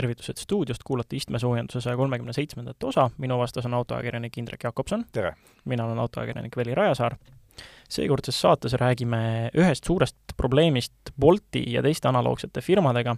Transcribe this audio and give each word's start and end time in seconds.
tervitused 0.00 0.40
stuudiost, 0.40 0.84
kuulate 0.86 1.18
istmesoojenduse 1.18 1.82
saja 1.84 1.96
kolmekümne 1.96 2.32
seitsmendat 2.32 2.88
osa, 2.88 3.10
minu 3.20 3.38
vastas 3.38 3.66
on 3.68 3.74
autoajakirjanik 3.74 4.38
Indrek 4.38 4.64
Jakobson. 4.64 5.04
tere! 5.12 5.34
mina 5.64 5.84
olen 5.84 5.98
autoajakirjanik 5.98 6.56
Veli 6.56 6.74
Rajasaar. 6.74 7.16
seekordses 7.90 8.40
saates 8.40 8.72
räägime 8.78 9.50
ühest 9.58 9.84
suurest 9.84 10.16
probleemist 10.36 11.10
Bolti 11.20 11.64
ja 11.72 11.82
teiste 11.82 12.08
analoogsete 12.08 12.60
firmadega, 12.60 13.16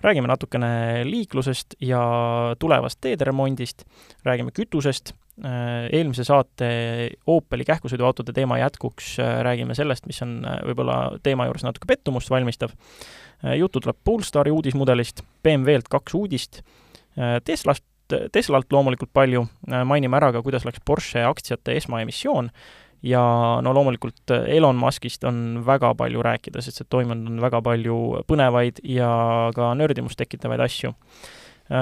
räägime 0.00 0.30
natukene 0.30 1.02
liiklusest 1.04 1.74
ja 1.80 2.00
tulevast 2.58 3.00
teede 3.00 3.24
remondist, 3.24 3.84
räägime 4.24 4.54
kütusest, 4.54 5.12
eelmise 5.42 6.22
saate 6.24 6.66
Opeli 7.26 7.64
kähkusõiduautode 7.66 8.30
teema 8.36 8.60
jätkuks 8.60 9.16
räägime 9.42 9.74
sellest, 9.74 10.06
mis 10.06 10.20
on 10.22 10.36
võib-olla 10.68 11.16
teema 11.22 11.48
juures 11.48 11.64
natuke 11.66 11.88
pettumust 11.90 12.30
valmistav. 12.30 12.70
Äh, 13.44 13.56
juttu 13.58 13.80
tuleb 13.80 13.96
Polestari 14.04 14.50
uudismudelist, 14.50 15.22
BMW-lt 15.42 15.88
kaks 15.90 16.14
uudist, 16.14 16.62
äh, 17.18 17.40
Teslast, 17.44 17.84
Teslalt 18.32 18.72
loomulikult 18.72 19.10
palju, 19.12 19.46
äh, 19.72 19.84
mainime 19.84 20.16
ära 20.16 20.32
ka, 20.32 20.42
kuidas 20.42 20.64
läks 20.64 20.82
Porsche 20.84 21.24
aktsiate 21.26 21.76
esmaemissioon. 21.76 22.50
Ja 23.02 23.22
no 23.62 23.72
loomulikult 23.74 24.30
Elon 24.30 24.76
Muskist 24.78 25.24
on 25.24 25.64
väga 25.66 25.94
palju 25.98 26.22
rääkida, 26.22 26.62
sest 26.62 26.84
et 26.84 26.88
toimunud 26.88 27.32
on 27.32 27.40
väga 27.42 27.58
palju 27.62 27.96
põnevaid 28.30 28.78
ja 28.86 29.50
ka 29.56 29.72
nördimust 29.74 30.14
tekitavaid 30.20 30.60
asju. 30.60 30.92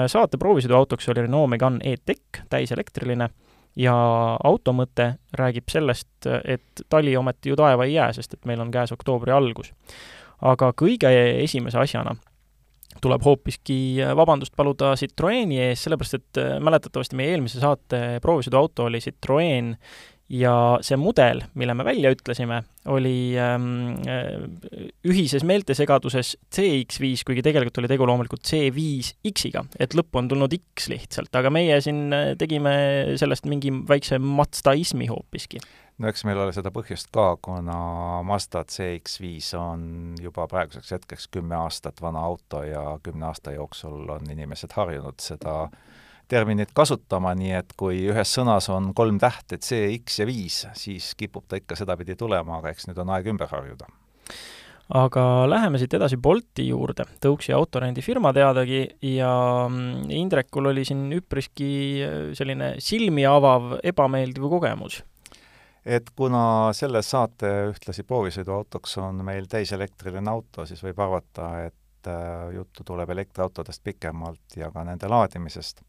saate 0.07 0.37
proovisõiduautoks 0.41 1.09
oli 1.09 1.21
Renault 1.21 1.49
Megane 1.49 1.77
E-Tech, 1.83 2.41
täiselektriline, 2.49 3.29
ja 3.75 3.93
auto 4.43 4.73
mõte 4.75 5.13
räägib 5.37 5.69
sellest, 5.71 6.27
et 6.43 6.83
tali 6.89 7.15
ometi 7.17 7.51
ju 7.51 7.55
taeva 7.59 7.87
ei 7.87 7.95
jää, 7.95 8.11
sest 8.13 8.35
et 8.35 8.49
meil 8.49 8.61
on 8.63 8.71
käes 8.73 8.91
oktoobri 8.91 9.31
algus. 9.31 9.71
Aga 10.41 10.71
kõige 10.73 11.11
esimese 11.43 11.79
asjana 11.79 12.15
tuleb 13.01 13.23
hoopiski 13.23 14.01
vabandust 14.17 14.55
paluda 14.57 14.95
Citroeni 14.99 15.61
ees, 15.63 15.85
sellepärast 15.85 16.17
et 16.17 16.39
mäletatavasti 16.59 17.15
meie 17.15 17.35
eelmise 17.35 17.61
saate 17.61 18.19
proovisõiduauto 18.23 18.89
oli 18.89 18.99
Citroen 19.03 19.75
ja 20.31 20.53
see 20.85 20.97
mudel, 20.99 21.41
mille 21.59 21.73
me 21.75 21.83
välja 21.85 22.11
ütlesime, 22.13 22.61
oli 22.91 23.33
ähm, 23.39 23.97
äh, 24.07 24.87
ühises 25.07 25.43
meeltesegaduses 25.47 26.33
CX5, 26.55 27.25
kuigi 27.27 27.43
tegelikult 27.45 27.81
oli 27.81 27.89
tegu 27.91 28.07
loomulikult 28.07 28.45
C5X-iga, 28.47 29.65
et 29.81 29.95
lõppu 29.97 30.21
on 30.21 30.31
tulnud 30.31 30.55
X 30.55 30.87
lihtsalt, 30.93 31.33
aga 31.35 31.51
meie 31.53 31.81
siin 31.83 32.07
äh, 32.15 32.31
tegime 32.39 32.73
sellest 33.19 33.49
mingi 33.51 33.73
väikse 33.89 34.21
matstaismi 34.23 35.09
hoopiski. 35.11 35.59
No 36.01 36.09
eks 36.09 36.23
meil 36.25 36.39
ole 36.41 36.53
seda 36.55 36.71
põhjust 36.73 37.11
ka, 37.13 37.35
kuna 37.43 37.75
Mazda 38.25 38.63
CX-5 38.71 39.51
on 39.59 39.83
juba 40.21 40.47
praeguseks 40.49 40.95
hetkeks 40.95 41.27
kümme 41.35 41.59
aastat 41.59 42.01
vana 42.01 42.23
auto 42.25 42.63
ja 42.65 42.95
kümne 43.03 43.27
aasta 43.29 43.53
jooksul 43.53 44.09
on 44.15 44.31
inimesed 44.31 44.73
harjunud 44.79 45.19
seda 45.21 45.67
terminit 46.31 46.71
kasutama, 46.73 47.33
nii 47.37 47.51
et 47.59 47.75
kui 47.77 48.05
ühes 48.11 48.31
sõnas 48.37 48.69
on 48.71 48.93
kolm 48.97 49.19
tähte, 49.19 49.59
CX 49.59 50.21
ja 50.21 50.29
viis, 50.29 50.63
siis 50.79 51.11
kipub 51.19 51.45
ta 51.47 51.59
ikka 51.59 51.75
sedapidi 51.79 52.15
tulema, 52.19 52.61
aga 52.61 52.71
eks 52.71 52.87
nüüd 52.89 53.03
on 53.03 53.13
aeg 53.15 53.29
ümber 53.33 53.51
harjuda 53.51 53.91
aga 54.91 55.21
läheme 55.47 55.79
siit 55.79 55.93
edasi 55.95 56.17
Bolti 56.19 56.65
juurde, 56.67 57.05
tõuksi 57.23 57.53
autorendifirma 57.55 58.33
teadagi, 58.35 58.81
ja 59.07 59.29
mm, 59.69 60.09
Indrekul 60.11 60.67
oli 60.73 60.83
siin 60.87 61.05
üpriski 61.15 61.69
selline 62.35 62.73
silmi 62.83 63.23
avav 63.27 63.77
ebameeldiv 63.87 64.49
kogemus 64.51 64.99
et 65.85 66.11
kuna 66.15 66.71
selle 66.77 67.01
saate 67.05 67.49
ühtlasi 67.71 68.05
proovisõiduautoks 68.07 68.97
on 69.01 69.23
meil 69.25 69.47
täiselektriline 69.49 70.29
auto, 70.29 70.65
siis 70.69 70.83
võib 70.85 70.99
arvata, 71.01 71.49
et 71.67 72.09
äh, 72.09 72.51
juttu 72.55 72.85
tuleb 72.85 73.09
elektriautodest 73.15 73.83
pikemalt 73.83 74.57
ja 74.57 74.71
ka 74.73 74.85
nende 74.85 75.09
laadimisest. 75.09 75.81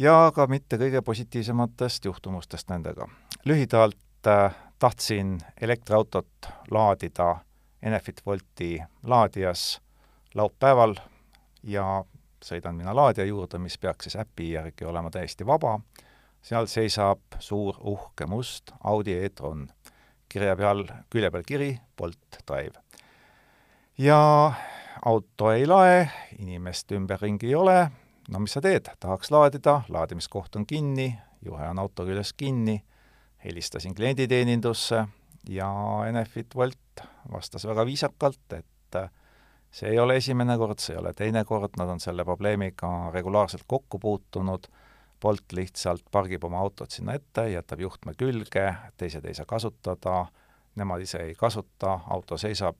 Ja 0.00 0.32
ka 0.34 0.46
mitte 0.48 0.78
kõige 0.80 1.02
positiivsematest 1.04 2.04
juhtumustest 2.04 2.70
nendega. 2.72 3.08
lühidalt 3.44 4.26
äh, 4.26 4.56
tahtsin 4.78 5.38
elektriautot 5.60 6.48
laadida 6.70 7.36
Enefit 7.82 8.20
Volti 8.26 8.82
laadijas 9.02 9.80
laupäeval 10.34 10.94
ja 11.62 12.04
sõidan 12.44 12.76
mina 12.76 12.94
laadija 12.96 13.26
juurde, 13.26 13.58
mis 13.58 13.78
peaks 13.78 14.04
siis 14.04 14.16
äpi 14.16 14.52
järgi 14.52 14.84
olema 14.84 15.10
täiesti 15.10 15.46
vaba 15.46 15.80
seal 16.42 16.68
seisab 16.70 17.20
suur 17.38 17.76
uhke 17.80 18.26
must 18.26 18.72
Audi 18.84 19.14
e-tron. 19.24 19.68
kirja 20.30 20.54
peal, 20.56 20.84
külje 21.10 21.30
peal 21.30 21.42
kiri 21.46 21.70
Bolt 21.96 22.38
Drive. 22.46 22.80
ja 23.98 24.52
auto 25.04 25.50
ei 25.52 25.66
lae, 25.66 26.10
inimest 26.38 26.92
ümberringi 26.92 27.46
ei 27.46 27.54
ole, 27.54 27.90
no 28.30 28.38
mis 28.38 28.54
sa 28.54 28.62
teed, 28.64 28.88
tahaks 29.00 29.30
laadida, 29.34 29.80
laadimiskoht 29.88 30.56
on 30.56 30.66
kinni, 30.66 31.12
juhe 31.44 31.68
on 31.68 31.78
auto 31.78 32.06
küljes 32.06 32.32
kinni, 32.32 32.78
helistasin 33.44 33.94
klienditeenindusse 33.94 35.04
ja 35.48 35.70
Enefit 36.08 36.54
Volt 36.54 37.04
vastas 37.32 37.66
väga 37.66 37.86
viisakalt, 37.86 38.52
et 38.52 38.98
see 39.70 39.90
ei 39.90 39.98
ole 39.98 40.16
esimene 40.20 40.56
kord, 40.58 40.78
see 40.78 40.94
ei 40.94 41.00
ole 41.00 41.12
teine 41.16 41.44
kord, 41.44 41.74
nad 41.78 41.88
on 41.88 42.00
selle 42.00 42.24
probleemiga 42.24 43.10
regulaarselt 43.14 43.64
kokku 43.66 43.98
puutunud. 43.98 44.70
Bolt 45.20 45.52
lihtsalt 45.52 46.06
pargib 46.10 46.44
oma 46.48 46.62
autot 46.64 46.90
sinna 46.90 47.12
ette, 47.12 47.42
jätab 47.52 47.80
juhtme 47.80 48.14
külge, 48.16 48.70
teised 48.96 49.26
ei 49.28 49.34
saa 49.36 49.44
kasutada, 49.44 50.22
nemad 50.80 51.04
ise 51.04 51.20
ei 51.26 51.34
kasuta, 51.36 51.98
auto 52.08 52.38
seisab. 52.40 52.76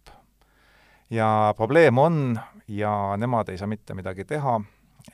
ja 1.10 1.54
probleem 1.56 1.98
on 1.98 2.40
ja 2.68 3.16
nemad 3.16 3.48
ei 3.48 3.58
saa 3.58 3.68
mitte 3.68 3.94
midagi 3.94 4.24
teha, 4.24 4.60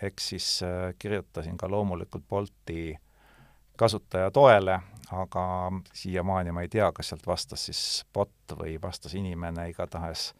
eks 0.02 0.28
siis 0.28 0.62
äh, 0.62 0.94
kirjutasin 0.98 1.56
ka 1.56 1.70
loomulikult 1.70 2.24
Bolti 2.28 2.94
kasutaja 3.76 4.30
toele, 4.30 4.80
aga 5.12 5.72
siiamaani 5.92 6.52
ma 6.52 6.64
ei 6.64 6.69
tea, 6.69 6.88
kas 6.92 7.12
sealt 7.12 7.26
vastas 7.26 7.66
siis 7.69 7.80
bot 8.14 8.56
või 8.58 8.78
vastas 8.82 9.14
inimene, 9.14 9.69
igatahes 9.70 10.30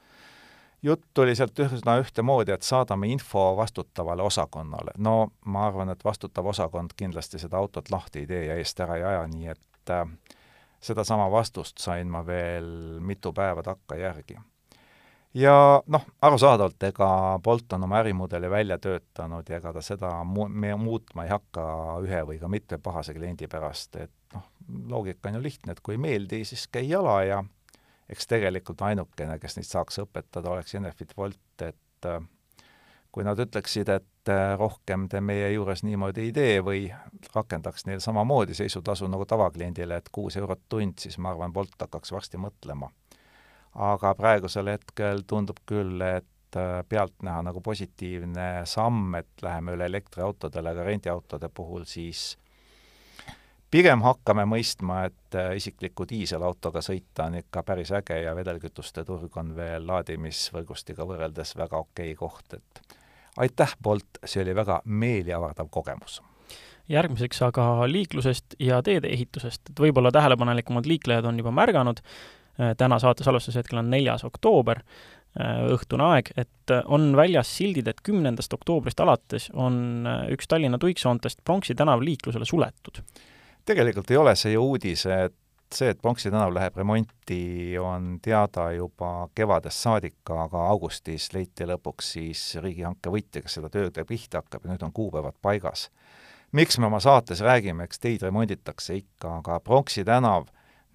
jutt 0.83 1.19
oli 1.19 1.35
sealt 1.37 1.59
üsna 1.59 1.99
ühtemoodi, 2.01 2.53
et 2.53 2.63
saadame 2.63 3.09
info 3.09 3.57
vastutavale 3.57 4.23
osakonnale. 4.23 4.97
no 4.99 5.33
ma 5.45 5.67
arvan, 5.67 5.91
et 5.91 6.05
vastutav 6.05 6.47
osakond 6.47 6.97
kindlasti 6.97 7.39
seda 7.39 7.59
autot 7.59 7.91
lahti 7.91 8.25
ei 8.25 8.27
tee 8.27 8.45
ja 8.47 8.57
eest 8.57 8.81
ära 8.81 8.97
ei 8.97 9.05
aja, 9.05 9.27
nii 9.27 9.49
et 9.53 9.91
äh, 9.91 10.05
sedasama 10.81 11.31
vastust 11.31 11.79
sain 11.79 12.11
ma 12.11 12.27
veel 12.27 13.01
mitu 13.01 13.33
päeva 13.33 13.63
takkajärgi. 13.63 14.39
Ja 15.37 15.83
noh, 15.87 16.05
arusaadavalt, 16.23 16.83
ega 16.89 17.09
Bolt 17.45 17.73
on 17.77 17.85
oma 17.85 17.99
ärimudeli 18.01 18.51
välja 18.51 18.79
töötanud 18.79 19.49
ja 19.49 19.61
ega 19.61 19.73
ta 19.77 19.83
seda 19.85 20.13
mu-, 20.25 20.49
me 20.49 20.73
muutma 20.81 21.27
ei 21.27 21.33
hakka 21.35 21.67
ühe 22.05 22.23
või 22.29 22.39
ka 22.41 22.49
mitme 22.49 22.79
pahase 22.83 23.15
kliendi 23.17 23.49
pärast, 23.51 23.99
et 24.01 24.35
noh, 24.35 24.47
loogika 24.97 25.29
on 25.29 25.39
ju 25.39 25.43
lihtne, 25.45 25.77
et 25.77 25.83
kui 25.85 25.97
ei 25.97 26.03
meeldi, 26.03 26.45
siis 26.49 26.67
käi 26.73 26.89
jala 26.89 27.19
ja 27.27 27.43
eks 28.09 28.31
tegelikult 28.31 28.83
ainukene, 28.87 29.39
kes 29.43 29.59
neid 29.59 29.69
saaks 29.69 30.01
õpetada, 30.07 30.53
oleks 30.53 30.75
Enefit 30.79 31.13
Volt, 31.19 31.67
et 31.67 32.09
äh, 32.09 32.21
kui 33.13 33.25
nad 33.27 33.41
ütleksid, 33.43 33.91
et 33.93 34.33
äh, 34.33 34.55
rohkem 34.59 35.09
te 35.13 35.21
meie 35.21 35.51
juures 35.53 35.83
niimoodi 35.87 36.29
ei 36.29 36.33
tee 36.37 36.61
või 36.65 36.87
rakendaks 37.35 37.87
neil 37.89 38.01
samamoodi 38.05 38.55
seisutasu 38.55 39.11
nagu 39.11 39.27
tavakliendile, 39.29 40.01
et 40.01 40.13
kuus 40.13 40.39
eurot 40.41 40.65
tund, 40.69 41.01
siis 41.03 41.19
ma 41.19 41.35
arvan, 41.35 41.53
Bolt 41.53 41.77
hakkaks 41.81 42.15
varsti 42.15 42.41
mõtlema. 42.41 42.91
Aga 43.77 44.15
praegusel 44.17 44.71
hetkel 44.73 45.23
tundub 45.29 45.61
küll, 45.69 46.01
et 46.01 46.57
äh, 46.57 46.81
pealtnäha 46.89 47.43
nagu 47.47 47.61
positiivne 47.61 48.65
samm, 48.69 49.15
et 49.21 49.45
läheme 49.45 49.77
üle 49.77 49.89
elektriautodele, 49.91 50.73
aga 50.73 50.87
rendiautode 50.87 51.51
puhul 51.53 51.85
siis 51.89 52.37
pigem 53.71 54.03
hakkame 54.07 54.47
mõistma, 54.49 55.03
et 55.11 55.37
äh, 55.37 55.55
isikliku 55.61 56.07
diiselautoga 56.09 56.81
sõita 56.85 57.27
on 57.29 57.41
ikka 57.43 57.63
päris 57.67 57.93
äge 57.97 58.21
ja 58.23 58.35
vedelkütuste 58.37 59.05
turg 59.05 59.37
on 59.37 59.53
veel 59.57 59.87
laadimisvõrgustiga 59.89 61.07
võrreldes 61.09 61.57
väga 61.59 61.83
okei 61.85 62.15
koht, 62.17 62.57
et 62.57 62.97
aitäh, 63.37 63.77
Bolt, 63.83 64.23
see 64.25 64.43
oli 64.45 64.55
väga 64.57 64.81
meeliavaldav 64.85 65.69
kogemus. 65.71 66.23
Järgmiseks 66.89 67.43
aga 67.43 67.67
liiklusest 67.91 68.55
ja 68.63 68.79
teedeehitusest, 68.87 69.73
et 69.73 69.81
võib-olla 69.83 70.13
tähelepanelikumad 70.15 70.87
liiklejad 70.87 71.27
on 71.27 71.41
juba 71.43 71.51
märganud, 71.51 72.01
täna 72.79 72.99
saate 73.03 73.25
salvestuse 73.25 73.61
hetkel 73.61 73.83
on 73.83 73.91
neljas 73.91 74.25
oktoober, 74.25 74.83
äh, 75.41 75.63
õhtune 75.77 76.11
aeg, 76.11 76.33
et 76.37 76.75
on 76.85 77.11
väljas 77.17 77.51
sildid, 77.59 77.89
et 77.89 78.03
kümnendast 78.03 78.53
oktoobrist 78.57 79.01
alates 79.01 79.51
on 79.55 80.09
üks 80.33 80.49
Tallinna 80.49 80.79
tuiksoontest 80.83 81.45
Pronksi 81.45 81.75
tänav 81.75 82.05
liiklusele 82.05 82.49
suletud 82.49 83.03
tegelikult 83.67 84.11
ei 84.11 84.17
ole 84.17 84.35
see 84.39 84.55
ju 84.55 84.63
uudis, 84.63 85.05
et 85.11 85.35
see, 85.75 85.91
et 85.91 86.01
Pronksi 86.03 86.31
tänav 86.31 86.55
läheb 86.55 86.77
remonti, 86.79 87.77
on 87.83 88.17
teada 88.23 88.69
juba 88.77 89.29
kevadest 89.35 89.83
saadik, 89.83 90.19
aga 90.31 90.67
augustis 90.71 91.33
leiti 91.35 91.67
lõpuks 91.69 92.13
siis 92.17 92.43
riigihanke 92.63 93.11
võitja, 93.13 93.43
kes 93.43 93.59
seda 93.59 93.71
tööd 93.73 93.99
pihta 94.07 94.43
hakkab 94.43 94.67
ja 94.67 94.75
nüüd 94.75 94.85
on 94.87 94.95
kuupäevad 94.95 95.39
paigas. 95.43 95.91
miks 96.53 96.79
me 96.79 96.87
oma 96.87 97.01
saates 97.01 97.41
räägime, 97.41 97.85
eks 97.85 97.99
teid 97.99 98.23
remonditakse 98.23 98.95
ikka, 98.97 99.39
aga 99.41 99.61
Pronksi 99.61 100.05
tänav 100.05 100.47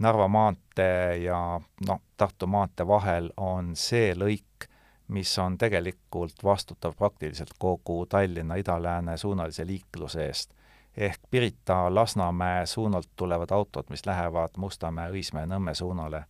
Narva 0.02 0.28
maantee 0.28 1.18
ja 1.18 1.62
noh, 1.88 2.02
Tartu 2.18 2.48
maantee 2.48 2.88
vahel 2.88 3.28
on 3.38 3.76
see 3.78 4.16
lõik, 4.18 4.66
mis 5.14 5.34
on 5.40 5.58
tegelikult 5.62 6.42
vastutav 6.44 6.96
praktiliselt 6.98 7.54
kogu 7.60 8.06
Tallinna 8.10 8.58
ida-lääne 8.58 9.18
suunalise 9.18 9.68
liikluse 9.68 10.26
eest. 10.26 10.54
ehk 10.98 11.20
Pirita, 11.32 11.96
Lasnamäe 11.96 12.66
suunalt 12.66 13.10
tulevad 13.16 13.52
autod, 13.52 13.84
mis 13.90 14.06
lähevad 14.06 14.58
Mustamäe, 14.58 15.12
Õismäe, 15.12 15.46
Nõmme 15.46 15.76
suunale, 15.76 16.24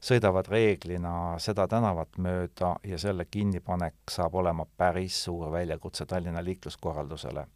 sõidavad 0.00 0.48
reeglina 0.48 1.38
seda 1.38 1.68
tänavat 1.68 2.16
mööda 2.18 2.76
ja 2.84 2.98
selle 2.98 3.24
kinnipanek 3.24 3.94
saab 4.10 4.34
olema 4.34 4.66
päris 4.76 5.24
suur 5.24 5.52
väljakutse 5.52 6.06
Tallinna 6.06 6.44
liikluskorraldusele. 6.44 7.46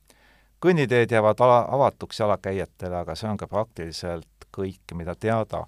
kõnniteed 0.61 1.11
jäävad 1.11 1.41
ala, 1.41 1.64
avatuks 1.69 2.20
jalakäijatele, 2.20 2.97
aga 2.97 3.14
see 3.14 3.31
on 3.31 3.37
ka 3.37 3.47
praktiliselt 3.47 4.35
kõik, 4.56 4.94
mida 4.94 5.14
teada. 5.14 5.67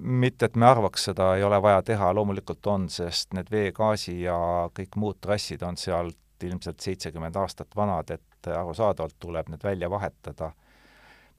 mitte, 0.00 0.46
et 0.46 0.54
me 0.56 0.66
arvaks, 0.66 1.02
seda 1.10 1.34
ei 1.36 1.42
ole 1.44 1.58
vaja 1.62 1.82
teha, 1.82 2.12
loomulikult 2.16 2.66
on, 2.72 2.88
sest 2.88 3.34
need 3.36 3.50
vee, 3.52 3.72
gaasi 3.72 4.22
ja 4.22 4.36
kõik 4.72 4.96
muud 4.96 5.18
trassid 5.20 5.62
on 5.62 5.76
sealt 5.76 6.16
ilmselt 6.42 6.80
seitsekümmend 6.80 7.36
aastat 7.36 7.76
vanad, 7.76 8.10
et 8.10 8.48
arusaadavalt 8.48 9.16
tuleb 9.20 9.48
need 9.48 9.64
välja 9.64 9.90
vahetada. 9.90 10.52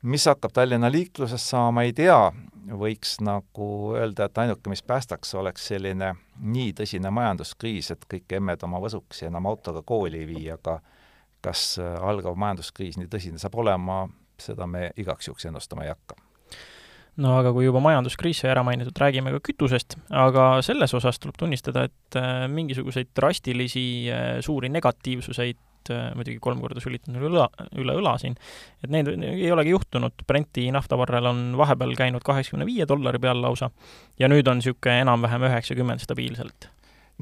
mis 0.02 0.26
hakkab 0.26 0.52
Tallinna 0.54 0.92
liiklusest 0.92 1.50
saama, 1.50 1.82
ei 1.82 1.94
tea, 1.94 2.32
võiks 2.70 3.16
nagu 3.26 3.70
öelda, 3.98 4.26
et 4.26 4.38
ainuke, 4.38 4.70
mis 4.70 4.84
päästaks, 4.84 5.34
oleks 5.36 5.68
selline 5.68 6.12
nii 6.40 6.74
tõsine 6.78 7.10
majanduskriis, 7.10 7.90
et 7.92 8.06
kõik 8.14 8.36
emmed 8.38 8.64
oma 8.64 8.82
võsuksi 8.84 9.26
enam 9.26 9.50
autoga 9.50 9.82
kooli 9.82 10.22
ei 10.22 10.28
vii, 10.28 10.52
aga 10.54 10.80
kas 11.42 11.80
algav 11.80 12.38
majanduskriis 12.38 13.00
nii 13.02 13.10
tõsine 13.10 13.42
saab 13.42 13.58
olema, 13.58 14.04
seda 14.38 14.68
me 14.68 14.92
igaks 14.98 15.28
juhuks 15.28 15.50
ennustama 15.50 15.88
ei 15.88 15.94
hakka 15.96 16.25
no 17.22 17.36
aga 17.40 17.52
kui 17.56 17.68
juba 17.68 17.82
majanduskriis 17.84 18.42
sai 18.44 18.52
ära 18.54 18.64
mainitud, 18.68 18.96
räägime 19.00 19.32
ka 19.36 19.42
kütusest, 19.46 19.98
aga 20.24 20.48
selles 20.66 20.94
osas 20.98 21.20
tuleb 21.22 21.38
tunnistada, 21.40 21.86
et 21.88 22.20
äh, 22.20 22.46
mingisuguseid 22.52 23.14
drastilisi 23.16 23.86
äh, 24.12 24.26
suuri 24.46 24.70
negatiivsuseid 24.74 25.92
äh, 25.94 26.10
muidugi 26.18 26.42
kolm 26.44 26.62
korda 26.64 26.84
sülitan 26.84 27.18
üle 27.20 27.32
õla, 27.32 27.48
üle 27.82 27.98
õla 28.02 28.16
siin, 28.22 28.38
et 28.84 28.92
need 28.92 29.12
ei 29.32 29.52
olegi 29.54 29.76
juhtunud, 29.76 30.26
Brenti 30.28 30.68
naftavarrel 30.76 31.32
on 31.32 31.44
vahepeal 31.60 31.96
käinud 32.00 32.26
kaheksakümne 32.26 32.68
viie 32.68 32.88
dollari 32.90 33.22
peal 33.24 33.44
lausa 33.44 33.72
ja 34.20 34.32
nüüd 34.32 34.48
on 34.52 34.60
niisugune 34.60 35.04
enam-vähem 35.06 35.48
üheksakümmend 35.52 36.04
stabiilselt. 36.04 36.72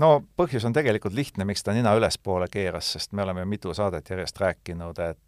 No 0.01 0.23
põhjus 0.39 0.63
on 0.65 0.73
tegelikult 0.73 1.13
lihtne, 1.13 1.45
miks 1.45 1.61
ta 1.61 1.75
nina 1.75 1.91
ülespoole 1.93 2.47
keeras, 2.49 2.95
sest 2.95 3.11
me 3.13 3.21
oleme 3.27 3.45
mitu 3.45 3.75
saadet 3.77 4.09
järjest 4.09 4.39
rääkinud, 4.41 4.97
et 5.05 5.19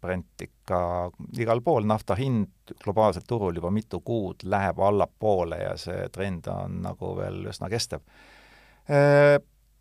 Brent 0.00 0.42
ikka 0.42 0.80
igal 1.38 1.60
pool, 1.64 1.84
nafta 1.88 2.14
hind 2.18 2.72
globaalsel 2.84 3.26
turul 3.28 3.56
juba 3.58 3.70
mitu 3.74 4.00
kuud 4.00 4.44
läheb 4.44 4.78
allapoole 4.78 5.58
ja 5.62 5.76
see 5.76 6.08
trend 6.14 6.46
on 6.52 6.82
nagu 6.84 7.14
veel 7.18 7.46
üsna 7.50 7.70
kestev. 7.72 8.04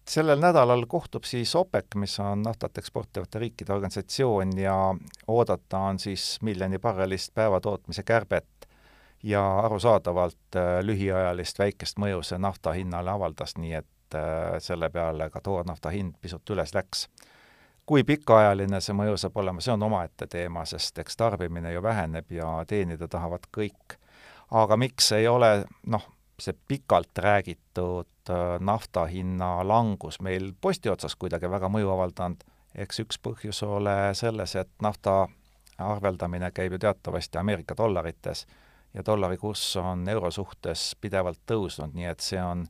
Sellel 0.08 0.40
nädalal 0.40 0.86
kohtub 0.88 1.28
siis 1.28 1.52
OPEC, 1.56 1.96
mis 2.00 2.16
on 2.24 2.42
naftat 2.48 2.78
eksportivate 2.80 3.40
riikide 3.40 3.74
organisatsioon 3.76 4.58
ja 4.58 4.76
oodata 5.28 5.80
on 5.90 6.00
siis 6.00 6.38
miljoni 6.42 6.80
barrelist 6.80 7.34
päevatootmise 7.36 8.04
kärbet 8.04 8.68
ja 9.24 9.44
arusaadavalt 9.60 10.60
lühiajalist 10.82 11.60
väikest 11.60 12.00
mõju 12.00 12.24
see 12.24 12.40
nafta 12.40 12.72
hinnale 12.78 13.12
avaldas, 13.12 13.58
nii 13.58 13.74
et 13.74 14.20
selle 14.64 14.90
peale 14.90 15.30
ka 15.30 15.42
toornafta 15.44 15.92
hind 15.92 16.16
pisut 16.22 16.56
üles 16.56 16.72
läks 16.74 17.08
kui 17.88 18.04
pikaajaline 18.04 18.82
see 18.84 18.96
mõju 18.96 19.16
saab 19.18 19.40
olema, 19.40 19.64
see 19.64 19.72
on 19.74 19.86
omaette 19.88 20.28
teema, 20.28 20.66
sest 20.68 21.00
eks 21.00 21.18
tarbimine 21.18 21.72
ju 21.72 21.82
väheneb 21.84 22.32
ja 22.36 22.50
teenida 22.68 23.08
tahavad 23.08 23.48
kõik. 23.58 23.98
aga 24.52 24.78
miks 24.78 25.12
ei 25.12 25.28
ole 25.28 25.66
noh, 25.88 26.04
see 26.40 26.54
pikalt 26.68 27.18
räägitud 27.18 28.30
äh, 28.30 28.60
nafta 28.60 29.06
hinna 29.06 29.68
langus 29.68 30.20
meil 30.22 30.54
posti 30.62 30.90
otsas 30.90 31.16
kuidagi 31.16 31.50
väga 31.50 31.70
mõju 31.70 31.92
avaldanud, 31.96 32.44
eks 32.76 33.00
üks 33.00 33.20
põhjus 33.24 33.64
ole 33.64 34.14
selles, 34.14 34.56
et 34.56 34.72
nafta 34.82 35.28
arveldamine 35.78 36.52
käib 36.52 36.72
ju 36.72 36.80
teatavasti 36.80 37.38
Ameerika 37.38 37.76
dollarites 37.78 38.46
ja 38.94 39.04
dollari 39.06 39.38
kurss 39.38 39.76
on 39.78 40.08
euro 40.10 40.32
suhtes 40.32 40.96
pidevalt 41.02 41.40
tõusnud, 41.46 41.94
nii 41.94 42.12
et 42.12 42.20
see 42.20 42.42
on 42.42 42.66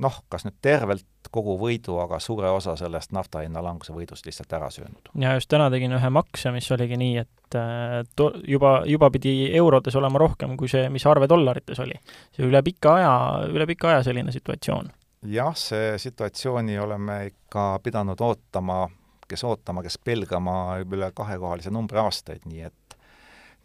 noh, 0.00 0.20
kas 0.32 0.44
nüüd 0.46 0.56
tervelt 0.62 1.06
kogu 1.30 1.54
võidu, 1.60 1.98
aga 2.02 2.18
suure 2.22 2.50
osa 2.50 2.74
sellest 2.78 3.12
nafta 3.14 3.44
hinna 3.44 3.62
languse 3.64 3.92
võidust 3.94 4.26
lihtsalt 4.26 4.52
ära 4.56 4.70
söönud. 4.72 5.10
ja 5.20 5.34
just 5.36 5.50
täna 5.52 5.68
tegin 5.70 5.94
ühe 5.96 6.10
makse, 6.10 6.52
mis 6.54 6.70
oligi 6.74 6.98
nii, 7.00 7.24
et 7.24 7.58
äh, 7.58 8.00
to-, 8.16 8.32
juba, 8.48 8.80
juba 8.86 9.10
pidi 9.14 9.34
eurodes 9.56 9.96
olema 10.00 10.18
rohkem 10.18 10.56
kui 10.60 10.68
see, 10.68 10.88
mis 10.90 11.06
arve 11.06 11.28
dollarites 11.28 11.80
oli. 11.84 11.98
see 12.36 12.46
üle 12.46 12.62
pika 12.66 12.96
aja, 12.98 13.12
üle 13.50 13.68
pika 13.70 13.94
aja 13.94 14.02
selline 14.08 14.32
situatsioon. 14.34 14.90
jah, 15.36 15.54
see 15.56 15.94
situatsiooni 15.98 16.78
oleme 16.78 17.20
ikka 17.30 17.70
pidanud 17.84 18.20
ootama, 18.20 18.82
kes 19.28 19.44
ootama, 19.44 19.84
kes 19.86 19.98
pelgama 20.04 20.56
üle 20.82 21.12
kahekohalise 21.14 21.70
numbri 21.70 22.00
aastaid, 22.02 22.46
nii 22.46 22.66
et 22.66 23.00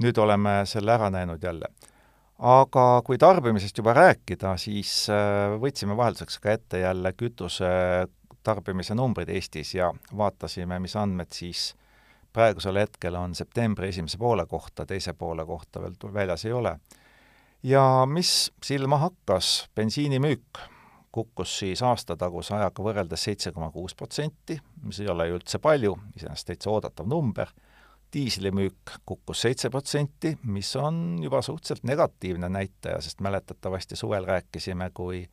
nüüd 0.03 0.17
oleme 0.19 0.61
selle 0.67 0.91
ära 0.91 1.09
näinud 1.09 1.43
jälle 1.43 1.71
aga 2.39 2.85
kui 3.05 3.17
tarbimisest 3.17 3.77
juba 3.79 3.93
rääkida, 3.95 4.55
siis 4.59 5.05
äh, 5.09 5.55
võtsime 5.61 5.95
vahelduseks 5.97 6.39
ka 6.43 6.55
ette 6.55 6.83
jälle 6.83 7.13
kütuse 7.15 7.69
tarbimise 8.45 8.95
numbrid 8.95 9.29
Eestis 9.29 9.73
ja 9.75 9.93
vaatasime, 10.17 10.79
mis 10.79 10.95
andmed 10.99 11.31
siis 11.33 11.73
praegusel 12.35 12.77
hetkel 12.81 13.15
on 13.15 13.35
septembri 13.35 13.89
esimese 13.89 14.19
poole 14.19 14.45
kohta, 14.45 14.85
teise 14.85 15.13
poole 15.13 15.45
kohta 15.45 15.81
veel 15.81 15.95
väljas 16.13 16.45
ei 16.45 16.53
ole. 16.53 16.77
ja 17.63 18.05
mis 18.05 18.51
silma 18.63 18.97
hakkas, 18.97 19.69
bensiinimüük 19.75 20.59
kukkus 21.15 21.59
siis 21.59 21.81
aastataguse 21.81 22.55
ajaga 22.57 22.83
võrreldes 22.83 23.23
seitse 23.23 23.51
koma 23.55 23.71
kuus 23.71 23.95
protsenti, 23.95 24.59
mis 24.83 24.99
ei 24.99 25.07
ole 25.07 25.29
ju 25.29 25.37
üldse 25.39 25.59
palju, 25.63 25.95
iseenesest 26.17 26.51
täitsa 26.51 26.73
oodatav 26.73 27.07
number 27.07 27.53
diislimüük 28.15 28.95
kukkus 29.05 29.41
seitse 29.43 29.69
protsenti, 29.69 30.37
mis 30.47 30.69
on 30.79 31.19
juba 31.23 31.41
suhteliselt 31.43 31.83
negatiivne 31.83 32.49
näitaja, 32.49 33.01
sest 33.03 33.19
mäletatavasti 33.19 33.95
suvel 33.99 34.25
rääkisime, 34.25 34.89
kui 34.93 35.25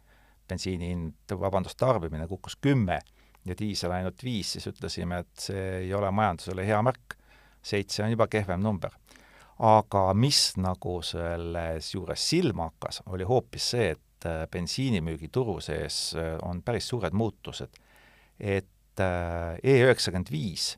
bensiini 0.48 0.88
hind, 0.90 1.34
vabandust, 1.40 1.78
tarbimine 1.78 2.26
kukkus 2.28 2.56
kümme 2.60 2.98
ja 3.44 3.54
diisel 3.58 3.94
ainult 3.94 4.24
viis, 4.24 4.54
siis 4.56 4.66
ütlesime, 4.70 5.22
et 5.22 5.46
see 5.46 5.62
ei 5.84 5.94
ole 5.94 6.10
majandusele 6.10 6.66
hea 6.66 6.82
märk. 6.82 7.18
seitse 7.62 8.02
on 8.02 8.10
juba 8.10 8.26
kehvem 8.26 8.60
number. 8.60 8.90
aga 9.58 10.14
mis 10.14 10.56
nagu 10.56 10.96
selles 11.02 11.94
juures 11.94 12.30
silma 12.30 12.64
hakkas, 12.70 13.02
oli 13.06 13.24
hoopis 13.24 13.70
see, 13.70 13.90
et 13.90 14.26
äh, 14.26 14.46
bensiinimüügituru 14.50 15.60
sees 15.60 16.14
äh, 16.16 16.34
on 16.42 16.62
päris 16.62 16.88
suured 16.88 17.12
muutused. 17.12 17.78
et 18.40 19.00
äh, 19.00 19.58
E 19.62 19.82
üheksakümmend 19.84 20.30
viis 20.30 20.76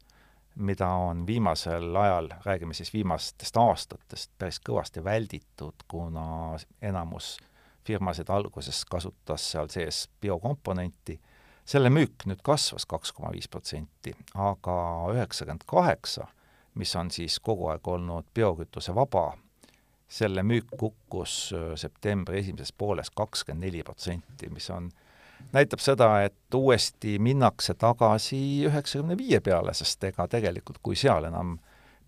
mida 0.54 0.88
on 0.88 1.26
viimasel 1.26 1.96
ajal, 1.96 2.28
räägime 2.44 2.74
siis 2.74 2.92
viimastest 2.92 3.56
aastatest, 3.56 4.30
päris 4.38 4.60
kõvasti 4.60 5.04
välditud, 5.04 5.86
kuna 5.88 6.56
enamus 6.82 7.36
firmasid 7.84 8.30
alguses 8.30 8.84
kasutas 8.84 9.50
seal 9.50 9.68
sees 9.68 10.08
biokomponenti, 10.20 11.18
selle 11.64 11.90
müük 11.90 12.26
nüüd 12.28 12.42
kasvas 12.44 12.86
kaks 12.86 13.12
koma 13.12 13.32
viis 13.34 13.48
protsenti, 13.48 14.14
aga 14.34 14.76
üheksakümmend 15.12 15.66
kaheksa, 15.66 16.26
mis 16.74 16.96
on 16.96 17.10
siis 17.10 17.40
kogu 17.40 17.68
aeg 17.72 17.88
olnud 17.88 18.30
biokütuse 18.34 18.94
vaba, 18.94 19.32
selle 20.08 20.42
müük 20.42 20.70
kukkus 20.78 21.54
septembri 21.80 22.38
esimeses 22.38 22.72
pooles 22.72 23.10
kakskümmend 23.10 23.66
neli 23.66 23.82
protsenti, 23.82 24.50
mis 24.50 24.70
on 24.70 24.90
näitab 25.52 25.82
seda, 25.82 26.08
et 26.24 26.54
uuesti 26.54 27.18
minnakse 27.18 27.74
tagasi 27.74 28.64
üheksakümne 28.68 29.18
viie 29.18 29.40
peale, 29.44 29.74
sest 29.74 30.04
ega 30.04 30.28
tegelikult, 30.30 30.80
kui 30.82 30.96
seal 30.98 31.28
enam 31.30 31.58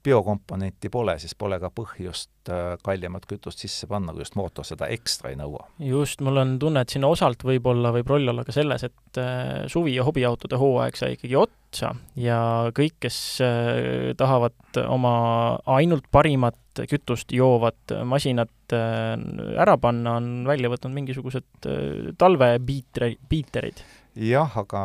biokomponenti 0.07 0.91
pole, 0.93 1.17
siis 1.19 1.35
pole 1.39 1.59
ka 1.59 1.71
põhjust 1.75 2.51
äh, 2.53 2.77
kallimat 2.87 3.27
kütust 3.27 3.63
sisse 3.63 3.89
panna, 3.91 4.15
kui 4.15 4.23
just 4.23 4.37
mootor 4.39 4.67
seda 4.67 4.87
ekstra 4.95 5.33
ei 5.33 5.39
nõua. 5.41 5.65
just, 5.83 6.23
mul 6.23 6.43
on 6.43 6.57
tunne, 6.63 6.85
et 6.85 6.95
siin 6.95 7.07
osalt 7.09 7.43
võib-olla, 7.47 7.91
võib 7.97 8.13
roll 8.15 8.31
olla 8.31 8.45
ka 8.47 8.55
selles, 8.55 8.87
et 8.87 9.21
äh, 9.23 9.65
suvi- 9.73 9.97
ja 9.97 10.07
hobiautode 10.07 10.61
hooaeg 10.61 10.99
sai 10.99 11.17
ikkagi 11.17 11.39
otsa 11.41 11.95
ja 12.23 12.39
kõik, 12.77 13.01
kes 13.03 13.19
äh, 13.45 14.13
tahavad 14.19 14.83
oma 14.87 15.17
ainult 15.79 16.07
parimat 16.15 16.59
kütust 16.91 17.33
joovat 17.33 17.95
masinat 18.05 18.73
ära 18.73 19.77
panna, 19.79 20.17
on 20.19 20.45
välja 20.49 20.71
võtnud 20.73 20.95
mingisugused 20.95 21.69
talvebiitri, 22.19 23.17
biiterid. 23.31 23.83
jah, 24.19 24.59
aga 24.59 24.83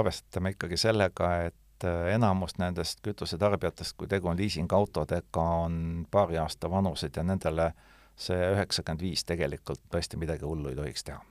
arvestame 0.00 0.54
ikkagi 0.56 0.78
sellega, 0.80 1.30
et 1.50 1.86
äh, 1.86 2.12
enamus 2.16 2.58
nendest 2.58 3.00
kütusetarbijatest, 3.06 3.96
kui 3.96 4.10
tegu 4.10 4.32
on 4.32 4.40
liisingautodega, 4.40 5.46
on 5.66 6.06
paari 6.10 6.40
aasta 6.42 6.70
vanused 6.70 7.16
ja 7.16 7.24
nendele 7.26 7.72
see 8.20 8.38
üheksakümmend 8.54 9.04
viis 9.04 9.24
tegelikult 9.24 9.82
tõesti 9.92 10.18
midagi 10.20 10.44
hullu 10.44 10.72
ei 10.72 10.78
tohiks 10.78 11.06
teha 11.06 11.22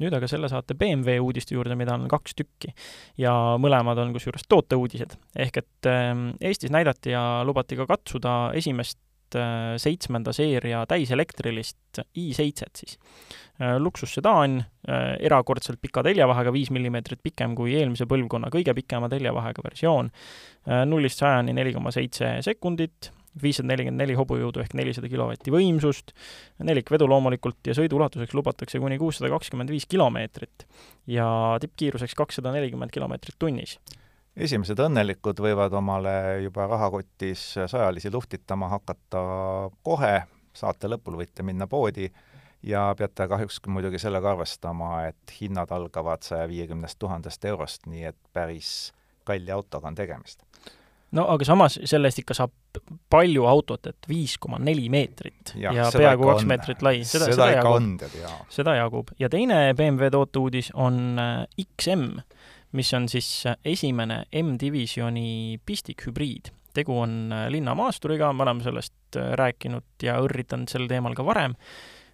nüüd 0.00 0.14
aga 0.16 0.28
selle 0.30 0.48
saate 0.48 0.74
BMW 0.78 1.20
uudiste 1.20 1.54
juurde, 1.54 1.76
mida 1.78 1.94
on 1.96 2.08
kaks 2.10 2.36
tükki 2.38 2.72
ja 3.20 3.32
mõlemad 3.60 3.98
on 4.00 4.14
kusjuures 4.14 4.46
tooteuudised. 4.48 5.16
ehk 5.36 5.60
et 5.62 5.90
ähm, 5.90 6.30
Eestis 6.40 6.72
näidati 6.72 7.14
ja 7.14 7.42
lubati 7.44 7.76
ka 7.76 7.86
katsuda 7.90 8.52
esimest 8.56 8.98
äh, 8.98 9.09
seitsmenda 9.80 10.32
seeria 10.36 10.82
täiselektrilist 10.88 12.02
i7-t 12.18 12.82
siis. 12.82 12.98
Äh, 13.60 13.76
luksussedaan, 13.78 14.60
erakordselt 15.20 15.78
pika 15.82 16.02
teljavahega, 16.02 16.52
viis 16.54 16.70
millimeetrit 16.72 17.20
pikem 17.22 17.52
kui 17.54 17.74
eelmise 17.76 18.06
põlvkonna 18.08 18.48
kõige 18.50 18.72
pikema 18.74 19.10
teljavahega 19.12 19.62
versioon, 19.62 20.08
nullist 20.88 21.20
sajani 21.20 21.52
neli 21.54 21.74
koma 21.76 21.92
seitse 21.92 22.38
sekundit, 22.42 23.10
viissada 23.42 23.70
nelikümmend 23.70 24.02
neli 24.02 24.16
hobujõudu 24.18 24.62
ehk 24.62 24.74
nelisada 24.78 25.10
kilovatti 25.10 25.52
võimsust, 25.54 26.14
nelikvedu 26.66 27.06
loomulikult 27.10 27.70
ja 27.70 27.76
sõiduulatuseks 27.78 28.34
lubatakse 28.34 28.80
kuni 28.82 28.98
kuussada 28.98 29.30
kakskümmend 29.32 29.70
viis 29.70 29.86
kilomeetrit 29.90 30.66
ja 31.10 31.28
tippkiiruseks 31.62 32.16
kakssada 32.18 32.54
nelikümmend 32.56 32.94
kilomeetrit 32.94 33.38
tunnis 33.38 33.78
esimesed 34.40 34.80
õnnelikud 34.80 35.40
võivad 35.42 35.74
omale 35.76 36.14
juba 36.44 36.66
rahakotis 36.70 37.44
sajalisi 37.66 38.12
luhtitama 38.12 38.68
hakata 38.72 39.22
kohe, 39.86 40.14
saate 40.56 40.90
lõpul 40.90 41.20
võite 41.20 41.44
minna 41.46 41.68
poodi 41.70 42.08
ja 42.66 42.90
peate 42.98 43.28
kahjuks 43.28 43.60
muidugi 43.68 44.00
sellega 44.00 44.34
arvestama, 44.34 45.06
et 45.10 45.36
hinnad 45.40 45.72
algavad 45.72 46.24
saja 46.26 46.48
viiekümnest 46.48 46.98
tuhandest 46.98 47.44
eurost, 47.44 47.86
nii 47.86 48.04
et 48.12 48.18
päris 48.32 48.92
kalli 49.24 49.52
autoga 49.54 49.88
on 49.88 49.98
tegemist. 49.98 50.42
No 51.10 51.24
aga 51.26 51.46
samas 51.46 51.74
selle 51.90 52.06
eest 52.06 52.20
ikka 52.22 52.36
saab 52.38 52.52
palju 53.10 53.46
autot, 53.50 53.88
et 53.90 54.06
viis 54.08 54.36
koma 54.38 54.60
neli 54.62 54.86
meetrit 54.92 55.56
ja, 55.58 55.72
ja 55.74 55.88
peaaegu 55.90 56.28
kaks 56.28 56.46
meetrit 56.46 56.84
lai, 56.86 57.00
seda, 57.02 57.26
seda, 57.32 57.48
seda 57.48 57.48
jagub. 57.56 58.04
seda 58.54 58.76
jagub. 58.78 59.10
ja 59.18 59.30
teine 59.32 59.58
BMW 59.74 60.12
tooteuudis 60.14 60.70
on 60.78 61.18
äh, 61.18 61.64
XM, 61.66 62.20
mis 62.72 62.92
on 62.94 63.08
siis 63.08 63.28
äh, 63.46 63.56
esimene 63.64 64.24
M-divisjoni 64.42 65.60
pistikhübriid. 65.66 66.52
tegu 66.74 66.98
on 67.00 67.32
äh, 67.32 67.48
linnamaasturiga, 67.50 68.32
me 68.32 68.42
oleme 68.42 68.62
sellest 68.62 69.16
rääkinud 69.16 70.02
ja 70.06 70.20
õrritanud 70.22 70.70
sel 70.70 70.86
teemal 70.88 71.16
ka 71.18 71.24
varem 71.26 71.56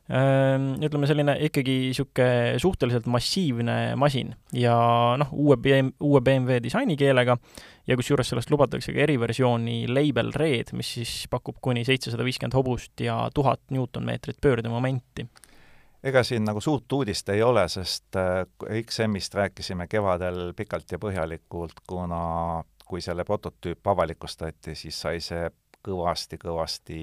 Ehm, 0.07 0.77
ütleme, 0.87 1.09
selline 1.11 1.33
ikkagi 1.49 1.73
niisugune 1.89 2.61
suhteliselt 2.63 3.09
massiivne 3.11 3.97
masin 3.99 4.29
ja 4.55 4.77
noh, 5.19 5.33
uue 5.35 5.57
BM, 5.59 5.89
uue 5.99 6.21
BMW 6.23 6.61
disainikeelega 6.63 7.35
ja 7.91 7.97
kusjuures 7.99 8.31
sellest 8.31 8.53
lubatakse 8.55 8.95
ka 8.95 9.03
eriversiooni 9.03 9.81
Label 9.91 10.31
Red, 10.31 10.71
mis 10.79 10.93
siis 11.01 11.17
pakub 11.31 11.59
kuni 11.59 11.83
seitsesada 11.89 12.23
viiskümmend 12.23 12.55
hobust 12.55 13.03
ja 13.03 13.19
tuhat 13.35 13.65
Newtonmeetrit 13.75 14.39
pöördemomenti 14.39 15.27
ega 16.07 16.23
siin 16.23 16.45
nagu 16.47 16.61
suurt 16.63 16.93
uudist 16.93 17.29
ei 17.35 17.43
ole, 17.43 17.67
sest 17.69 18.17
äh, 18.21 18.45
XM-ist 18.85 19.35
rääkisime 19.35 19.89
kevadel 19.91 20.53
pikalt 20.57 20.93
ja 20.93 20.99
põhjalikult, 21.03 21.83
kuna 21.87 22.63
kui 22.87 23.03
selle 23.03 23.25
prototüüp 23.27 23.87
avalikustati, 23.91 24.77
siis 24.79 25.01
sai 25.03 25.21
see 25.21 25.49
kõvasti-kõvasti 25.87 27.01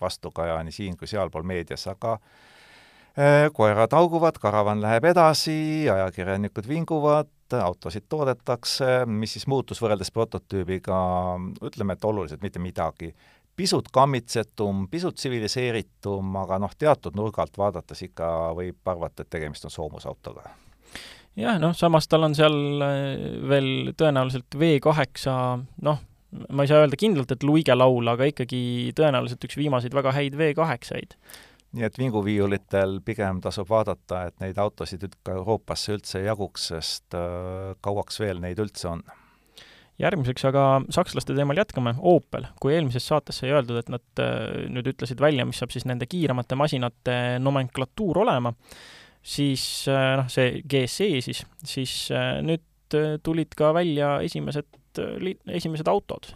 vastukaja 0.00 0.60
nii 0.66 0.74
siin 0.74 0.96
kui 0.98 1.10
sealpool 1.10 1.46
meedias, 1.46 1.86
aga 1.90 2.16
äh, 2.18 3.46
koerad 3.54 3.94
hauguvad, 3.94 4.38
karavan 4.42 4.82
läheb 4.82 5.06
edasi, 5.12 5.86
ajakirjanikud 5.90 6.68
vinguvad, 6.70 7.30
autosid 7.58 8.06
toodetakse, 8.08 9.04
mis 9.06 9.34
siis 9.34 9.46
muutus 9.50 9.82
võrreldes 9.82 10.12
prototüübiga, 10.14 10.98
ütleme, 11.66 11.96
et 11.96 12.04
oluliselt 12.06 12.42
mitte 12.42 12.62
midagi. 12.62 13.14
Pisut 13.60 13.90
kammitsetum, 13.92 14.86
pisut 14.88 15.20
tsiviliseeritum, 15.20 16.32
aga 16.40 16.56
noh, 16.62 16.72
teatud 16.80 17.18
nurga 17.18 17.44
alt 17.44 17.60
vaadates 17.60 18.06
ikka 18.08 18.30
võib 18.56 18.92
arvata, 18.94 19.26
et 19.26 19.32
tegemist 19.36 19.68
on 19.68 19.74
soomusautoga 19.74 20.48
jah, 21.38 21.58
noh, 21.62 21.74
samas 21.76 22.08
tal 22.10 22.26
on 22.28 22.36
seal 22.36 22.56
äh, 22.84 23.10
veel 23.50 23.92
tõenäoliselt 23.98 24.56
V8, 24.58 25.36
noh, 25.86 26.00
ma 26.48 26.64
ei 26.64 26.70
saa 26.70 26.82
öelda 26.84 26.98
kindlalt, 26.98 27.34
et 27.34 27.46
luigelaul, 27.46 28.10
aga 28.12 28.28
ikkagi 28.30 28.62
tõenäoliselt 28.98 29.46
üks 29.48 29.58
viimaseid 29.60 29.94
väga 29.96 30.14
häid 30.16 30.36
V8-id. 30.40 31.16
nii 31.76 31.86
et 31.86 31.98
vinguviiulitel 32.00 32.98
pigem 33.06 33.38
tasub 33.44 33.68
vaadata, 33.70 34.24
et 34.26 34.40
neid 34.42 34.58
autosid 34.58 35.06
ka 35.22 35.36
Euroopasse 35.38 35.94
üldse 35.98 36.24
jaguks, 36.24 36.70
sest 36.72 37.18
äh, 37.18 37.74
kauaks 37.84 38.22
veel 38.22 38.42
neid 38.42 38.62
üldse 38.62 38.90
on 38.90 39.04
järgmiseks 40.00 40.46
aga 40.50 40.64
sakslaste 40.92 41.36
teemal 41.36 41.60
jätkame, 41.60 41.94
Opel. 42.00 42.46
kui 42.60 42.74
eelmises 42.76 43.06
saates 43.06 43.42
sai 43.42 43.52
öeldud, 43.54 43.80
et 43.82 43.92
nad 43.92 44.22
äh, 44.24 44.64
nüüd 44.72 44.90
ütlesid 44.94 45.20
välja, 45.22 45.46
mis 45.48 45.60
saab 45.60 45.74
siis 45.74 45.86
nende 45.88 46.08
kiiremate 46.10 46.58
masinate 46.58 47.16
nomenklatuur 47.42 48.22
olema, 48.24 48.54
siis 49.22 49.64
äh, 49.90 50.16
noh, 50.20 50.28
see 50.32 50.60
GSE 50.64 51.12
siis, 51.24 51.44
siis 51.64 51.96
nüüd 52.46 52.66
tulid 53.22 53.54
ka 53.54 53.70
välja 53.76 54.16
esimesed 54.26 54.66
esimesed 55.46 55.86
autod? 55.86 56.32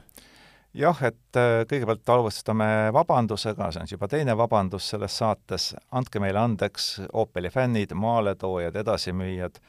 jah, 0.75 0.99
et 1.07 1.39
äh, 1.39 1.63
kõigepealt 1.71 2.11
alustame 2.17 2.67
vabandusega, 2.95 3.71
see 3.71 3.83
on 3.83 3.89
siis 3.89 3.97
juba 3.97 4.09
teine 4.11 4.35
vabandus 4.39 4.89
selles 4.91 5.17
saates, 5.21 5.71
andke 5.95 6.23
meile 6.23 6.43
andeks, 6.43 6.89
Opeli 7.13 7.51
fännid, 7.55 7.95
maaletoojad, 7.99 8.77
edasimüüjad, 8.83 9.61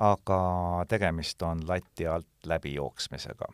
aga 0.00 0.40
tegemist 0.88 1.42
on 1.44 1.60
lati 1.68 2.06
alt 2.08 2.46
läbijooksmisega. 2.48 3.48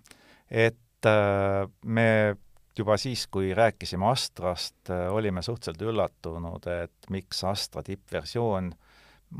et 0.50 1.06
äh, 1.06 1.68
me 1.84 2.36
juba 2.78 2.96
siis, 2.96 3.26
kui 3.26 3.54
rääkisime 3.54 4.06
Astrast, 4.10 4.90
äh, 4.90 5.08
olime 5.12 5.42
suhteliselt 5.42 5.82
üllatunud, 5.82 6.66
et 6.84 7.10
miks 7.10 7.44
Astra 7.44 7.82
tippversioon 7.82 8.72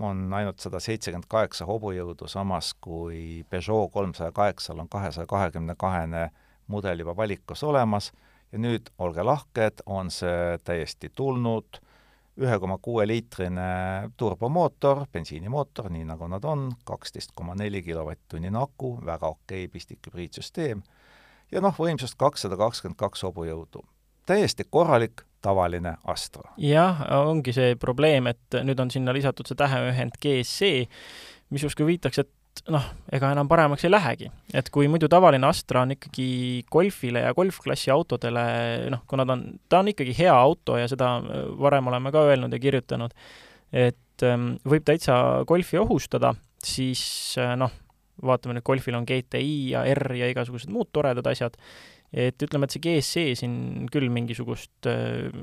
on 0.01 0.33
ainult 0.35 0.59
sada 0.61 0.81
seitsekümmend 0.83 1.29
kaheksa 1.31 1.67
hobujõudu, 1.69 2.27
samas 2.29 2.73
kui 2.81 3.45
Peugeot 3.51 3.93
kolmsaja 3.93 4.33
kaheksal 4.33 4.83
on 4.83 4.89
kahesaja 4.89 5.27
kahekümne 5.31 5.77
kahene 5.79 6.31
mudel 6.67 6.99
juba 7.05 7.17
valikus 7.17 7.63
olemas 7.63 8.11
ja 8.53 8.59
nüüd, 8.59 8.91
olge 8.99 9.23
lahked, 9.23 9.85
on 9.87 10.11
see 10.11 10.59
täiesti 10.65 11.11
tulnud, 11.15 11.79
ühe 12.37 12.59
koma 12.61 12.79
kuue 12.83 13.07
liitrine 13.09 13.67
turbomootor, 14.17 15.07
bensiinimootor, 15.13 15.89
nii 15.93 16.05
nagu 16.09 16.29
nad 16.29 16.45
on, 16.45 16.69
kaksteist 16.85 17.33
koma 17.35 17.57
neli 17.57 17.83
kilovatt-tunnine 17.83 18.59
aku, 18.61 18.97
väga 19.07 19.31
okei 19.33 19.69
pistikhübriidsüsteem, 19.73 20.83
ja 21.53 21.63
noh, 21.65 21.77
võimsust 21.79 22.19
kakssada 22.21 22.59
kakskümmend 22.61 22.99
kaks 23.01 23.25
hobujõudu. 23.27 23.85
täiesti 24.27 24.65
korralik 24.71 25.23
tavaline 25.41 25.97
Astra. 26.05 26.53
jah, 26.59 27.01
ongi 27.27 27.53
see 27.53 27.77
probleem, 27.77 28.27
et 28.27 28.61
nüüd 28.63 28.81
on 28.81 28.91
sinna 28.91 29.15
lisatud 29.15 29.47
see 29.47 29.57
täheühend 29.57 30.19
GSC, 30.21 30.89
mis 31.51 31.63
justkui 31.63 31.87
viitaks, 31.87 32.19
et 32.19 32.31
noh, 32.73 32.85
ega 33.13 33.31
enam 33.35 33.49
paremaks 33.51 33.85
ei 33.87 33.93
lähegi. 33.93 34.31
et 34.55 34.71
kui 34.75 34.89
muidu 34.89 35.09
tavaline 35.13 35.47
Astra 35.47 35.83
on 35.87 35.95
ikkagi 35.97 36.65
golfile 36.73 37.25
ja 37.27 37.35
golfklassi 37.37 37.91
autodele, 37.95 38.45
noh, 38.93 39.03
kuna 39.09 39.27
ta 39.27 39.37
on, 39.37 39.45
ta 39.69 39.81
on 39.83 39.93
ikkagi 39.93 40.17
hea 40.19 40.35
auto 40.35 40.79
ja 40.81 40.89
seda 40.89 41.17
varem 41.61 41.93
oleme 41.93 42.13
ka 42.15 42.25
öelnud 42.31 42.53
ja 42.53 42.63
kirjutanud, 42.63 43.15
et 43.73 44.27
ähm, 44.27 44.55
võib 44.65 44.87
täitsa 44.87 45.19
golfi 45.49 45.81
ohustada, 45.81 46.35
siis 46.65 47.03
äh, 47.43 47.55
noh, 47.59 47.73
vaatame 48.23 48.57
nüüd, 48.57 48.67
golfil 48.67 48.97
on 48.97 49.07
GTI 49.09 49.57
ja 49.75 49.85
R 49.93 50.17
ja 50.17 50.31
igasugused 50.33 50.73
muud 50.73 50.89
toredad 50.95 51.27
asjad, 51.29 51.57
et 52.17 52.41
ütleme, 52.43 52.65
et 52.65 52.75
see 52.75 52.85
GSC 52.85 53.41
siin 53.43 53.89
küll 53.93 54.09
mingisugust, 54.13 54.89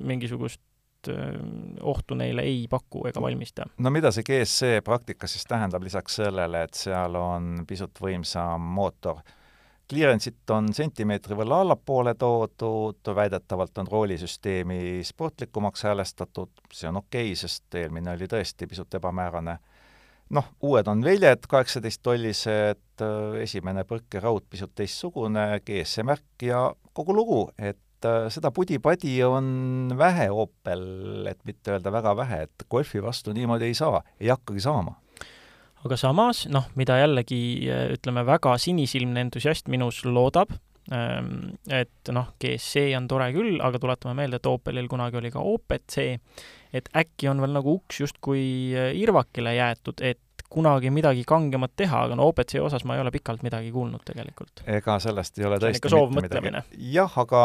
mingisugust 0.01 0.61
ohtu 1.81 2.15
neile 2.15 2.45
ei 2.47 2.65
paku 2.69 3.07
ega 3.07 3.21
valmista. 3.21 3.67
no 3.77 3.91
mida 3.93 4.11
see 4.11 4.25
GSC 4.27 4.83
praktikas 4.83 5.35
siis 5.35 5.47
tähendab, 5.49 5.83
lisaks 5.83 6.19
sellele, 6.21 6.65
et 6.67 6.77
seal 6.77 7.15
on 7.19 7.63
pisut 7.67 8.03
võimsam 8.03 8.69
mootor? 8.77 9.23
Clearance'it 9.93 10.49
on 10.55 10.71
sentimeetri 10.73 11.35
võrra 11.35 11.59
allapoole 11.61 12.13
toodud, 12.15 13.03
väidetavalt 13.15 13.77
on 13.77 13.89
roolisüsteemi 13.91 15.03
sportlikumaks 15.05 15.83
häälestatud, 15.83 16.63
see 16.71 16.87
on 16.89 17.01
okei 17.03 17.33
okay,, 17.33 17.35
sest 17.37 17.75
eelmine 17.75 18.15
oli 18.15 18.29
tõesti 18.31 18.67
pisut 18.71 18.95
ebamäärane 18.95 19.57
noh, 20.33 20.49
uued 20.65 20.87
on 20.87 21.03
väljed, 21.05 21.47
kaheksateisttollised, 21.49 22.83
äh, 23.03 23.39
esimene 23.43 23.85
põrkeraud 23.87 24.47
pisut 24.49 24.73
teistsugune, 24.75 25.45
GSM 25.65 26.09
märk 26.09 26.47
ja 26.47 26.65
kogu 26.93 27.15
lugu, 27.15 27.41
et 27.57 27.79
äh, 28.07 28.27
seda 28.33 28.51
pudi-padi 28.53 29.15
on 29.27 29.93
vähe 29.97 30.29
Opel, 30.31 30.83
et 31.29 31.39
mitte 31.47 31.75
öelda 31.75 31.93
väga 31.93 32.15
vähe, 32.19 32.41
et 32.47 32.67
golfi 32.71 33.01
vastu 33.03 33.33
niimoodi 33.35 33.71
ei 33.71 33.77
saa, 33.77 34.03
ei 34.19 34.31
hakkagi 34.33 34.63
saama. 34.63 34.97
Aga 35.83 35.97
samas, 35.99 36.45
noh, 36.51 36.69
mida 36.79 36.95
jällegi 37.01 37.39
äh, 37.67 37.87
ütleme, 37.97 38.23
väga 38.27 38.55
sinisilmne 38.61 39.25
entusiast 39.25 39.67
minus 39.71 40.03
loodab, 40.07 40.53
ähm, 40.95 41.57
et 41.67 42.11
noh, 42.15 42.29
GSC 42.39 42.93
on 42.97 43.09
tore 43.11 43.27
küll, 43.35 43.57
aga 43.63 43.81
tuletame 43.83 44.15
meelde, 44.21 44.39
et 44.39 44.47
Opelil 44.47 44.87
kunagi 44.91 45.19
oli 45.19 45.31
ka 45.33 45.43
Opet 45.43 45.83
C, 45.91 46.13
et 46.73 46.87
äkki 46.95 47.27
on 47.31 47.43
veel 47.43 47.57
nagu 47.57 47.75
uks 47.81 47.99
justkui 48.05 48.45
äh, 48.71 48.93
irvakile 48.95 49.57
jäetud, 49.57 49.99
et 49.99 50.21
kunagi 50.53 50.91
midagi 50.93 51.23
kangemat 51.27 51.73
teha, 51.79 52.03
aga 52.07 52.17
no 52.19 52.27
OPC 52.29 52.59
osas 52.61 52.85
ma 52.85 52.97
ei 52.97 53.03
ole 53.03 53.11
pikalt 53.13 53.43
midagi 53.45 53.71
kuulnud 53.73 54.03
tegelikult. 54.05 54.63
ega 54.69 54.97
sellest 55.03 55.39
ei 55.41 55.47
ole 55.49 55.59
tõesti 55.61 55.81
ikka 55.81 55.93
soovmõtlemine. 55.93 56.63
jah, 56.93 57.19
aga 57.25 57.43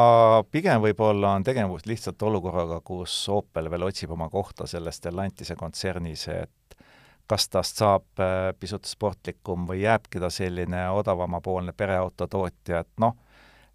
pigem 0.50 0.82
võib-olla 0.84 1.34
on 1.38 1.46
tegemist 1.46 1.88
lihtsalt 1.90 2.22
olukorraga, 2.30 2.80
kus 2.84 3.16
Opel 3.32 3.70
veel 3.72 3.88
otsib 3.88 4.12
oma 4.16 4.28
kohta 4.32 4.66
selles 4.70 5.00
Stellantise 5.00 5.56
kontsernis, 5.56 6.26
et 6.32 6.78
kas 7.28 7.48
tast 7.52 7.80
saab 7.82 8.22
äh, 8.24 8.50
pisut 8.58 8.88
sportlikum 8.88 9.66
või 9.68 9.82
jääbki 9.82 10.20
ta 10.22 10.30
selline 10.32 10.86
odavamapoolne 10.96 11.74
pereautotootja, 11.76 12.84
et 12.84 12.92
noh, 13.04 13.16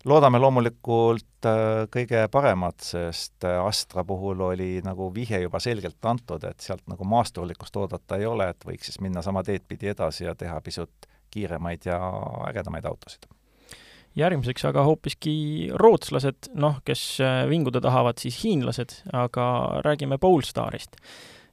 loodame 0.09 0.39
loomulikult 0.41 1.47
äh, 1.47 1.85
kõige 1.91 2.25
paremat, 2.31 2.83
sest 2.83 3.45
äh, 3.47 3.59
Astra 3.63 4.03
puhul 4.07 4.41
oli 4.49 4.71
nagu 4.85 5.09
vihje 5.15 5.43
juba 5.45 5.61
selgelt 5.63 6.03
antud, 6.09 6.43
et 6.47 6.63
sealt 6.63 6.83
nagu 6.91 7.07
maasturlikkust 7.07 7.77
oodata 7.79 8.19
ei 8.19 8.27
ole, 8.27 8.49
et 8.51 8.67
võiks 8.67 8.89
siis 8.89 8.99
minna 9.03 9.23
sama 9.25 9.43
teed 9.47 9.65
pidi 9.67 9.91
edasi 9.93 10.27
ja 10.27 10.35
teha 10.35 10.59
pisut 10.65 11.07
kiiremaid 11.33 11.87
ja 11.87 11.99
ägedamaid 12.49 12.85
autosid. 12.85 13.29
järgmiseks 14.15 14.65
aga 14.69 14.83
hoopiski 14.85 15.71
rootslased, 15.79 16.51
noh, 16.53 16.81
kes 16.85 17.05
äh, 17.23 17.45
vinguda 17.49 17.81
tahavad, 17.81 18.19
siis 18.19 18.43
hiinlased, 18.43 18.99
aga 19.13 19.81
räägime 19.85 20.17
Polestarist. 20.17 20.99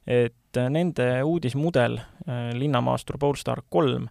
et 0.07 0.57
nende 0.69 1.23
uudismudel, 1.23 1.99
linnamaastur 2.57 3.17
Polestar 3.21 3.61
kolm, 3.69 4.07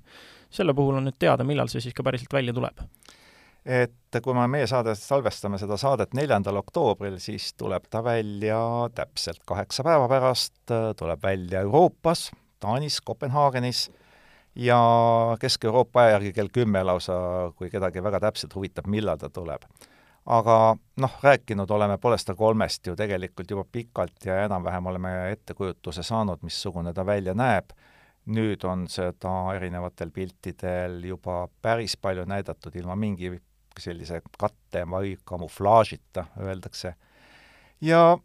selle 0.50 0.74
puhul 0.74 0.96
on 0.96 1.04
nüüd 1.04 1.18
teada, 1.18 1.44
millal 1.44 1.68
see 1.68 1.82
siis 1.82 1.94
ka 1.94 2.02
päriselt 2.06 2.32
välja 2.32 2.54
tuleb 2.54 2.78
et 3.64 4.20
kui 4.22 4.34
me 4.34 4.46
meie 4.50 4.66
saade, 4.66 4.94
salvestame 4.96 5.58
seda 5.60 5.76
saadet 5.80 6.14
neljandal 6.16 6.60
oktoobril, 6.62 7.18
siis 7.22 7.52
tuleb 7.58 7.86
ta 7.90 8.02
välja 8.04 8.58
täpselt 8.94 9.42
kaheksa 9.46 9.84
päeva 9.86 10.08
pärast, 10.08 10.56
tuleb 10.96 11.22
välja 11.22 11.60
Euroopas, 11.66 12.30
Taanis, 12.60 13.00
Kopenhaagenis 13.00 13.88
ja 14.56 14.80
Kesk-Euroopa 15.40 16.02
aja 16.02 16.16
järgi 16.16 16.32
kell 16.32 16.52
kümme 16.52 16.82
lausa, 16.84 17.14
kui 17.56 17.70
kedagi 17.70 18.02
väga 18.02 18.20
täpselt 18.20 18.54
huvitab, 18.54 18.88
millal 18.90 19.20
ta 19.20 19.30
tuleb. 19.30 19.64
aga 20.30 20.76
noh, 21.00 21.12
rääkinud 21.22 21.70
oleme 21.70 21.96
Polestar 21.98 22.36
kolmest 22.36 22.86
ju 22.86 22.92
tegelikult 22.96 23.50
juba 23.50 23.64
pikalt 23.72 24.24
ja 24.24 24.42
enam-vähem 24.44 24.86
oleme 24.86 25.30
ettekujutuse 25.30 26.02
saanud, 26.02 26.42
missugune 26.42 26.92
ta 26.92 27.06
välja 27.06 27.34
näeb 27.34 27.72
nüüd 28.28 28.64
on 28.68 28.84
seda 28.90 29.32
erinevatel 29.56 30.10
piltidel 30.14 31.00
juba 31.04 31.46
päris 31.62 31.96
palju 31.96 32.26
näidatud 32.28 32.76
ilma 32.76 32.96
mingi 32.96 33.32
sellise 33.78 34.22
katte 34.38 34.84
või 34.88 35.16
kamuflaažita, 35.24 36.26
öeldakse. 36.40 36.94
ja 37.80 38.18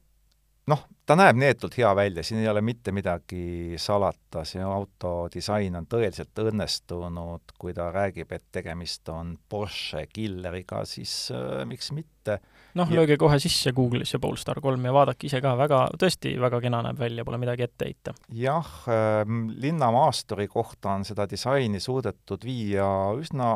noh, 0.70 0.82
ta 1.06 1.16
näeb 1.18 1.38
neetult 1.40 1.78
hea 1.78 1.92
välja, 1.98 2.24
siin 2.26 2.42
ei 2.42 2.50
ole 2.50 2.62
mitte 2.66 2.94
midagi 2.96 3.78
salata, 3.82 4.44
see 4.48 4.64
auto 4.66 5.28
disain 5.34 5.78
on 5.78 5.88
tõeliselt 5.90 6.42
õnnestunud, 6.42 7.56
kui 7.62 7.76
ta 7.78 7.92
räägib, 7.94 8.32
et 8.36 8.46
tegemist 8.56 9.10
on 9.14 9.36
Porsche 9.50 10.06
killeriga, 10.12 10.84
siis 10.90 11.14
äh, 11.34 11.64
miks 11.70 11.92
mitte. 11.96 12.40
noh, 12.76 12.90
lööge 12.90 13.18
kohe 13.22 13.38
sisse 13.40 13.72
Google'isse 13.76 14.20
Polestar 14.20 14.60
kolm 14.62 14.86
ja 14.86 14.94
vaadake 14.96 15.30
ise 15.30 15.42
ka, 15.44 15.54
väga, 15.60 15.86
tõesti 16.02 16.34
väga 16.42 16.60
kena 16.64 16.82
näeb 16.88 17.00
välja, 17.00 17.26
pole 17.26 17.40
midagi 17.42 17.68
ette 17.68 17.92
heita. 17.92 18.16
jah 18.34 18.74
äh,, 18.90 19.22
linnamaasturi 19.62 20.48
kohta 20.50 20.98
on 20.98 21.06
seda 21.06 21.30
disaini 21.30 21.80
suudetud 21.80 22.44
viia 22.46 22.90
üsna 23.20 23.56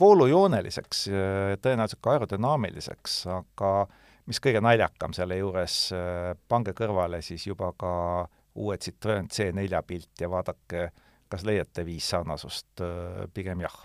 voolujooneliseks, 0.00 1.04
tõenäoliselt 1.62 2.00
ka 2.02 2.14
aerodünaamiliseks, 2.14 3.18
aga 3.30 3.72
mis 4.26 4.40
kõige 4.42 4.62
naljakam 4.64 5.14
selle 5.16 5.38
juures, 5.38 5.78
pange 6.48 6.74
kõrvale 6.76 7.20
siis 7.22 7.46
juba 7.46 7.70
ka 7.78 7.92
uue 8.54 8.78
Citroen 8.78 9.28
C4 9.30 9.82
pilt 9.86 10.20
ja 10.20 10.30
vaadake, 10.30 10.88
kas 11.30 11.44
leiate 11.46 11.84
viis 11.86 12.08
sarnasust, 12.10 12.82
pigem 13.34 13.64
jah. 13.64 13.76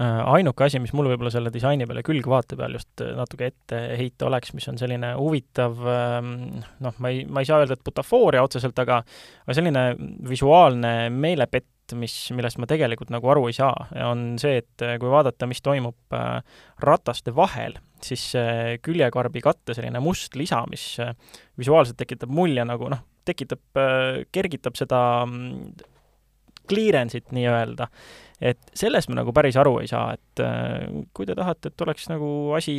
Ainuke 0.00 0.64
asi, 0.64 0.78
mis 0.80 0.94
mul 0.96 1.10
võib-olla 1.10 1.32
selle 1.34 1.50
disaini 1.52 1.84
peale 1.84 2.00
külgvaate 2.06 2.56
peal 2.56 2.72
just 2.78 3.02
natuke 3.18 3.50
ette 3.50 3.80
heita 4.00 4.30
oleks, 4.30 4.54
mis 4.56 4.64
on 4.72 4.78
selline 4.80 5.10
huvitav 5.18 5.76
noh, 5.84 6.94
ma 6.96 7.10
ei, 7.12 7.26
ma 7.28 7.42
ei 7.42 7.48
saa 7.48 7.60
öelda, 7.60 7.76
et 7.76 7.84
butafooria 7.84 8.40
otseselt, 8.46 8.78
aga 8.80 9.02
aga 9.44 9.56
selline 9.58 9.84
visuaalne 10.30 10.94
meelepett, 11.12 11.94
mis, 11.98 12.14
millest 12.36 12.60
ma 12.62 12.68
tegelikult 12.70 13.10
nagu 13.10 13.30
aru 13.32 13.48
ei 13.50 13.56
saa, 13.56 13.88
on 14.06 14.34
see, 14.40 14.60
et 14.62 14.84
äh, 14.86 14.96
kui 15.02 15.10
vaadata, 15.10 15.48
mis 15.50 15.62
toimub 15.64 16.16
äh, 16.16 16.40
rataste 16.84 17.34
vahel, 17.34 17.76
siis 18.04 18.30
küljekarbi 18.84 19.42
katte 19.44 19.74
selline 19.76 20.02
must 20.04 20.38
lisa, 20.38 20.62
mis 20.70 20.84
äh, 21.02 21.14
visuaalselt 21.60 21.98
tekitab 22.00 22.32
mulje 22.32 22.64
nagu 22.66 22.90
noh, 22.92 23.02
tekitab, 23.28 23.62
kergitab 24.32 24.78
seda 24.78 25.00
mm, 25.26 25.82
clearance'it 26.70 27.34
nii-öelda, 27.36 27.90
et 28.40 28.72
sellest 28.76 29.10
ma 29.10 29.18
nagu 29.20 29.34
päris 29.36 29.58
aru 29.60 29.76
ei 29.82 29.90
saa, 29.90 30.14
et 30.16 30.42
kui 31.12 31.28
te 31.28 31.36
tahate, 31.36 31.72
et 31.72 31.84
oleks 31.84 32.08
nagu 32.08 32.30
asi 32.56 32.72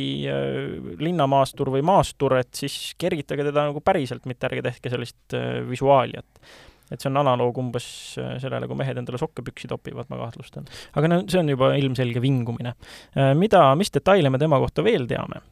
linnamaastur 0.98 1.70
või 1.76 1.84
maastur, 1.86 2.34
et 2.40 2.50
siis 2.58 2.96
kergitage 2.98 3.46
teda 3.46 3.68
nagu 3.68 3.84
päriselt, 3.84 4.26
mitte 4.26 4.48
ärge 4.50 4.64
tehke 4.66 4.90
sellist 4.90 5.38
visuaali, 5.70 6.18
et 6.18 6.52
et 6.92 7.00
see 7.00 7.10
on 7.10 7.20
analoog 7.22 7.58
umbes 7.62 7.86
äh, 8.20 8.36
sellele, 8.42 8.68
kui 8.68 8.78
mehed 8.78 9.00
endale 9.00 9.20
sokkepüksi 9.20 9.70
topivad, 9.70 10.08
ma 10.12 10.20
kahtlustan. 10.24 10.68
aga 10.98 11.10
no 11.10 11.20
see 11.24 11.40
on 11.40 11.50
juba 11.52 11.72
ilmselge 11.80 12.22
vingumine. 12.22 12.74
Äh, 13.16 13.32
mida, 13.38 13.64
mis 13.78 13.92
detaile 13.94 14.32
me 14.32 14.40
tema 14.42 14.60
kohta 14.62 14.84
veel 14.84 15.08
teame? 15.10 15.42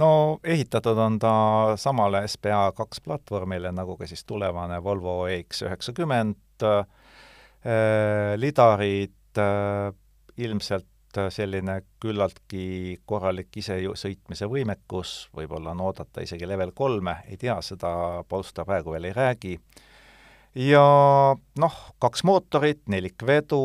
no 0.00 0.08
ehitatud 0.42 0.98
on 0.98 1.20
ta 1.22 1.34
samale 1.78 2.24
SPA 2.30 2.66
kaks 2.74 3.04
platvormile, 3.04 3.70
nagu 3.74 3.94
ka 4.00 4.08
siis 4.10 4.24
tulevane 4.26 4.80
Volvo 4.82 5.20
EX 5.30 5.62
üheksakümmend, 5.68 6.40
äh, 6.66 6.82
lidarid 8.36 9.40
ilmselt 10.36 11.18
selline 11.30 11.78
küllaltki 12.02 12.98
korralik 13.06 13.54
isesõitmise 13.56 14.48
võimekus, 14.50 15.12
võib-olla 15.36 15.70
on 15.70 15.80
oodata 15.86 16.24
isegi 16.24 16.46
level 16.48 16.72
kolme, 16.74 17.20
ei 17.30 17.38
tea, 17.40 17.54
seda 17.62 18.24
Polestar 18.28 18.66
praegu 18.66 18.94
veel 18.94 19.08
ei 19.08 19.14
räägi. 19.16 19.54
Ja 20.58 20.84
noh, 21.58 21.76
kaks 22.02 22.22
mootorit, 22.26 22.82
nelikvedu, 22.90 23.60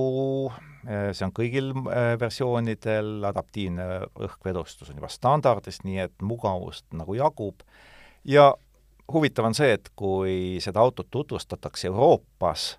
see 0.86 1.26
on 1.26 1.34
kõigil 1.36 1.74
versioonidel, 2.22 3.20
adaptiivne 3.30 3.88
õhkvedustus 4.26 4.90
on 4.90 5.02
juba 5.02 5.10
standardis, 5.14 5.84
nii 5.86 6.00
et 6.06 6.16
mugavust 6.26 6.88
nagu 6.98 7.18
jagub, 7.18 7.62
ja 8.26 8.52
huvitav 9.10 9.50
on 9.50 9.58
see, 9.58 9.74
et 9.78 9.90
kui 9.98 10.58
seda 10.62 10.82
autot 10.86 11.10
tutvustatakse 11.14 11.90
Euroopas, 11.90 12.72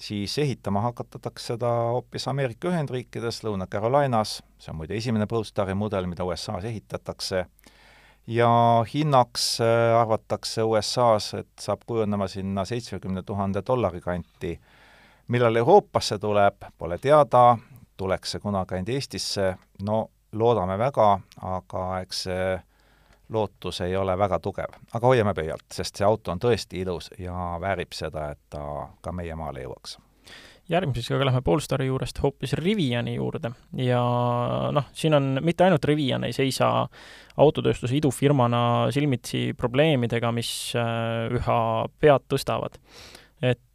siis 0.00 0.38
ehitama 0.38 0.80
hakatakse 0.80 1.52
seda 1.52 1.68
hoopis 1.92 2.28
Ameerika 2.28 2.70
Ühendriikides, 2.70 3.42
Lõuna-Carolinas, 3.44 4.38
see 4.58 4.72
on 4.72 4.78
muide 4.80 4.96
esimene 4.96 5.26
Polestari 5.26 5.74
mudel, 5.74 6.06
mida 6.06 6.26
USA-s 6.26 6.68
ehitatakse, 6.70 7.44
ja 8.26 8.50
hinnaks 8.94 9.60
äh, 9.60 10.00
arvatakse 10.00 10.62
USA-s, 10.62 11.34
et 11.34 11.50
saab 11.60 11.82
kujunema 11.86 12.28
sinna 12.28 12.64
seitsmekümne 12.64 13.22
tuhande 13.22 13.62
dollari 13.66 14.00
kanti. 14.00 14.60
millal 15.28 15.56
Euroopasse 15.56 16.18
tuleb, 16.18 16.64
pole 16.78 16.98
teada, 16.98 17.58
tuleks 17.96 18.30
see 18.30 18.40
kunagi 18.40 18.74
ainult 18.74 18.88
Eestisse, 18.88 19.56
no 19.82 20.10
loodame 20.32 20.78
väga, 20.78 21.08
aga 21.42 21.82
eks 22.00 22.22
see 22.28 22.46
lootus 23.28 23.80
ei 23.84 23.96
ole 23.96 24.18
väga 24.18 24.38
tugev. 24.38 24.76
aga 24.92 25.06
hoiame 25.06 25.34
pöialt, 25.34 25.66
sest 25.72 25.96
see 25.96 26.06
auto 26.06 26.32
on 26.32 26.40
tõesti 26.42 26.82
ilus 26.82 27.10
ja 27.18 27.56
väärib 27.60 27.92
seda, 27.92 28.30
et 28.30 28.44
ta 28.50 28.88
ka 29.00 29.12
meie 29.12 29.34
maale 29.34 29.66
jõuaks 29.66 29.98
järgmiseks 30.68 31.14
aga 31.16 31.28
lähme 31.30 31.40
Polestari 31.44 31.86
juurest 31.88 32.20
hoopis 32.22 32.52
Riviani 32.58 33.14
juurde 33.16 33.50
ja 33.80 34.00
noh, 34.74 34.88
siin 34.92 35.16
on 35.16 35.38
mitte 35.44 35.64
ainult 35.64 35.84
Rivian 35.88 36.26
ei 36.28 36.34
seisa 36.36 36.70
autotööstuse 37.40 37.96
idufirmana 37.96 38.60
silmitsi 38.94 39.52
probleemidega, 39.56 40.32
mis 40.34 40.50
äh, 40.76 41.28
üha 41.38 41.60
pead 42.00 42.26
tõstavad. 42.28 42.76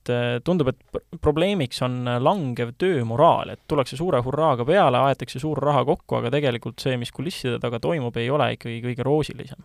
Et 0.04 0.14
äh, 0.14 0.40
tundub, 0.46 0.74
et 0.74 1.20
probleemiks 1.24 1.82
on 1.86 2.04
langev 2.20 2.76
töömoraal, 2.78 3.56
et 3.56 3.64
tullakse 3.68 3.98
suure 4.00 4.22
hurraaga 4.26 4.66
peale, 4.68 5.02
aetakse 5.10 5.42
suur 5.42 5.62
raha 5.64 5.86
kokku, 5.88 6.20
aga 6.20 6.34
tegelikult 6.38 6.84
see, 6.84 6.98
mis 7.02 7.12
kulisside 7.16 7.60
taga 7.64 7.80
toimub, 7.84 8.18
ei 8.20 8.30
ole 8.30 8.54
ikkagi 8.58 8.82
kõige 8.86 9.08
roosilisem. 9.08 9.64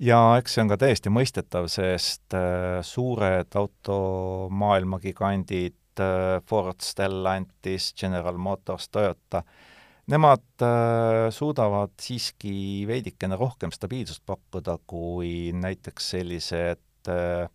Ja 0.00 0.38
eks 0.40 0.54
see 0.56 0.62
on 0.64 0.70
ka 0.70 0.78
täiesti 0.80 1.12
mõistetav, 1.12 1.66
sest 1.68 2.32
äh, 2.36 2.80
suured 2.86 3.56
automaailma 3.60 4.98
gigandid 5.02 5.76
Äh, 6.00 6.40
Ford, 6.46 6.80
Stellantis, 6.80 7.94
General 7.94 8.36
Motors, 8.36 8.88
Toyota, 8.88 9.42
nemad 10.10 10.62
suudavad 11.30 11.92
siiski 12.02 12.84
veidikene 12.88 13.36
rohkem 13.38 13.70
stabiilsust 13.70 14.24
pakkuda 14.26 14.78
kui 14.90 15.52
näiteks 15.54 16.08
sellised 16.16 17.10
äh, 17.10 17.46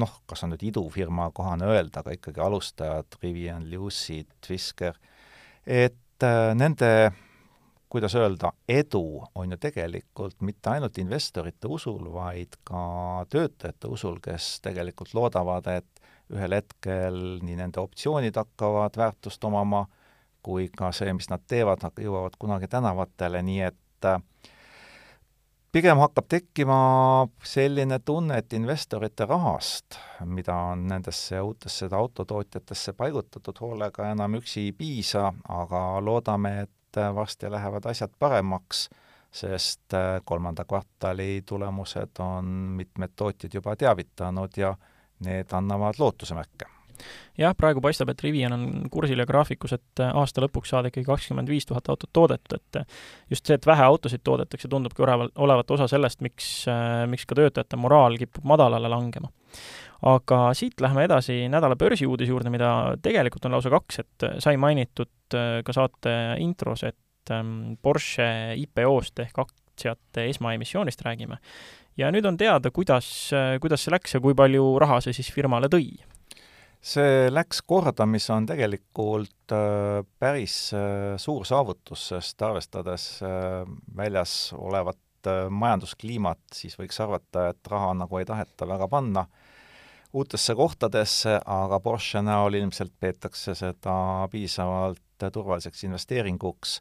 noh, 0.00 0.16
kas 0.26 0.44
on 0.44 0.54
nüüd 0.54 0.64
idufirma 0.70 1.30
kohane 1.34 1.68
öelda, 1.70 2.02
aga 2.02 2.16
ikkagi 2.16 2.42
alustajad, 2.42 3.18
Rivian, 3.22 3.68
Lucid, 3.70 4.32
Fisker, 4.46 4.98
et 5.66 6.26
nende 6.54 6.90
kuidas 7.94 8.14
öelda, 8.14 8.50
edu 8.68 9.22
on 9.34 9.52
ju 9.52 9.56
tegelikult 9.62 10.40
mitte 10.42 10.72
ainult 10.72 10.98
investorite 10.98 11.68
usul, 11.70 12.08
vaid 12.10 12.56
ka 12.66 12.80
töötajate 13.30 13.86
usul, 13.86 14.16
kes 14.22 14.48
tegelikult 14.64 15.14
loodavad, 15.14 15.68
et 15.70 16.02
ühel 16.34 16.56
hetkel 16.56 17.20
nii 17.46 17.54
nende 17.60 17.78
optsioonid 17.78 18.34
hakkavad 18.40 18.98
väärtust 18.98 19.46
omama, 19.46 19.84
kui 20.42 20.66
ka 20.74 20.90
see, 20.90 21.12
mis 21.14 21.30
nad 21.30 21.46
teevad, 21.46 21.86
jõuavad 22.02 22.34
kunagi 22.40 22.66
tänavatele, 22.72 23.44
nii 23.46 23.62
et 23.68 24.10
äh, 24.10 24.18
pigem 25.74 25.98
hakkab 25.98 26.28
tekkima 26.30 26.76
selline 27.42 27.98
tunne, 28.06 28.38
et 28.38 28.52
investorite 28.54 29.26
rahast, 29.26 29.96
mida 30.30 30.54
on 30.70 30.84
nendesse 30.86 31.40
uutesse 31.42 31.88
autotootjatesse 31.90 32.94
paigutatud 32.94 33.58
hoolega, 33.60 34.06
enam 34.14 34.38
üksi 34.38 34.68
ei 34.68 34.74
piisa, 34.78 35.32
aga 35.50 35.80
loodame, 36.04 36.54
et 36.68 37.00
varsti 37.14 37.50
lähevad 37.50 37.88
asjad 37.90 38.14
paremaks, 38.18 38.84
sest 39.34 39.98
kolmanda 40.24 40.62
kvartali 40.64 41.42
tulemused 41.46 42.22
on 42.22 42.54
mitmed 42.78 43.16
tootjad 43.16 43.58
juba 43.58 43.74
teavitanud 43.76 44.54
ja 44.56 44.76
need 45.26 45.58
annavad 45.58 45.98
lootuse 45.98 46.38
märke 46.38 46.73
jah, 47.38 47.54
praegu 47.58 47.82
paistab, 47.84 48.10
et 48.12 48.22
Rivian 48.22 48.54
on 48.54 48.64
kursil 48.92 49.20
ja 49.20 49.26
graafikus, 49.28 49.74
et 49.76 50.02
äh, 50.02 50.12
aasta 50.14 50.44
lõpuks 50.44 50.70
saada 50.74 50.90
ikkagi 50.90 51.06
kakskümmend 51.08 51.50
viis 51.50 51.66
tuhat 51.68 51.88
autot 51.92 52.10
toodetud, 52.14 52.58
et 52.58 52.80
äh, 52.80 53.00
just 53.30 53.46
see, 53.46 53.58
et 53.58 53.66
vähe 53.66 53.86
autosid 53.86 54.22
toodetakse, 54.26 54.70
tundubki 54.70 55.04
olevat, 55.04 55.74
osa 55.76 55.88
sellest, 55.90 56.22
miks, 56.24 56.50
äh, 56.70 57.04
miks 57.10 57.26
ka 57.28 57.38
töötajate 57.38 57.80
moraal 57.80 58.18
kipub 58.20 58.46
madalale 58.54 58.90
langema. 58.90 59.32
aga 60.04 60.38
siit 60.52 60.82
läheme 60.84 61.06
edasi 61.06 61.46
nädala 61.48 61.78
börsiuudise 61.80 62.28
juurde, 62.28 62.50
mida 62.52 62.68
tegelikult 63.02 63.46
on 63.46 63.54
lausa 63.54 63.70
kaks, 63.72 64.00
et 64.02 64.26
sai 64.42 64.58
mainitud 64.60 65.08
ka 65.64 65.72
saate 65.72 66.12
intros, 66.44 66.82
et 66.84 67.32
ähm, 67.32 67.78
Porsche 67.82 68.26
IPO-st 68.60 69.22
ehk 69.24 69.38
aktsiate 69.46 70.26
esmaemissioonist 70.28 71.00
räägime. 71.06 71.38
ja 71.96 72.10
nüüd 72.10 72.26
on 72.26 72.36
teada, 72.36 72.70
kuidas, 72.74 73.30
kuidas 73.62 73.86
see 73.86 73.94
läks 73.94 74.18
ja 74.18 74.20
kui 74.20 74.34
palju 74.34 74.74
raha 74.82 75.00
see 75.00 75.16
siis 75.16 75.32
firmale 75.32 75.70
tõi 75.72 75.94
see 76.84 77.30
läks 77.32 77.62
korda, 77.64 78.06
mis 78.08 78.26
on 78.32 78.46
tegelikult 78.48 79.54
äh, 79.54 80.02
päris 80.20 80.56
äh, 80.76 81.14
suur 81.20 81.46
saavutus, 81.48 82.10
sest 82.12 82.44
arvestades 82.44 83.08
äh, 83.24 83.64
väljas 83.96 84.52
olevat 84.58 85.00
majanduskliimat, 85.24 86.42
siis 86.52 86.74
võiks 86.76 86.98
arvata, 87.00 87.46
et 87.54 87.68
raha 87.72 87.94
nagu 87.96 88.18
ei 88.20 88.26
taheta 88.28 88.66
väga 88.68 88.88
panna 88.92 89.22
uutesse 90.12 90.52
kohtadesse, 90.54 91.38
aga 91.40 91.78
Porsche 91.80 92.20
näol 92.20 92.58
ilmselt 92.58 92.92
peetakse 93.00 93.54
seda 93.56 93.94
piisavalt 94.30 95.24
turvaliseks 95.32 95.86
investeeringuks, 95.88 96.76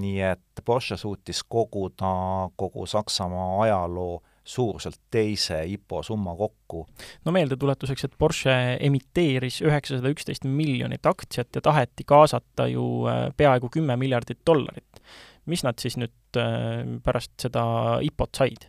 nii 0.00 0.22
et 0.24 0.64
Porsche 0.64 0.96
suutis 0.96 1.42
koguda 1.44 2.14
kogu 2.56 2.88
Saksamaa 2.88 3.60
ajaloo 3.66 4.22
suuruselt 4.44 4.98
teise 5.10 5.62
IPO 5.66 6.02
summa 6.02 6.34
kokku. 6.36 6.86
no 7.24 7.32
meeldetuletuseks, 7.32 8.04
et 8.04 8.14
Porsche 8.18 8.54
emiteeris 8.80 9.60
üheksasada 9.62 10.10
üksteist 10.12 10.46
miljonit 10.48 11.06
aktsiat 11.06 11.54
ja 11.54 11.62
taheti 11.62 12.06
kaasata 12.06 12.66
ju 12.72 12.86
äh, 13.10 13.28
peaaegu 13.36 13.70
kümme 13.72 13.96
miljardit 13.96 14.40
dollarit. 14.46 15.02
mis 15.46 15.64
nad 15.64 15.78
siis 15.78 15.96
nüüd 15.98 16.38
äh, 16.38 16.82
pärast 17.02 17.34
seda 17.42 17.64
IPO-t 18.02 18.42
said? 18.42 18.66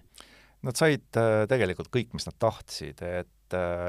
Nad 0.64 0.80
said 0.80 1.20
äh, 1.20 1.46
tegelikult 1.50 1.90
kõik, 1.94 2.14
mis 2.14 2.30
nad 2.30 2.38
tahtsid, 2.40 3.02
et 3.02 3.30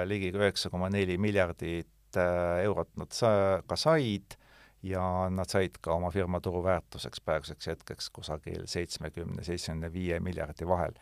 ligi 0.05 0.29
üheksa 0.35 0.69
koma 0.69 0.91
neli 0.93 1.15
miljardit 1.17 2.17
eurot 2.17 2.91
nad 3.01 3.15
sa-, 3.17 3.63
ka 3.65 3.79
said 3.81 4.37
ja 4.85 5.31
nad 5.33 5.49
said 5.49 5.79
ka 5.81 5.95
oma 5.97 6.11
firma 6.13 6.41
turuväärtuseks 6.45 7.23
praeguseks 7.25 7.71
hetkeks 7.73 8.11
kusagil 8.13 8.67
seitsmekümne, 8.69 9.45
seitsmekümne 9.47 9.93
viie 9.93 10.19
miljardi 10.21 10.69
vahel 10.69 10.99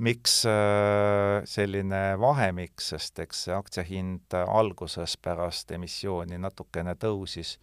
miks 0.00 0.44
äh, 0.48 1.42
selline 1.48 2.14
vahemik, 2.20 2.80
sest 2.80 3.18
eks 3.24 3.44
see 3.46 3.56
aktsiahind 3.56 4.36
alguses 4.40 5.16
pärast 5.20 5.72
emissiooni 5.76 6.40
natukene 6.40 6.96
tõusis, 7.00 7.58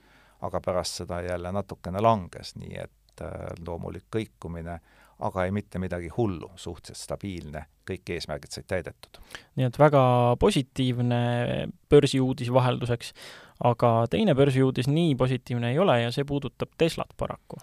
aga 0.46 0.62
pärast 0.62 1.02
seda 1.02 1.24
jälle 1.26 1.52
natukene 1.54 2.02
langes, 2.04 2.54
nii 2.60 2.78
et 2.84 3.26
äh, 3.26 3.50
loomulik 3.66 4.06
kõikumine, 4.14 4.78
aga 5.18 5.48
ei 5.48 5.52
mitte 5.56 5.82
midagi 5.82 6.12
hullu, 6.14 6.52
suhteliselt 6.62 7.02
stabiilne, 7.02 7.64
kõik 7.90 8.14
eesmärgid 8.14 8.54
said 8.54 8.68
täidetud. 8.70 9.18
nii 9.58 9.66
et 9.66 9.80
väga 9.82 10.04
positiivne 10.40 11.22
börsiuudis 11.90 12.54
vahelduseks, 12.54 13.14
aga 13.66 13.92
teine 14.14 14.38
börsiuudis 14.38 14.88
nii 14.92 15.16
positiivne 15.18 15.74
ei 15.74 15.80
ole 15.82 16.02
ja 16.04 16.14
see 16.14 16.28
puudutab 16.28 16.78
Teslat 16.78 17.18
paraku 17.18 17.58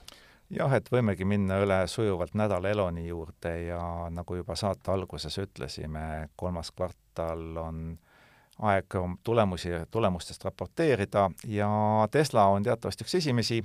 jah, 0.51 0.73
et 0.77 0.89
võimegi 0.93 1.25
minna 1.29 1.59
üle 1.63 1.79
sujuvalt 1.89 2.35
nädala 2.35 2.71
Eloni 2.71 3.07
juurde 3.09 3.55
ja 3.67 3.81
nagu 4.11 4.37
juba 4.37 4.57
saate 4.57 4.93
alguses 4.93 5.39
ütlesime, 5.39 6.29
kolmas 6.37 6.71
kvartal 6.71 7.57
on 7.61 7.85
aeg 8.63 8.97
tulemusi, 9.25 9.71
tulemustest 9.91 10.45
raporteerida 10.45 11.31
ja 11.51 11.69
Tesla 12.11 12.47
on 12.55 12.63
teatavasti 12.63 13.05
üks 13.05 13.15
esimesi. 13.15 13.65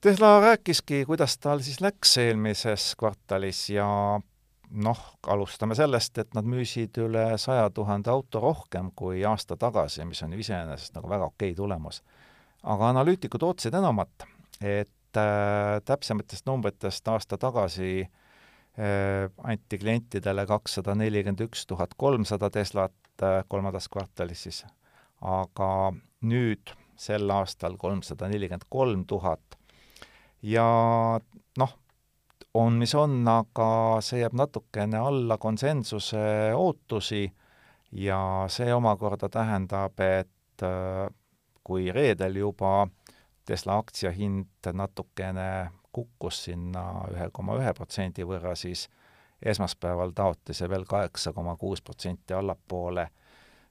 Tesla 0.00 0.40
rääkiski, 0.40 1.04
kuidas 1.06 1.38
tal 1.38 1.62
siis 1.64 1.80
läks 1.80 2.18
eelmises 2.22 2.92
kvartalis 2.98 3.64
ja 3.70 3.88
noh, 4.70 5.00
alustame 5.26 5.74
sellest, 5.74 6.18
et 6.18 6.34
nad 6.36 6.46
müüsid 6.46 7.00
üle 7.02 7.24
saja 7.40 7.70
tuhande 7.74 8.10
auto 8.12 8.40
rohkem 8.40 8.92
kui 8.96 9.24
aasta 9.24 9.56
tagasi, 9.56 10.04
mis 10.04 10.22
on 10.22 10.36
iseenesest 10.36 10.94
nagu 10.94 11.08
väga 11.10 11.30
okei 11.32 11.54
tulemus. 11.54 12.02
aga 12.62 12.88
analüütikud 12.88 13.42
ootasid 13.42 13.74
enamat, 13.74 14.26
et 14.60 14.90
täpsematest 15.12 16.46
numbritest 16.46 17.08
aasta 17.08 17.38
tagasi 17.38 18.02
äh, 18.02 19.30
anti 19.42 19.78
klientidele 19.78 20.46
kakssada 20.46 20.94
nelikümmend 20.94 21.40
üks 21.48 21.66
tuhat 21.66 21.94
kolmsada 21.96 22.50
Teslat 22.50 23.22
äh, 23.22 23.42
kolmandas 23.48 23.88
kvartalis 23.88 24.42
siis, 24.48 24.64
aga 25.20 25.92
nüüd 26.22 26.74
sel 26.98 27.30
aastal 27.30 27.76
kolmsada 27.78 28.28
nelikümmend 28.28 28.66
kolm 28.68 29.04
tuhat. 29.06 29.58
ja 30.42 30.68
noh, 31.58 31.72
on 32.54 32.78
mis 32.78 32.94
on, 32.94 33.20
aga 33.28 33.68
see 34.04 34.22
jääb 34.22 34.36
natukene 34.38 34.98
alla 34.98 35.38
konsensuse 35.38 36.52
ootusi 36.54 37.26
ja 37.92 38.20
see 38.50 38.74
omakorda 38.74 39.28
tähendab, 39.28 39.98
et 40.00 40.62
äh, 40.62 41.08
kui 41.64 41.92
reedel 41.92 42.36
juba 42.40 42.86
Tesla 43.48 43.78
aktsia 43.80 44.10
hind 44.12 44.68
natukene 44.72 45.70
kukkus 45.92 46.44
sinna 46.44 46.82
ühe 47.12 47.30
koma 47.32 47.56
ühe 47.56 47.72
protsendi 47.74 48.26
võrra, 48.28 48.52
siis 48.58 48.88
esmaspäeval 49.42 50.12
taotis 50.14 50.60
see 50.60 50.68
veel 50.68 50.84
kaheksa 50.88 51.32
koma 51.32 51.56
kuus 51.56 51.82
protsenti 51.82 52.34
allapoole. 52.34 53.08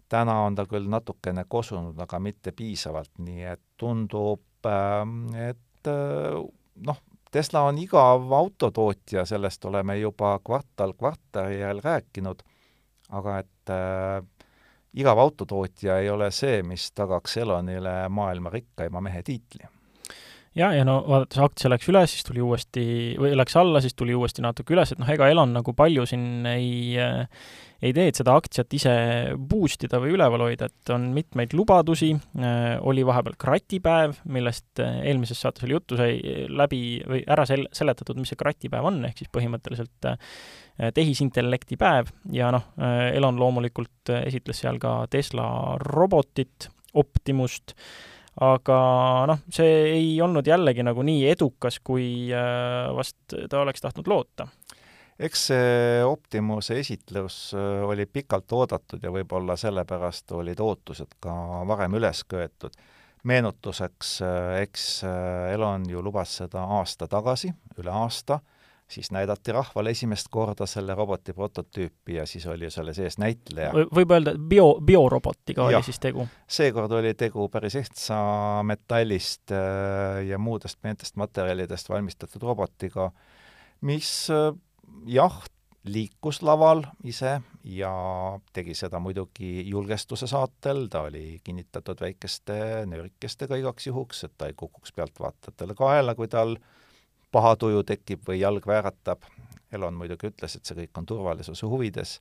täna 0.10 0.40
on 0.48 0.56
ta 0.56 0.64
küll 0.66 0.88
natukene 0.90 1.44
kosunud, 1.48 2.00
aga 2.00 2.20
mitte 2.20 2.52
piisavalt, 2.56 3.12
nii 3.20 3.44
et 3.44 3.62
tundub, 3.78 4.42
ähm, 4.66 5.28
et 5.36 5.90
äh, 5.92 6.40
noh, 6.88 7.02
Tesla 7.32 7.66
on 7.68 7.78
igav 7.78 8.32
autotootja, 8.34 9.26
sellest 9.28 9.66
oleme 9.66 9.98
juba 10.00 10.40
kvartal 10.40 10.94
kvartali 10.96 11.60
järel 11.60 11.82
rääkinud, 11.84 12.44
aga 13.20 13.40
et 13.44 13.74
äh, 13.76 14.24
igav 14.94 15.20
autotootja 15.20 16.00
ei 16.00 16.10
ole 16.10 16.32
see, 16.32 16.62
mis 16.64 16.92
tagaks 16.92 17.38
Elonile 17.38 18.10
maailma 18.10 18.50
rikkaima 18.50 19.02
mehe 19.02 19.24
tiitli 19.24 19.77
ja, 20.56 20.72
ja 20.76 20.88
no 20.88 21.00
vaadates 21.08 21.42
aktsia 21.44 21.72
läks 21.72 21.90
üles, 21.92 22.16
siis 22.16 22.28
tuli 22.28 22.44
uuesti, 22.44 22.84
või 23.20 23.36
läks 23.38 23.58
alla, 23.60 23.82
siis 23.84 23.98
tuli 23.98 24.16
uuesti 24.16 24.46
natuke 24.46 24.76
üles, 24.76 24.94
et 24.94 25.02
noh, 25.02 25.10
ega 25.12 25.30
Elon 25.32 25.56
nagu 25.58 25.74
palju 25.78 26.06
siin 26.10 26.46
ei 26.50 26.98
ei 27.78 27.94
tee, 27.94 28.08
et 28.10 28.18
seda 28.18 28.34
aktsiat 28.38 28.74
ise 28.74 28.94
boost 29.38 29.84
ida 29.86 30.00
või 30.02 30.16
üleval 30.16 30.42
hoida, 30.48 30.70
et 30.70 30.92
on 30.94 31.12
mitmeid 31.14 31.54
lubadusi, 31.54 32.10
oli 32.90 33.04
vahepeal 33.06 33.38
kratipäev, 33.38 34.18
millest 34.34 34.82
eelmises 34.82 35.42
saates 35.44 35.68
oli 35.68 35.78
juttu, 35.78 36.00
sai 36.00 36.18
läbi 36.50 36.82
või 37.06 37.22
ära 37.30 37.46
sel-, 37.50 37.68
seletatud, 37.76 38.18
mis 38.18 38.34
see 38.34 38.40
kratipäev 38.40 38.90
on, 38.90 39.04
ehk 39.06 39.22
siis 39.22 39.32
põhimõtteliselt 39.34 40.10
tehisintellekti 40.98 41.78
päev. 41.78 42.10
Ja 42.34 42.50
noh, 42.54 42.66
Elon 43.14 43.38
loomulikult 43.42 44.14
esitles 44.24 44.64
seal 44.66 44.82
ka 44.82 45.00
Tesla 45.14 45.78
robotit, 45.86 46.72
Optimust, 46.98 47.76
aga 48.44 48.78
noh, 49.30 49.42
see 49.54 49.78
ei 49.96 50.10
olnud 50.22 50.48
jällegi 50.48 50.86
nagu 50.86 51.04
nii 51.06 51.26
edukas, 51.32 51.80
kui 51.84 52.30
äh, 52.34 52.90
vast 52.96 53.36
ta 53.50 53.62
oleks 53.64 53.82
tahtnud 53.82 54.10
loota. 54.10 54.48
eks 55.20 55.48
see 55.50 56.04
Optimuse 56.06 56.78
esitlus 56.80 57.40
äh, 57.58 57.82
oli 57.88 58.06
pikalt 58.06 58.52
oodatud 58.54 59.04
ja 59.04 59.14
võib-olla 59.14 59.58
sellepärast 59.58 60.32
olid 60.38 60.60
ootused 60.62 61.18
ka 61.20 61.34
varem 61.68 61.98
üles 61.98 62.24
köetud. 62.30 62.78
meenutuseks, 63.24 64.22
äh, 64.22 64.62
eks 64.62 65.04
Elon 65.54 65.90
ju 65.90 66.04
lubas 66.04 66.38
seda 66.44 66.64
aasta 66.78 67.08
tagasi, 67.08 67.54
üle 67.82 67.92
aasta 67.92 68.40
siis 68.88 69.12
näidati 69.12 69.52
rahvale 69.52 69.90
esimest 69.90 70.28
korda 70.32 70.66
selle 70.66 70.96
roboti 70.96 71.34
prototüüpi 71.34 72.16
ja 72.16 72.26
siis 72.26 72.46
oli 72.48 72.70
selle 72.72 72.94
sees 72.94 73.18
näitleja. 73.18 73.72
võib 73.96 74.14
öelda, 74.16 74.34
et 74.36 74.46
bio, 74.50 74.68
biorobotiga 74.84 75.68
oli 75.68 75.82
siis 75.84 76.00
tegu? 76.00 76.28
seekord 76.48 76.92
oli 77.00 77.14
tegu 77.20 77.50
päris 77.52 77.76
ehtsa 77.76 78.18
metallist 78.64 79.52
äh, 79.52 80.24
ja 80.28 80.40
muudest 80.40 80.80
peentest 80.82 81.20
materjalidest 81.20 81.90
valmistatud 81.90 82.44
robotiga, 82.48 83.12
mis 83.82 84.12
äh, 84.32 84.54
jah, 85.06 85.44
liikus 85.88 86.42
laval 86.44 86.86
ise 87.04 87.38
ja 87.64 87.92
tegi 88.54 88.76
seda 88.76 89.00
muidugi 89.04 89.68
julgestuse 89.70 90.28
saatel, 90.28 90.88
ta 90.92 91.06
oli 91.08 91.42
kinnitatud 91.44 92.00
väikeste 92.02 92.86
nöörikestega 92.88 93.60
igaks 93.60 93.88
juhuks, 93.88 94.24
et 94.24 94.36
ta 94.38 94.48
ei 94.48 94.56
kukuks 94.56 94.96
pealtvaatajatele 94.96 95.76
kaela, 95.76 96.16
kui 96.16 96.28
tal 96.32 96.56
äh, 96.56 96.74
paha 97.38 97.54
tuju 97.60 97.84
tekib 97.86 98.26
või 98.28 98.42
jalg 98.42 98.66
vääratab. 98.68 99.26
Elon 99.72 99.98
muidugi 100.00 100.32
ütles, 100.32 100.56
et 100.56 100.66
see 100.66 100.78
kõik 100.78 100.98
on 100.98 101.06
turvalisuse 101.06 101.68
huvides, 101.68 102.18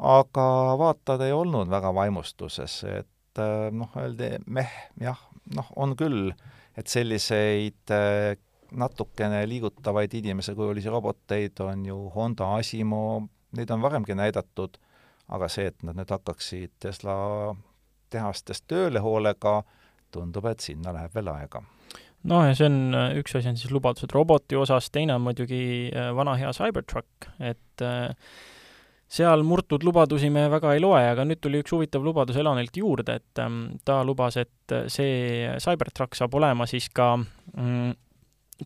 aga 0.00 0.44
vaatajad 0.80 1.26
ei 1.26 1.34
olnud 1.36 1.68
väga 1.70 1.90
vaimustuses, 1.94 2.76
et 2.88 3.42
äh, 3.42 3.66
noh, 3.76 3.90
öeldi 4.00 4.32
meh, 4.48 4.70
jah, 5.00 5.20
noh, 5.54 5.68
on 5.76 5.92
küll, 6.00 6.30
et 6.80 6.88
selliseid 6.88 7.92
äh, 7.92 8.32
natukene 8.72 9.42
liigutavaid 9.50 10.14
inimesekujulisi 10.22 10.88
roboteid 10.88 11.60
on 11.66 11.84
ju 11.84 11.98
Honda 12.14 12.54
Asimo, 12.56 13.02
neid 13.58 13.70
on 13.74 13.84
varemgi 13.84 14.16
näidatud, 14.16 14.78
aga 15.28 15.50
see, 15.52 15.68
et 15.68 15.84
nad 15.84 16.00
nüüd 16.00 16.16
hakkaksid 16.16 16.78
Tesla 16.80 17.18
tehastes 18.10 18.64
tööle 18.64 19.04
hoolega, 19.04 19.60
tundub, 20.10 20.48
et 20.48 20.64
sinna 20.64 20.96
läheb 20.96 21.12
veel 21.14 21.28
aega 21.34 21.62
noh, 22.28 22.46
ja 22.48 22.54
see 22.56 22.68
on, 22.68 22.80
üks 23.20 23.36
asi 23.38 23.50
on 23.50 23.58
siis 23.60 23.72
lubadused 23.72 24.12
roboti 24.14 24.58
osas, 24.58 24.90
teine 24.92 25.16
on 25.16 25.24
muidugi 25.24 25.62
äh, 25.88 26.10
vana 26.16 26.36
hea 26.40 26.52
Cybertruck, 26.56 27.30
et 27.38 27.84
äh, 27.84 28.10
seal 29.10 29.42
murtud 29.46 29.84
lubadusi 29.86 30.30
me 30.30 30.44
väga 30.52 30.74
ei 30.76 30.82
loe, 30.82 31.00
aga 31.12 31.24
nüüd 31.26 31.40
tuli 31.42 31.62
üks 31.64 31.74
huvitav 31.74 32.04
lubadus 32.06 32.38
Elonilt 32.38 32.76
juurde, 32.78 33.18
et 33.18 33.42
ähm, 33.42 33.62
ta 33.84 34.02
lubas, 34.06 34.38
et 34.38 34.76
see 34.92 35.48
Cybertruck 35.58 36.14
saab 36.18 36.36
olema 36.38 36.68
siis 36.70 36.86
ka 36.94 37.16
mm, 37.18 37.90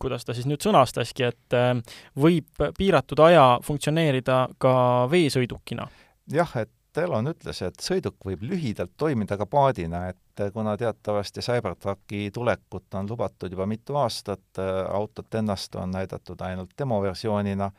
kuidas 0.00 0.26
ta 0.26 0.34
siis 0.36 0.48
nüüd 0.50 0.62
sõnastaski, 0.64 1.30
et 1.30 1.56
äh, 1.56 1.72
võib 2.20 2.64
piiratud 2.78 3.22
aja 3.24 3.46
funktsioneerida 3.64 4.46
ka 4.60 4.74
veesõidukina. 5.12 5.88
jah, 6.32 6.56
et 6.60 6.72
Elon 7.02 7.30
ütles, 7.30 7.60
et 7.66 7.80
sõiduk 7.82 8.22
võib 8.26 8.44
lühidalt 8.46 8.92
toimida 8.96 9.38
ka 9.40 9.46
paadina, 9.50 10.06
et 10.12 10.44
kuna 10.54 10.76
teatavasti 10.78 11.42
Cybertrucki 11.44 12.28
tulekut 12.34 12.94
on 12.98 13.10
lubatud 13.10 13.52
juba 13.52 13.66
mitu 13.70 13.96
aastat, 13.98 14.60
autot 14.88 15.34
ennast 15.34 15.74
on 15.80 15.94
näidatud 15.94 16.40
ainult 16.46 16.74
demoversioonina, 16.78 17.70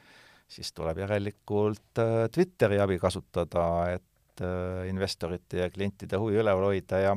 siis 0.47 0.71
tuleb 0.73 0.99
järelikult 1.03 2.01
äh, 2.01 2.15
Twitteri 2.31 2.79
abi 2.81 2.99
kasutada, 3.01 3.65
et 3.95 4.43
äh, 4.43 4.87
investorite 4.89 5.63
ja 5.63 5.69
klientide 5.73 6.19
huvi 6.21 6.39
üleval 6.41 6.69
hoida 6.69 7.01
ja 7.01 7.15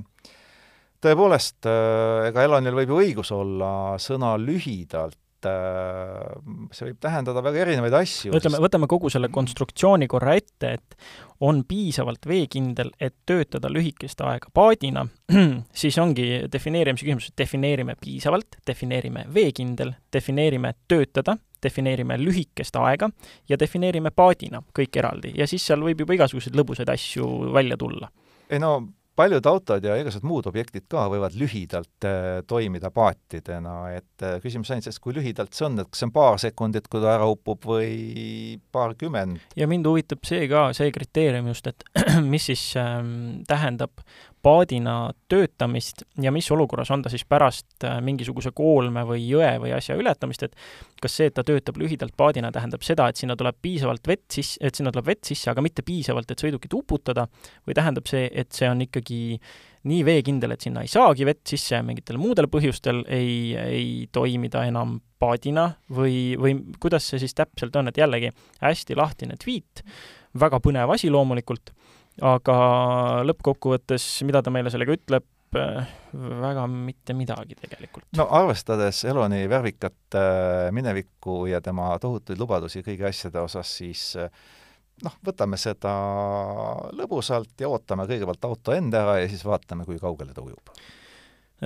tõepoolest, 1.05 1.69
äh, 1.69 2.29
ega 2.31 2.47
Elonil 2.47 2.77
võib 2.81 2.95
ju 2.95 3.01
õigus 3.05 3.33
olla 3.37 3.71
sõna 4.03 4.35
lühidalt 4.41 5.19
Äh, 5.47 6.33
see 6.75 6.89
võib 6.89 6.97
tähendada 7.03 7.43
väga 7.45 7.61
erinevaid 7.63 7.95
asju. 7.95 8.33
ütleme, 8.35 8.59
võtame 8.65 8.89
kogu 8.91 9.11
selle 9.13 9.29
konstruktsiooni 9.31 10.09
korra 10.11 10.35
ette, 10.39 10.73
et 10.79 10.97
on 11.47 11.61
piisavalt 11.69 12.27
veekindel, 12.27 12.91
et 12.99 13.15
töötada 13.29 13.71
lühikest 13.71 14.19
aega 14.27 14.51
paadina, 14.55 15.07
siis 15.83 15.99
ongi 16.03 16.27
defineerimise 16.51 17.07
küsimus, 17.07 17.31
et 17.31 17.39
defineerime 17.45 17.95
piisavalt, 18.01 18.59
defineerime 18.67 19.29
veekindel, 19.35 19.95
defineerime 20.13 20.75
töötada, 20.91 21.39
defineerime 21.63 22.19
lühikest 22.19 22.75
aega 22.83 23.11
ja 23.49 23.59
defineerime 23.61 24.11
paadina, 24.11 24.65
kõik 24.75 24.99
eraldi. 24.99 25.37
ja 25.39 25.47
siis 25.47 25.63
seal 25.71 25.87
võib 25.87 26.03
juba 26.03 26.19
igasuguseid 26.19 26.59
lõbusaid 26.59 26.91
asju 26.91 27.53
välja 27.55 27.79
tulla. 27.79 28.11
ei 28.51 28.59
no 28.59 28.81
paljud 29.19 29.47
autod 29.51 29.85
ja 29.85 29.97
igasugused 29.99 30.27
muud 30.29 30.47
objektid 30.51 30.87
ka 30.91 31.09
võivad 31.11 31.35
lühidalt 31.39 32.07
äh, 32.07 32.41
toimida 32.49 32.93
paatidena, 32.95 33.77
et 33.97 34.25
äh, 34.27 34.39
küsimus 34.45 34.71
ainult 34.71 34.87
selles, 34.87 35.01
kui 35.03 35.17
lühidalt 35.17 35.57
see 35.57 35.67
on, 35.67 35.81
et 35.83 35.91
kas 35.91 36.03
see 36.03 36.09
on 36.09 36.15
paar 36.15 36.39
sekundit, 36.43 36.89
kui 36.91 37.03
ta 37.03 37.17
ära 37.17 37.29
upub, 37.31 37.67
või 37.69 38.59
paarkümmend. 38.75 39.43
ja 39.59 39.69
mind 39.71 39.89
huvitab 39.91 40.23
see 40.29 40.47
ka, 40.51 40.69
see 40.77 40.95
kriteerium 40.95 41.51
just, 41.51 41.67
et 41.71 41.85
mis 42.33 42.49
siis 42.51 42.65
ähm, 42.79 43.43
tähendab 43.49 44.05
paadina 44.43 45.11
töötamist 45.29 46.05
ja 46.23 46.33
mis 46.35 46.49
olukorras 46.55 46.91
on 46.95 47.03
ta 47.05 47.11
siis 47.13 47.25
pärast 47.29 47.85
äh, 47.85 47.99
mingisuguse 48.05 48.53
koolme 48.57 49.05
või 49.09 49.25
jõe 49.27 49.51
või 49.63 49.73
asja 49.77 49.97
ületamist, 49.99 50.45
et 50.47 50.57
kas 51.03 51.17
see, 51.19 51.31
et 51.31 51.37
ta 51.37 51.45
töötab 51.47 51.79
lühidalt 51.81 52.17
paadina, 52.17 52.53
tähendab 52.55 52.85
seda, 52.87 53.09
et 53.09 53.21
sinna 53.21 53.37
tuleb 53.39 53.59
piisavalt 53.63 54.07
vett 54.09 54.27
sisse, 54.39 54.61
et 54.65 54.79
sinna 54.79 54.93
tuleb 54.95 55.11
vett 55.11 55.31
sisse, 55.31 55.51
aga 55.51 55.65
mitte 55.65 55.85
piisavalt, 55.87 56.31
et 56.31 56.45
sõidukit 56.45 56.75
uputada, 56.79 57.27
või 57.67 57.79
tähendab 57.79 58.09
see, 58.11 58.29
et 58.33 58.53
see 58.55 58.71
on 58.71 58.85
ikkagi 58.87 59.21
nii 59.89 60.05
veekindel, 60.05 60.55
et 60.55 60.65
sinna 60.65 60.83
ei 60.85 60.91
saagi 60.91 61.27
vett 61.29 61.45
sisse 61.49 61.81
mingitel 61.87 62.19
muudel 62.21 62.49
põhjustel 62.51 63.05
ei, 63.15 63.55
ei 63.59 63.91
toimi 64.13 64.51
ta 64.53 64.65
enam 64.69 64.99
paadina 65.19 65.71
või, 65.95 66.37
või 66.39 66.57
kuidas 66.83 67.09
see 67.11 67.23
siis 67.23 67.35
täpselt 67.39 67.77
on, 67.79 67.91
et 67.91 67.99
jällegi 67.99 68.33
hästi 68.63 68.99
lahtine 68.99 69.39
tweet, 69.41 69.85
väga 70.39 70.61
põnev 70.63 70.95
asi 70.95 71.11
loomulikult 71.11 71.73
aga 72.25 72.59
lõppkokkuvõttes, 73.29 74.07
mida 74.27 74.43
ta 74.43 74.53
meile 74.55 74.73
sellega 74.73 74.97
ütleb, 74.97 75.27
väga 75.49 76.67
mitte 76.69 77.15
midagi 77.17 77.57
tegelikult. 77.57 78.05
no 78.19 78.27
arvestades 78.37 79.01
Eloni 79.09 79.47
värvikat 79.49 80.19
äh, 80.19 80.69
minevikku 80.77 81.47
ja 81.49 81.63
tema 81.65 81.95
tohutuid 82.03 82.39
lubadusi 82.39 82.83
kõigi 82.85 83.07
asjade 83.09 83.41
osas, 83.41 83.71
siis 83.81 84.03
äh, 84.21 84.29
noh, 85.05 85.17
võtame 85.25 85.57
seda 85.57 85.95
lõbusalt 86.93 87.57
ja 87.61 87.71
ootame 87.73 88.05
kõigepealt 88.11 88.45
auto 88.51 88.77
enda 88.77 89.07
ära 89.07 89.19
ja 89.23 89.31
siis 89.33 89.45
vaatame, 89.47 89.89
kui 89.89 89.97
kaugele 90.03 90.37
ta 90.37 90.45
ujub 90.45 90.75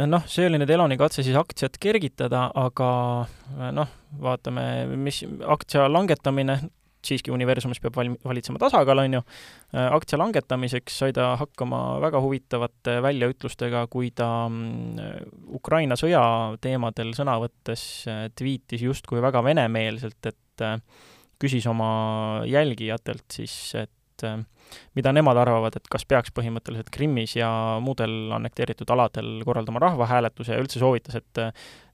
noh, 0.07 0.23
see 0.31 0.47
oli 0.49 0.61
nüüd 0.61 0.71
Eloni 0.73 0.97
katse 1.01 1.25
siis 1.25 1.37
aktsiat 1.37 1.77
kergitada, 1.83 2.47
aga 2.55 2.88
noh, 3.77 3.91
vaatame, 4.23 4.65
mis 4.97 5.23
aktsia 5.45 5.88
langetamine, 5.91 6.59
siiski 7.07 7.33
universumis 7.35 7.81
peab 7.83 7.97
valm-, 7.99 8.19
valitsema 8.25 8.61
tasakaal, 8.62 9.03
on 9.05 9.19
ju, 9.19 9.23
äh, 9.75 9.88
aktsia 9.97 10.19
langetamiseks 10.21 10.99
sai 11.03 11.15
ta 11.17 11.33
hakkama 11.41 11.83
väga 12.03 12.21
huvitavate 12.25 12.99
väljaütlustega, 13.05 13.87
kui 13.93 14.12
ta 14.17 14.29
mm, 14.49 15.57
Ukraina 15.59 15.99
sõja 15.99 16.23
teemadel 16.62 17.15
sõna 17.19 17.38
võttes 17.43 17.87
äh, 18.11 18.27
tweetis 18.38 18.85
justkui 18.87 19.23
väga 19.25 19.45
venemeelselt, 19.45 20.21
et 20.31 20.67
äh, 20.67 20.79
küsis 21.43 21.67
oma 21.71 21.93
jälgijatelt 22.47 23.27
siis, 23.35 23.57
et 23.75 23.91
mida 24.95 25.13
nemad 25.13 25.37
arvavad, 25.37 25.77
et 25.77 25.89
kas 25.91 26.05
peaks 26.09 26.33
põhimõtteliselt 26.35 26.91
Krimmis 26.93 27.37
ja 27.37 27.51
muudel 27.85 28.33
annekteeritud 28.37 28.91
aladel 28.91 29.43
korraldama 29.45 29.83
rahvahääletuse 29.83 30.55
ja 30.55 30.63
üldse 30.63 30.83
soovitas, 30.83 31.21
et 31.21 31.45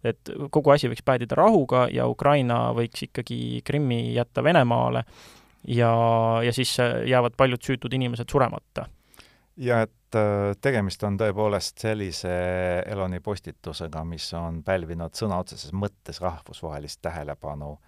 et 0.06 0.30
kogu 0.54 0.70
asi 0.70 0.86
võiks 0.86 1.02
päädida 1.02 1.34
rahuga 1.34 1.88
ja 1.90 2.06
Ukraina 2.06 2.68
võiks 2.76 3.02
ikkagi 3.08 3.62
Krimmi 3.66 4.14
jätta 4.14 4.44
Venemaale 4.46 5.02
ja, 5.66 5.90
ja 6.44 6.52
siis 6.52 6.76
jäävad 7.06 7.34
paljud 7.36 7.62
süütud 7.62 7.92
inimesed 7.92 8.30
suremata. 8.30 8.86
ja 9.56 9.82
et 9.82 10.14
äh, 10.14 10.54
tegemist 10.60 11.02
on 11.02 11.18
tõepoolest 11.18 11.82
sellise 11.82 12.30
Eloni 12.86 13.20
postitusega, 13.20 14.04
mis 14.04 14.30
on 14.38 14.62
pälvinud 14.62 15.18
sõna 15.18 15.40
otseses 15.42 15.72
mõttes 15.72 16.20
rahvusvahelist 16.22 17.02
tähelepanu. 17.02 17.78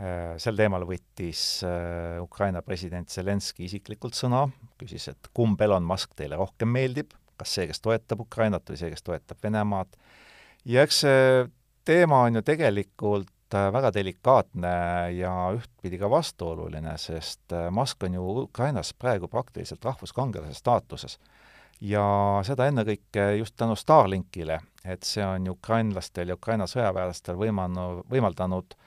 Äh, 0.00 0.38
sel 0.40 0.56
teemal 0.56 0.86
võttis 0.88 1.60
äh, 1.66 2.16
Ukraina 2.22 2.62
president 2.64 3.10
Zelenskõi 3.12 3.66
isiklikult 3.66 4.16
sõna, 4.16 4.46
küsis, 4.80 5.10
et 5.12 5.28
kumb 5.36 5.60
Elon 5.60 5.84
Musk 5.84 6.14
teile 6.16 6.38
rohkem 6.40 6.72
meeldib, 6.72 7.12
kas 7.36 7.52
see, 7.58 7.66
kes 7.68 7.84
toetab 7.84 8.22
Ukrainat 8.24 8.64
või 8.70 8.80
see, 8.80 8.88
kes 8.94 9.04
toetab 9.04 9.44
Venemaad 9.44 9.92
ja 10.72 10.86
eks 10.88 11.02
see 11.04 11.44
teema 11.84 12.22
on 12.30 12.40
ju 12.40 12.44
tegelikult 12.48 13.58
äh, 13.58 13.68
väga 13.76 13.92
delikaatne 13.98 14.72
ja 15.18 15.34
ühtpidi 15.58 16.00
ka 16.00 16.08
vastuoluline, 16.08 16.96
sest 16.96 17.52
Musk 17.68 18.08
on 18.08 18.16
ju 18.16 18.26
Ukrainas 18.46 18.94
praegu 18.96 19.28
praktiliselt 19.28 19.84
rahvuskangelase 19.84 20.56
staatuses. 20.56 21.20
ja 21.80 22.04
seda 22.44 22.72
ennekõike 22.72 23.34
just 23.36 23.56
tänu 23.60 23.76
Starlinkile, 23.76 24.62
et 24.84 25.04
see 25.04 25.26
on 25.26 25.48
ukrainlastel 25.52 26.32
ja 26.32 26.40
Ukraina 26.40 26.64
sõjaväelastel 26.64 27.36
võimanud, 27.36 28.06
võimaldanud 28.08 28.79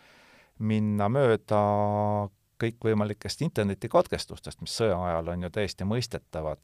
minna 0.64 1.10
mööda 1.12 1.62
kõikvõimalikest 2.64 3.44
internetikatkestustest, 3.44 4.62
mis 4.64 4.76
sõja 4.80 4.98
ajal 5.10 5.34
on 5.34 5.48
ju 5.48 5.50
täiesti 5.54 5.88
mõistetavad. 5.88 6.60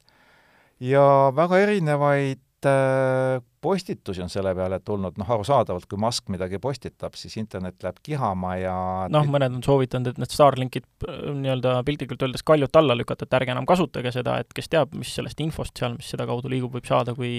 ja 0.80 1.04
väga 1.36 1.60
erinevaid 1.60 2.40
Äh, 2.66 3.42
postitusi 3.62 4.22
on 4.22 4.30
selle 4.32 4.52
peale 4.56 4.80
tulnud, 4.84 5.16
noh 5.20 5.30
arusaadavalt, 5.32 5.86
kui 5.88 6.00
Musk 6.00 6.28
midagi 6.32 6.60
postitab, 6.60 7.16
siis 7.16 7.38
internet 7.40 7.80
läheb 7.84 8.02
kihama 8.04 8.54
ja 8.60 8.74
noh, 9.12 9.28
mõned 9.32 9.56
on 9.56 9.64
soovitanud, 9.64 10.10
et 10.12 10.20
need 10.20 10.34
Starlinkid 10.34 10.88
äh, 11.08 11.22
nii-öelda 11.40 11.78
piltlikult 11.88 12.26
öeldes 12.28 12.44
kaljut 12.48 12.76
alla 12.80 12.98
lükata, 13.00 13.28
et 13.28 13.38
ärge 13.40 13.56
enam 13.56 13.68
kasutage 13.68 14.12
seda, 14.16 14.38
et 14.44 14.52
kes 14.56 14.68
teab, 14.72 14.96
mis 15.00 15.12
sellest 15.16 15.40
infost 15.44 15.80
seal, 15.80 15.96
mis 15.96 16.12
sedakaudu 16.12 16.52
liigub, 16.52 16.76
võib 16.76 16.88
saada, 16.88 17.16
kui 17.16 17.38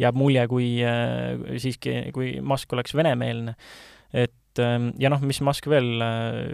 jääb 0.00 0.20
mulje, 0.20 0.44
kui 0.52 0.68
äh, 0.84 1.56
siiski, 1.64 1.96
kui 2.16 2.34
Musk 2.44 2.76
oleks 2.76 2.96
venemeelne. 2.96 3.56
et 4.12 4.36
ähm, 4.58 4.90
ja 4.98 5.10
noh, 5.12 5.22
mis 5.22 5.38
Musk 5.46 5.68
veel 5.70 6.02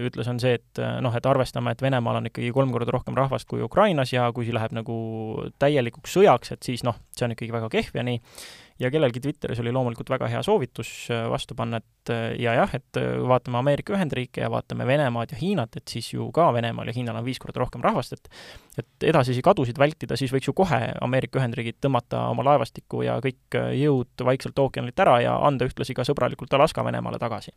ütles, 0.07 0.29
on 0.29 0.41
see, 0.43 0.59
et 0.59 0.83
noh, 1.01 1.15
et 1.17 1.27
arvestame, 1.27 1.73
et 1.73 1.83
Venemaal 1.83 2.21
on 2.21 2.29
ikkagi 2.29 2.53
kolm 2.53 2.75
korda 2.75 2.93
rohkem 2.93 3.17
rahvast 3.17 3.49
kui 3.49 3.65
Ukrainas 3.65 4.13
ja 4.13 4.29
kui 4.37 4.53
läheb 4.53 4.77
nagu 4.77 4.97
täielikuks 5.63 6.19
sõjaks, 6.19 6.53
et 6.53 6.69
siis 6.69 6.85
noh, 6.85 6.99
see 7.17 7.25
on 7.25 7.37
ikkagi 7.37 7.57
väga 7.57 7.73
kehv 7.73 7.97
ja 7.97 8.05
nii. 8.07 8.21
Ja 8.79 8.91
kellelgi 8.91 9.21
Twitteris 9.21 9.61
oli 9.61 9.73
loomulikult 9.73 10.11
väga 10.11 10.29
hea 10.31 10.43
soovitus 10.45 10.91
äh, 11.11 11.25
vastu 11.31 11.55
panna, 11.57 11.81
et 11.81 12.13
äh, 12.13 12.35
ja 12.41 12.55
jah, 12.59 12.75
et 12.77 13.01
äh, 13.01 13.17
vaatame 13.29 13.59
Ameerika 13.59 13.95
Ühendriike 13.97 14.45
ja 14.45 14.51
vaatame 14.53 14.87
Venemaad 14.87 15.33
ja 15.33 15.41
Hiinat, 15.41 15.77
et 15.81 15.89
siis 15.89 16.13
ju 16.13 16.29
ka 16.35 16.51
Venemaal 16.55 16.91
ja 16.91 16.97
Hiinal 16.97 17.17
on 17.17 17.25
viis 17.25 17.41
korda 17.43 17.63
rohkem 17.65 17.85
rahvast, 17.85 18.13
et 18.13 18.31
et 18.77 19.09
edasisi 19.09 19.41
kadusid 19.43 19.79
vältida, 19.81 20.17
siis 20.21 20.33
võiks 20.33 20.51
ju 20.51 20.53
kohe 20.57 20.81
Ameerika 21.01 21.41
Ühendriigid 21.41 21.81
tõmmata 21.81 22.27
oma 22.29 22.45
laevastiku 22.45 23.01
ja 23.07 23.17
kõik 23.25 23.57
jõud 23.73 24.25
Vaikselt 24.27 24.59
ookeanilt 24.59 25.01
ära 25.01 25.21
ja 25.25 25.37
anda 25.47 25.65
ühtlasi 25.65 25.97
ka 25.97 26.05
sõbralikult 26.05 26.53
Alaska 26.53 26.85
Venemaale 26.85 27.19
tagasi. 27.19 27.55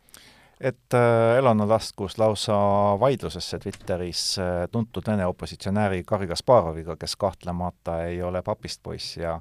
Et 0.60 0.96
Elon 1.36 1.60
laskus 1.68 2.18
lausa 2.20 2.56
vaidlusesse 3.00 3.58
Twitteris 3.58 4.24
tuntud 4.72 5.06
Vene 5.08 5.26
opositsionääri 5.26 6.02
Garri 6.08 6.28
Kasparoviga, 6.28 6.96
kes 7.00 7.16
kahtlemata 7.16 8.02
ei 8.08 8.22
ole 8.22 8.42
papist 8.42 8.82
poiss 8.82 9.16
ja 9.16 9.38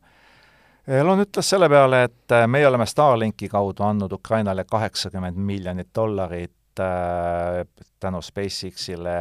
Elon 0.89 1.21
ütles 1.21 1.49
selle 1.49 1.67
peale, 1.69 2.03
et 2.07 2.33
äh, 2.33 2.47
meie 2.49 2.65
oleme 2.67 2.85
Starlinki 2.89 3.47
kaudu 3.51 3.83
andnud 3.85 4.11
Ukrainale 4.15 4.63
kaheksakümmend 4.65 5.37
miljonit 5.37 5.91
dollarit 5.95 6.81
äh, 6.81 7.61
tänu 7.99 8.21
SpaceX-ile, 8.25 9.13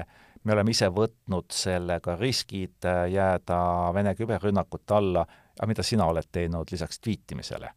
me 0.45 0.55
oleme 0.55 0.73
ise 0.73 0.89
võtnud 0.89 1.53
sellega 1.53 2.15
riskid 2.17 2.89
äh, 2.89 3.03
jääda 3.13 3.59
Vene 3.95 4.15
küberrünnakute 4.17 4.97
alla, 4.97 5.27
aga 5.59 5.69
mida 5.69 5.85
sina 5.85 6.09
oled 6.09 6.31
teinud 6.33 6.73
lisaks 6.73 7.05
tweetimisele? 7.05 7.75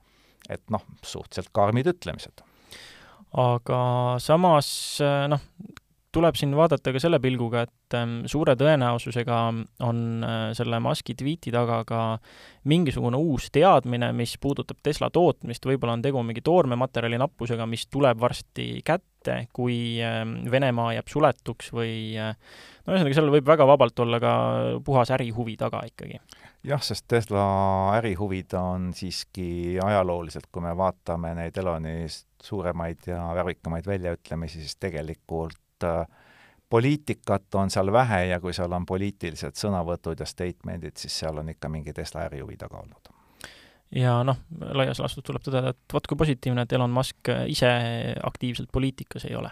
et 0.50 0.64
noh, 0.74 0.82
suhteliselt 1.04 1.52
karmid 1.54 1.88
ütlemised. 1.92 2.42
aga 3.44 3.82
samas 4.20 4.72
noh, 5.32 5.44
tuleb 6.16 6.38
siin 6.40 6.54
vaadata 6.56 6.94
ka 6.94 7.02
selle 7.02 7.20
pilguga, 7.24 7.66
et 7.68 7.96
ähm, 7.98 8.22
suure 8.30 8.56
tõenäosusega 8.60 9.38
on 9.88 10.02
äh, 10.28 10.40
selle 10.58 10.82
Muski 10.84 11.16
tweeti 11.18 11.54
taga 11.54 11.82
ka 11.88 12.02
mingisugune 12.72 13.20
uus 13.20 13.50
teadmine, 13.54 14.12
mis 14.16 14.36
puudutab 14.42 14.82
Tesla 14.84 15.12
tootmist, 15.14 15.66
võib-olla 15.68 15.96
on 15.98 16.04
tegu 16.06 16.24
mingi 16.26 16.44
toormematerjali 16.46 17.20
nappusega, 17.22 17.68
mis 17.70 17.88
tuleb 17.92 18.20
varsti 18.22 18.68
kätte, 18.86 19.46
kui 19.56 20.02
ähm, 20.04 20.42
Venemaa 20.52 20.92
jääb 20.98 21.10
suletuks 21.12 21.72
või 21.76 21.96
äh, 22.20 22.36
no 22.86 22.96
ühesõnaga, 22.96 23.18
seal 23.18 23.34
võib 23.34 23.48
väga 23.48 23.68
vabalt 23.70 24.04
olla 24.04 24.20
ka 24.22 24.36
puhas 24.86 25.14
ärihuvi 25.16 25.56
taga 25.60 25.84
ikkagi. 25.88 26.20
jah, 26.68 26.84
sest 26.84 27.08
Tesla 27.08 27.46
ärihuvid 28.02 28.54
on 28.60 28.92
siiski 28.98 29.80
ajalooliselt, 29.84 30.52
kui 30.52 30.68
me 30.68 30.76
vaatame 30.78 31.36
neid 31.40 31.58
Eloni 31.58 32.06
suuremaid 32.42 33.12
ja 33.14 33.24
värvikamaid 33.38 33.88
väljaütlemisi, 33.88 34.62
siis 34.62 34.80
tegelikult 34.82 35.60
äh, 35.84 36.06
poliitikat 36.70 37.56
on 37.56 37.70
seal 37.70 37.92
vähe 37.92 38.26
ja 38.26 38.40
kui 38.40 38.54
seal 38.56 38.72
on 38.72 38.86
poliitilised 38.88 39.60
sõnavõtud 39.60 40.20
ja 40.20 40.28
statement'id, 40.28 40.96
siis 40.98 41.20
seal 41.24 41.42
on 41.42 41.50
ikka 41.52 41.70
mingi 41.70 41.94
Tesla 41.94 42.28
ärihuvi 42.30 42.58
taga 42.58 42.80
olnud. 42.80 43.12
ja 43.96 44.22
noh, 44.24 44.38
laias 44.74 45.00
laastus 45.04 45.24
tuleb 45.28 45.44
tõdeda, 45.44 45.74
et 45.76 45.94
vot 45.94 46.08
kui 46.08 46.18
positiivne, 46.18 46.64
et 46.64 46.74
Elon 46.74 46.92
Musk 46.92 47.32
ise 47.48 47.72
aktiivselt 48.24 48.72
poliitikas 48.72 49.26
ei 49.26 49.36
ole. 49.36 49.52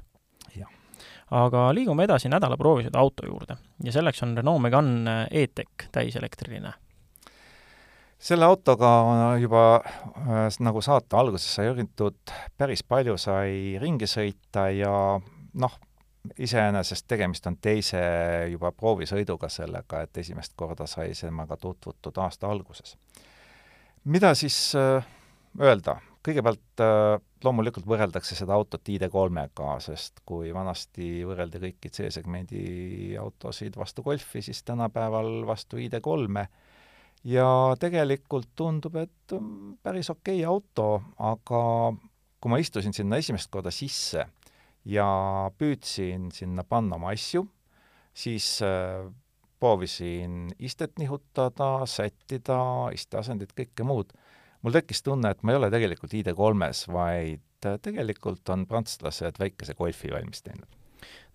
aga 1.29 1.67
liigume 1.77 2.07
edasi 2.07 2.29
nädala 2.29 2.55
proovisõidu 2.57 2.97
auto 2.97 3.27
juurde 3.27 3.57
ja 3.85 3.91
selleks 3.93 4.23
on 4.25 4.31
Renault 4.37 4.61
Megane 4.63 5.27
E-Tech 5.31 5.91
täiselektriline 5.91 6.71
selle 8.19 8.45
autoga 8.45 8.89
juba 9.39 9.63
äh, 9.79 10.47
nagu 10.59 10.81
saate 10.83 11.15
alguses 11.15 11.53
sai 11.55 11.69
õrritud, 11.71 12.17
päris 12.59 12.83
palju 12.83 13.15
sai 13.17 13.77
ringi 13.81 14.09
sõita 14.11 14.67
ja 14.75 14.93
noh, 15.53 15.77
iseenesest 16.37 17.07
tegemist 17.07 17.47
on 17.47 17.57
teise 17.61 18.01
juba 18.51 18.71
proovisõiduga 18.75 19.49
sellega, 19.51 20.03
et 20.03 20.17
esimest 20.21 20.53
korda 20.59 20.87
sai 20.87 21.13
temaga 21.15 21.57
tutvutud 21.57 22.17
aasta 22.17 22.49
alguses. 22.49 22.97
mida 24.03 24.33
siis 24.35 24.75
äh, 24.75 25.05
öelda? 25.59 25.99
kõigepealt 26.19 26.81
äh, 26.83 27.21
loomulikult 27.43 27.85
võrreldakse 27.87 28.35
seda 28.35 28.53
autot 28.53 28.89
ID3-ga, 28.91 29.77
sest 29.79 30.19
kui 30.27 30.51
vanasti 30.53 31.23
võrreldi 31.25 31.61
kõiki 31.63 31.91
C-segmendi 31.95 32.63
autosid 33.19 33.77
vastu 33.79 34.03
Golfi, 34.03 34.41
siis 34.43 34.59
tänapäeval 34.67 35.45
vastu 35.47 35.79
ID3-e 35.79 36.45
ja 37.31 37.47
tegelikult 37.79 38.51
tundub, 38.55 38.99
et 38.99 39.35
mm, 39.35 39.79
päris 39.83 40.11
okei 40.11 40.43
okay 40.43 40.51
auto, 40.51 40.89
aga 41.17 41.63
kui 42.39 42.51
ma 42.51 42.59
istusin 42.59 42.95
sinna 42.95 43.19
esimest 43.19 43.49
korda 43.51 43.71
sisse 43.71 44.27
ja 44.85 45.07
püüdsin 45.59 46.29
sinna 46.35 46.63
panna 46.63 46.97
oma 46.99 47.13
asju, 47.15 47.45
siis 48.13 48.61
äh, 48.65 49.05
proovisin 49.59 50.49
istet 50.59 50.97
nihutada, 50.99 51.85
sättida, 51.89 52.61
isteasendit, 52.95 53.53
kõike 53.57 53.83
muud. 53.83 54.13
mul 54.61 54.75
tekkis 54.75 55.03
tunne, 55.03 55.31
et 55.31 55.43
ma 55.43 55.53
ei 55.53 55.59
ole 55.59 55.69
tegelikult 55.71 56.13
ID3-s, 56.13 56.87
vaid 56.91 57.67
äh, 57.67 57.79
tegelikult 57.83 58.49
on 58.49 58.67
prantslased 58.67 59.39
väikese 59.39 59.75
golfi 59.79 60.11
valmis 60.15 60.43
teinud 60.43 60.78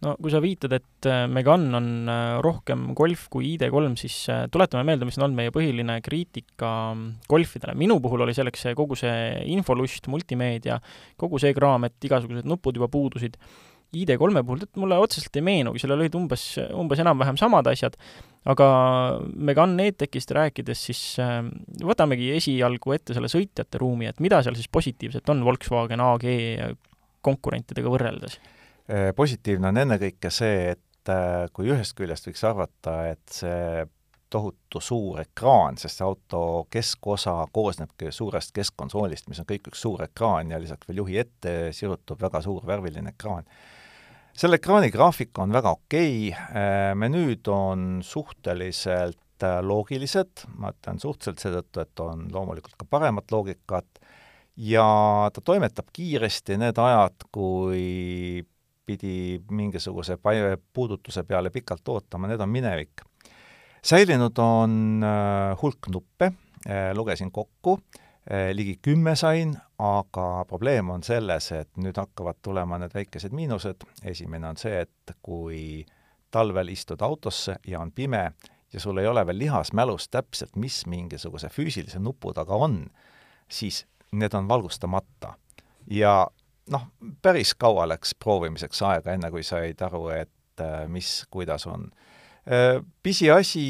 no 0.04 0.14
kui 0.20 0.32
sa 0.32 0.40
viitad, 0.42 0.72
et 0.76 1.08
äh, 1.08 1.24
Megane 1.30 1.74
on 1.78 1.88
äh, 2.10 2.38
rohkem 2.44 2.86
Golf 2.96 3.26
kui 3.32 3.54
ID3, 3.54 3.94
siis 4.00 4.16
äh, 4.32 4.44
tuletame 4.52 4.84
meelde, 4.86 5.08
mis 5.08 5.18
on 5.18 5.28
olnud 5.28 5.38
meie 5.38 5.52
põhiline 5.54 5.98
kriitika 6.04 6.70
mm, 6.94 7.28
Golfidele. 7.30 7.76
minu 7.78 7.98
puhul 8.04 8.24
oli 8.26 8.34
selleks 8.36 8.66
see 8.66 8.74
kogu 8.78 8.98
see 8.98 9.44
infolust, 9.54 10.08
multimeedia, 10.12 10.80
kogu 11.20 11.40
see 11.42 11.54
kraam, 11.56 11.86
et 11.88 12.08
igasugused 12.08 12.48
nupud 12.48 12.76
juba 12.80 12.90
puudusid. 12.92 13.38
ID3 13.94 14.40
puhul 14.42 14.64
mulle 14.82 14.96
otseselt 14.98 15.36
ei 15.38 15.44
meenugi, 15.46 15.78
sellel 15.78 16.00
olid 16.02 16.16
umbes, 16.18 16.48
umbes 16.74 16.98
enam-vähem 16.98 17.36
samad 17.38 17.68
asjad, 17.70 17.94
aga 18.50 18.66
Megane 19.38 19.86
E-Techist 19.92 20.34
rääkides, 20.34 20.80
siis 20.88 21.02
võtamegi 21.78 22.32
esialgu 22.34 22.96
ette 22.96 23.14
selle 23.14 23.30
sõitjate 23.30 23.78
ruumi, 23.78 24.10
et 24.10 24.18
mida 24.24 24.42
seal 24.42 24.58
siis 24.58 24.66
positiivset 24.66 25.30
on 25.30 25.46
Volkswagen 25.46 26.02
AG 26.02 26.26
konkurentidega 27.22 27.94
võrreldes 27.94 28.40
positiivne 29.16 29.70
on 29.70 29.80
ennekõike 29.80 30.30
see, 30.32 30.74
et 30.74 31.12
äh, 31.12 31.46
kui 31.56 31.70
ühest 31.72 31.96
küljest 31.96 32.28
võiks 32.28 32.44
arvata, 32.44 32.96
et 33.14 33.36
see 33.40 33.84
tohutu 34.34 34.80
suur 34.82 35.20
ekraan, 35.22 35.78
sest 35.78 36.00
see 36.00 36.06
auto 36.06 36.66
keskosa 36.72 37.36
koosnebki 37.54 38.10
suurest 38.12 38.50
keskkonsoolist, 38.56 39.28
mis 39.30 39.40
on 39.40 39.46
kõik 39.48 39.70
üks 39.70 39.84
suur 39.84 40.02
ekraan 40.08 40.50
ja 40.50 40.58
lisaks 40.58 40.88
veel 40.88 41.04
juhi 41.04 41.20
ette 41.22 41.54
sirutub 41.76 42.20
väga 42.20 42.42
suur 42.42 42.66
värviline 42.66 43.14
ekraan. 43.14 43.46
selle 44.34 44.58
ekraani 44.58 44.90
graafik 44.90 45.38
on 45.38 45.52
väga 45.54 45.76
okei 45.78 46.32
okay., 46.32 46.40
äh, 46.58 46.94
menüüd 46.98 47.46
on 47.48 48.02
suhteliselt 48.02 49.20
loogilised, 49.62 50.46
ma 50.58 50.70
ütlen 50.72 51.00
suhteliselt 51.02 51.42
seetõttu, 51.42 51.80
et 51.82 52.00
on 52.00 52.28
loomulikult 52.32 52.76
ka 52.78 52.86
paremat 52.88 53.32
loogikat, 53.34 54.00
ja 54.56 54.86
ta 55.34 55.42
toimetab 55.44 55.90
kiiresti 55.92 56.58
need 56.58 56.78
ajad, 56.78 57.26
kui 57.34 58.44
pidi 58.86 59.42
mingisuguse 59.50 60.18
puudutuse 60.72 61.22
peale 61.22 61.50
pikalt 61.50 61.88
ootama, 61.88 62.28
need 62.28 62.40
on 62.40 62.48
minevik. 62.48 63.02
säilinud 63.84 64.38
on 64.38 65.04
äh, 65.04 65.62
hulk 65.62 65.88
nuppe, 65.92 66.32
äh, 66.68 66.94
lugesin 66.94 67.32
kokku, 67.32 67.78
äh, 68.30 68.50
ligi 68.52 68.78
kümme 68.82 69.16
sain, 69.16 69.56
aga 69.78 70.44
probleem 70.48 70.90
on 70.90 71.02
selles, 71.02 71.52
et 71.52 71.70
nüüd 71.76 71.96
hakkavad 71.96 72.40
tulema 72.42 72.78
need 72.78 72.94
väikesed 72.94 73.32
miinused, 73.32 73.84
esimene 74.04 74.48
on 74.48 74.56
see, 74.56 74.80
et 74.80 75.16
kui 75.22 75.84
talvel 76.30 76.68
istud 76.68 77.02
autosse 77.02 77.56
ja 77.66 77.80
on 77.80 77.92
pime 77.92 78.32
ja 78.74 78.80
sul 78.80 78.98
ei 78.98 79.06
ole 79.06 79.26
veel 79.26 79.38
lihas 79.38 79.72
mälus 79.72 80.08
täpselt, 80.08 80.56
mis 80.56 80.86
mingisuguse 80.86 81.48
füüsilise 81.48 81.98
nupu 82.02 82.32
taga 82.34 82.56
on, 82.58 82.86
siis 83.48 83.84
need 84.12 84.34
on 84.34 84.48
valgustamata. 84.48 85.34
ja 85.90 86.26
noh, 86.70 86.86
päris 87.22 87.54
kaua 87.58 87.88
läks 87.88 88.14
proovimiseks 88.20 88.82
aega, 88.86 89.14
enne 89.14 89.30
kui 89.34 89.42
said 89.46 89.82
aru, 89.84 90.08
et 90.14 90.62
äh, 90.62 90.84
mis, 90.88 91.24
kuidas 91.30 91.66
on. 91.70 91.90
Äh, 92.44 92.78
pisiasi 93.02 93.66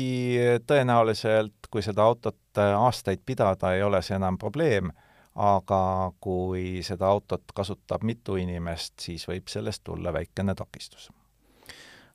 tõenäoliselt, 0.66 1.70
kui 1.70 1.83
seda 1.83 2.07
autot 2.07 2.61
äh, 2.61 2.74
aastaid 2.78 3.24
pidada, 3.26 3.74
ei 3.74 3.83
ole 3.83 4.02
see 4.02 4.18
enam 4.18 4.38
probleem, 4.38 4.92
aga 5.35 6.12
kui 6.22 6.83
seda 6.87 7.11
autot 7.11 7.50
kasutab 7.54 8.07
mitu 8.07 8.38
inimest, 8.38 8.94
siis 9.02 9.26
võib 9.28 9.50
sellest 9.50 9.83
tulla 9.87 10.14
väikene 10.14 10.54
takistus 10.54 11.11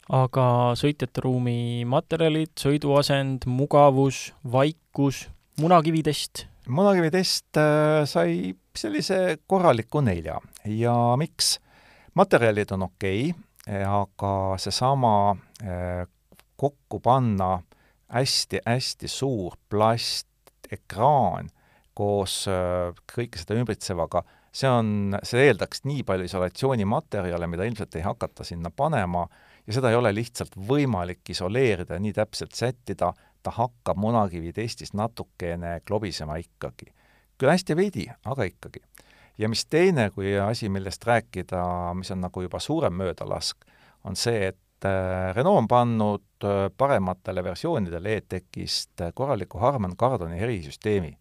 aga 0.09 0.73
sõitjate 0.79 1.21
ruumi 1.21 1.85
materjalid, 1.85 2.55
sõiduasend, 2.57 3.45
mugavus, 3.45 4.29
vaikus, 4.41 5.27
munakividest? 5.61 6.47
Munakividest 6.69 7.59
sai 8.09 8.53
sellise 8.77 9.39
korraliku 9.47 10.03
nelja 10.05 10.39
ja 10.69 10.95
miks? 11.19 11.57
materjalid 12.17 12.71
on 12.75 12.87
okei 12.89 13.29
okay,, 13.29 13.83
aga 13.85 14.33
seesama 14.61 15.13
eh, 15.63 16.03
kokku 16.59 16.99
panna 16.99 17.59
hästi-hästi 18.13 19.07
suur 19.07 19.55
plastekraan 19.69 21.49
koos 21.99 22.45
kõike 23.11 23.41
seda 23.41 23.57
ümbritsevaga, 23.59 24.23
see 24.55 24.69
on, 24.71 25.17
see 25.27 25.49
eeldaks 25.49 25.83
nii 25.83 26.05
palju 26.07 26.29
isolatsioonimaterjale, 26.29 27.49
mida 27.51 27.67
ilmselt 27.67 27.97
ei 27.99 28.05
hakata 28.05 28.45
sinna 28.47 28.71
panema, 28.71 29.25
ja 29.67 29.75
seda 29.75 29.91
ei 29.91 29.99
ole 29.99 30.13
lihtsalt 30.15 30.55
võimalik 30.69 31.29
isoleerida 31.33 31.97
ja 31.97 32.03
nii 32.03 32.15
täpselt 32.15 32.55
sättida, 32.57 33.11
ta 33.43 33.51
hakkab 33.55 33.97
munakivi 33.97 34.53
testis 34.53 34.93
natukene 34.93 35.79
klobisema 35.87 36.35
ikkagi 36.41 36.93
küll 37.39 37.53
hästi 37.53 37.75
veidi, 37.75 38.07
aga 38.25 38.47
ikkagi. 38.49 38.81
ja 39.37 39.49
mis 39.49 39.65
teine 39.65 40.09
kui 40.11 40.33
asi, 40.39 40.69
millest 40.69 41.05
rääkida, 41.07 41.61
mis 41.95 42.11
on 42.11 42.21
nagu 42.25 42.41
juba 42.43 42.59
suurem 42.59 42.93
möödalask, 42.99 43.63
on 44.03 44.15
see, 44.19 44.49
et 44.51 44.85
äh, 44.85 45.31
Renault 45.35 45.63
on 45.63 45.67
pannud 45.67 46.43
äh, 46.43 46.67
parematele 46.77 47.43
versioonidele 47.43 48.17
e-tekist 48.17 49.05
korraliku 49.13 49.59
Harman 49.59 49.95
Kardoni 49.97 50.39
erisüsteemi. 50.39 51.17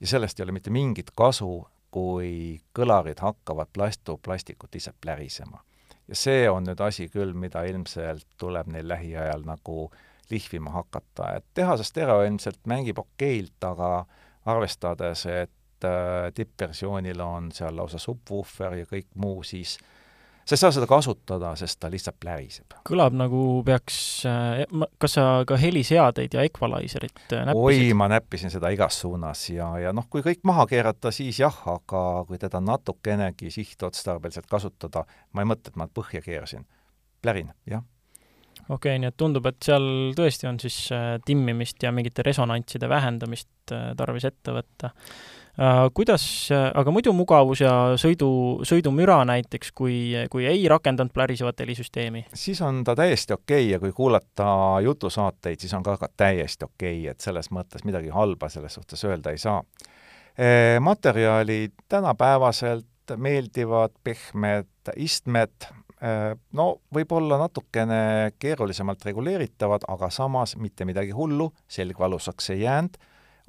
ja 0.00 0.06
sellest 0.06 0.40
ei 0.40 0.44
ole 0.44 0.52
mitte 0.52 0.70
mingit 0.70 1.10
kasu, 1.16 1.66
kui 1.90 2.60
kõlarid 2.78 3.18
hakkavad 3.18 3.68
plastu 3.72 4.20
plastikut 4.22 4.74
lihtsalt 4.74 4.96
plärisema. 5.00 5.64
ja 6.08 6.14
see 6.14 6.50
on 6.50 6.64
nüüd 6.64 6.80
asi 6.80 7.08
küll, 7.08 7.34
mida 7.34 7.62
ilmselt 7.62 8.26
tuleb 8.38 8.66
neil 8.66 8.88
lähiajal 8.88 9.42
nagu 9.42 9.90
lihvima 10.30 10.70
hakata, 10.70 11.34
et 11.36 11.46
tehasest 11.54 11.94
Tero 11.94 12.20
ilmselt 12.24 12.60
mängib 12.70 12.98
okeilt, 13.02 13.58
aga 13.66 14.04
arvestades, 14.50 15.26
et 15.26 15.86
äh, 15.86 16.32
tippversioonil 16.34 17.20
on 17.20 17.50
seal 17.54 17.76
lausa 17.76 17.98
subwoofer 17.98 18.80
ja 18.82 18.88
kõik 18.88 19.10
muu, 19.14 19.42
siis 19.46 19.76
sa 20.44 20.56
ei 20.56 20.62
saa 20.64 20.72
seda 20.74 20.86
kasutada, 20.90 21.52
sest 21.56 21.78
ta 21.80 21.90
lihtsalt 21.92 22.16
pläriseb. 22.20 22.74
kõlab 22.88 23.14
nagu 23.14 23.42
peaks, 23.66 24.00
äh, 24.26 24.64
kas 24.98 25.18
sa 25.18 25.26
ka 25.46 25.58
heliseadeid 25.60 26.34
ja 26.34 26.46
equalizerit 26.48 27.22
äh, 27.28 27.44
näppisid? 27.46 27.84
oi, 27.84 27.94
ma 27.94 28.08
näppisin 28.10 28.50
seda 28.50 28.72
igas 28.74 29.00
suunas 29.02 29.44
ja, 29.50 29.70
ja 29.78 29.94
noh, 29.96 30.08
kui 30.10 30.24
kõik 30.26 30.42
maha 30.48 30.66
keerata, 30.70 31.12
siis 31.14 31.38
jah, 31.42 31.62
aga 31.70 32.24
kui 32.28 32.40
teda 32.40 32.62
natukenegi 32.64 33.52
sihtotstarbeliselt 33.54 34.50
kasutada, 34.50 35.04
ma 35.32 35.44
ei 35.44 35.52
mõtle, 35.52 35.72
et 35.72 35.80
ma 35.80 35.90
põhja 36.00 36.24
keerasin. 36.24 36.66
plärin, 37.22 37.52
jah 37.68 37.84
okei 38.70 38.94
okay,, 38.94 39.02
nii 39.02 39.10
et 39.10 39.18
tundub, 39.18 39.50
et 39.50 39.58
seal 39.66 40.14
tõesti 40.18 40.48
on 40.50 40.60
siis 40.62 40.78
äh, 40.94 41.18
timmimist 41.26 41.82
ja 41.82 41.92
mingite 41.92 42.24
resonantside 42.26 42.88
vähendamist 42.88 43.74
tarvis 43.98 44.24
ette 44.26 44.54
võtta. 44.54 44.94
Äh, 45.60 45.90
kuidas, 45.94 46.48
äh, 46.54 46.70
aga 46.78 46.92
muidu 46.94 47.12
mugavus 47.12 47.60
ja 47.60 47.72
sõidu, 48.00 48.28
sõidumüra 48.64 49.18
näiteks, 49.28 49.72
kui, 49.76 49.96
kui 50.32 50.46
ei 50.48 50.62
rakendanud 50.70 51.12
plärisevat 51.12 51.60
helisüsteemi? 51.60 52.22
siis 52.32 52.62
on 52.64 52.84
ta 52.86 52.94
täiesti 52.96 53.34
okei 53.34 53.66
okay 53.66 53.72
ja 53.74 53.80
kui 53.82 53.92
kuulata 53.92 54.46
jutusaateid, 54.84 55.60
siis 55.60 55.74
on 55.74 55.84
ka, 55.84 55.96
ka 56.00 56.08
täiesti 56.16 56.64
okei 56.64 57.02
okay,, 57.02 57.10
et 57.10 57.20
selles 57.20 57.50
mõttes 57.52 57.84
midagi 57.84 58.14
halba 58.14 58.48
selles 58.48 58.78
suhtes 58.78 59.04
öelda 59.04 59.34
ei 59.34 59.42
saa. 59.42 59.58
Äh, 60.38 60.78
materjalid 60.80 61.74
tänapäevaselt 61.92 62.86
meeldivad, 63.16 63.92
pehmed 64.04 64.94
istmed, 64.96 65.66
no 66.00 66.66
võib-olla 66.94 67.38
natukene 67.40 68.32
keerulisemalt 68.40 69.04
reguleeritavad, 69.04 69.84
aga 69.88 70.10
samas 70.10 70.56
mitte 70.56 70.86
midagi 70.88 71.12
hullu, 71.16 71.50
selg 71.68 71.98
valusaks 72.00 72.50
ei 72.54 72.62
jäänud. 72.64 72.96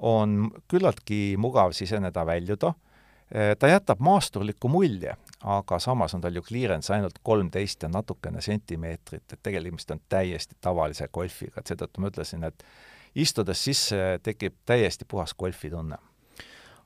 On 0.02 0.50
küllaltki 0.72 1.36
mugav 1.38 1.76
siseneda, 1.78 2.26
väljuda, 2.26 2.74
eh, 3.32 3.54
ta 3.60 3.70
jätab 3.70 4.02
maasturliku 4.02 4.68
mulje, 4.68 5.14
aga 5.44 5.80
samas 5.80 6.16
on 6.18 6.22
tal 6.22 6.36
ju 6.36 6.42
clearance 6.42 6.94
ainult 6.94 7.20
kolmteist 7.24 7.84
ja 7.84 7.90
natukene 7.90 8.42
sentimeetrit, 8.42 9.28
et 9.34 9.40
tegemist 9.44 9.92
on 9.92 10.02
täiesti 10.10 10.58
tavalise 10.62 11.08
golfiga, 11.14 11.62
et 11.62 11.68
seetõttu 11.68 12.02
ma 12.02 12.10
ütlesin, 12.10 12.44
et 12.44 12.66
istudes 13.16 13.64
sisse 13.64 14.20
tekib 14.24 14.58
täiesti 14.66 15.06
puhas 15.06 15.36
golfitunne 15.38 15.98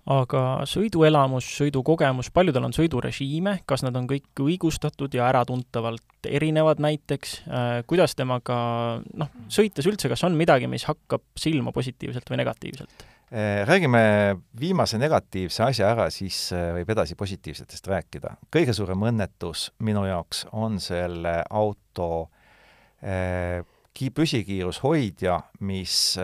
aga 0.05 0.41
sõiduelamus, 0.69 1.47
sõidukogemus, 1.57 2.29
paljudel 2.33 2.67
on 2.67 2.75
sõidurežiime, 2.75 3.57
kas 3.65 3.81
nad 3.85 3.95
on 3.97 4.05
kõik 4.09 4.43
õigustatud 4.43 5.13
ja 5.17 5.25
äratuntavalt 5.31 6.29
erinevad 6.29 6.81
näiteks, 6.83 7.35
äh, 7.49 7.79
kuidas 7.89 8.13
temaga 8.17 8.57
noh, 9.01 9.33
sõites 9.49 9.87
üldse, 9.89 10.09
kas 10.11 10.23
on 10.27 10.37
midagi, 10.37 10.69
mis 10.69 10.85
hakkab 10.85 11.25
silma 11.39 11.73
positiivselt 11.73 12.29
või 12.29 12.41
negatiivselt? 12.43 13.05
Äh, 13.33 13.63
räägime 13.65 14.03
viimase 14.59 14.99
negatiivse 15.01 15.65
asja 15.65 15.89
ära, 15.95 16.11
siis 16.13 16.51
äh, 16.53 16.69
võib 16.77 16.93
edasi 16.93 17.17
positiivsetest 17.17 17.89
rääkida. 17.89 18.35
kõige 18.53 18.77
suurem 18.77 19.07
õnnetus 19.09 19.71
minu 19.79 20.05
jaoks 20.05 20.45
on 20.53 20.79
selle 20.79 21.41
auto 21.49 22.29
püsikiirushoidja, 24.15 25.35
mis 25.67 26.15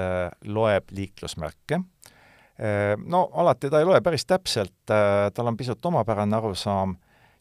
loeb 0.50 0.90
liiklusmärke 0.98 1.78
no 3.06 3.30
alati 3.34 3.70
ta 3.70 3.80
ei 3.80 3.86
loe 3.86 4.02
päris 4.02 4.26
täpselt, 4.26 4.92
äh, 4.92 5.32
tal 5.34 5.48
on 5.48 5.58
pisut 5.58 5.86
omapärane 5.86 6.36
arusaam 6.38 6.96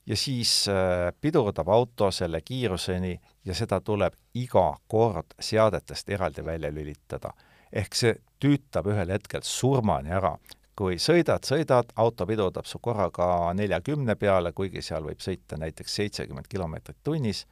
ja 0.07 0.17
siis 0.17 0.69
äh, 0.69 1.13
pidurdab 1.21 1.69
auto 1.69 2.11
selle 2.11 2.41
kiiruseni 2.41 3.21
ja 3.45 3.55
seda 3.55 3.81
tuleb 3.81 4.15
iga 4.35 4.73
kord 4.89 5.37
seadetest 5.41 6.09
eraldi 6.09 6.45
välja 6.45 6.73
lülitada. 6.73 7.33
ehk 7.73 7.95
see 7.95 8.15
tüütab 8.41 8.87
ühel 8.91 9.13
hetkel 9.13 9.43
surmani 9.43 10.11
ära. 10.11 10.37
kui 10.77 10.97
sõidad, 10.97 11.45
sõidad, 11.45 11.91
auto 11.97 12.27
pidurdab 12.27 12.65
su 12.65 12.79
korraga 12.79 13.53
neljakümne 13.55 14.15
peale, 14.17 14.53
kuigi 14.53 14.83
seal 14.83 15.05
võib 15.05 15.21
sõita 15.21 15.59
näiteks 15.61 15.95
seitsekümmend 15.95 16.47
kilomeetrit 16.49 16.97
tunnis, 17.05 17.47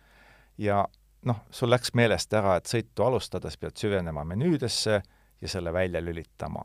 ja 0.59 0.87
noh, 1.23 1.43
sul 1.51 1.71
läks 1.71 1.93
meelest 1.95 2.33
ära, 2.33 2.57
et 2.57 2.67
sõitu 2.67 3.05
alustades 3.05 3.57
pead 3.57 3.77
süvenema 3.77 4.25
menüüdesse 4.25 5.03
ja 5.41 5.49
selle 5.49 5.73
välja 5.73 6.01
lülitama 6.01 6.65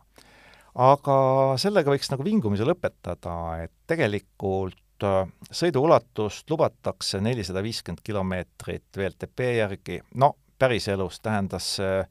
aga 0.76 1.18
sellega 1.62 1.94
võiks 1.94 2.10
nagu 2.12 2.26
vingumise 2.26 2.66
lõpetada, 2.66 3.36
et 3.64 3.74
tegelikult 3.90 5.06
äh, 5.06 5.28
sõiduulatust 5.52 6.50
lubatakse 6.50 7.22
nelisada 7.22 7.64
viiskümmend 7.66 8.02
kilomeetrit 8.06 8.98
VLTP 8.98 9.50
järgi, 9.60 10.00
no 10.16 10.34
päriselus 10.60 11.20
tähendas 11.22 11.76
see 11.78 12.04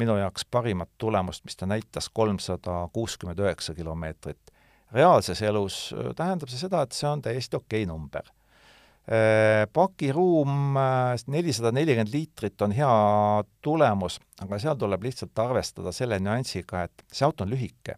minu 0.00 0.16
jaoks 0.16 0.46
parimat 0.50 0.90
tulemust, 0.98 1.44
mis 1.44 1.58
ta 1.60 1.68
näitas, 1.68 2.08
kolmsada 2.08 2.88
kuuskümmend 2.92 3.38
üheksa 3.38 3.74
kilomeetrit. 3.74 4.54
reaalses 4.92 5.42
elus 5.42 5.94
äh, 5.94 6.14
tähendab 6.16 6.50
see 6.50 6.58
seda, 6.58 6.82
et 6.82 6.92
see 6.96 7.08
on 7.08 7.22
täiesti 7.22 7.56
okei 7.56 7.86
number. 7.86 8.26
Äh, 9.10 9.66
pakiruum 9.72 10.76
nelisada 11.26 11.72
nelikümmend 11.74 12.12
liitrit 12.14 12.62
on 12.62 12.70
hea 12.70 12.90
tulemus, 13.58 14.20
aga 14.38 14.58
seal 14.62 14.76
tuleb 14.78 15.02
lihtsalt 15.02 15.40
arvestada 15.42 15.90
selle 15.90 16.20
nüansiga, 16.22 16.84
et 16.86 17.02
see 17.10 17.26
auto 17.26 17.42
on 17.42 17.50
lühike 17.50 17.96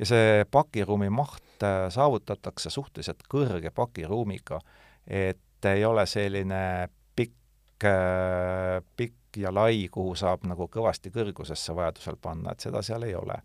ja 0.00 0.08
see 0.08 0.46
pakiruumi 0.48 1.10
maht 1.12 1.60
äh, 1.60 1.90
saavutatakse 1.92 2.72
suhteliselt 2.72 3.20
kõrge 3.28 3.68
pakiruumiga, 3.76 4.62
et 5.04 5.68
ei 5.68 5.84
ole 5.84 6.06
selline 6.08 6.88
pikk, 7.12 7.84
äh, 7.92 8.80
pikk 8.96 9.42
ja 9.42 9.52
lai, 9.52 9.90
kuhu 9.92 10.16
saab 10.16 10.48
nagu 10.48 10.70
kõvasti 10.72 11.12
kõrgusesse 11.12 11.76
vajadusel 11.76 12.16
panna, 12.16 12.56
et 12.56 12.64
seda 12.64 12.80
seal 12.80 13.04
ei 13.04 13.12
ole. 13.12 13.42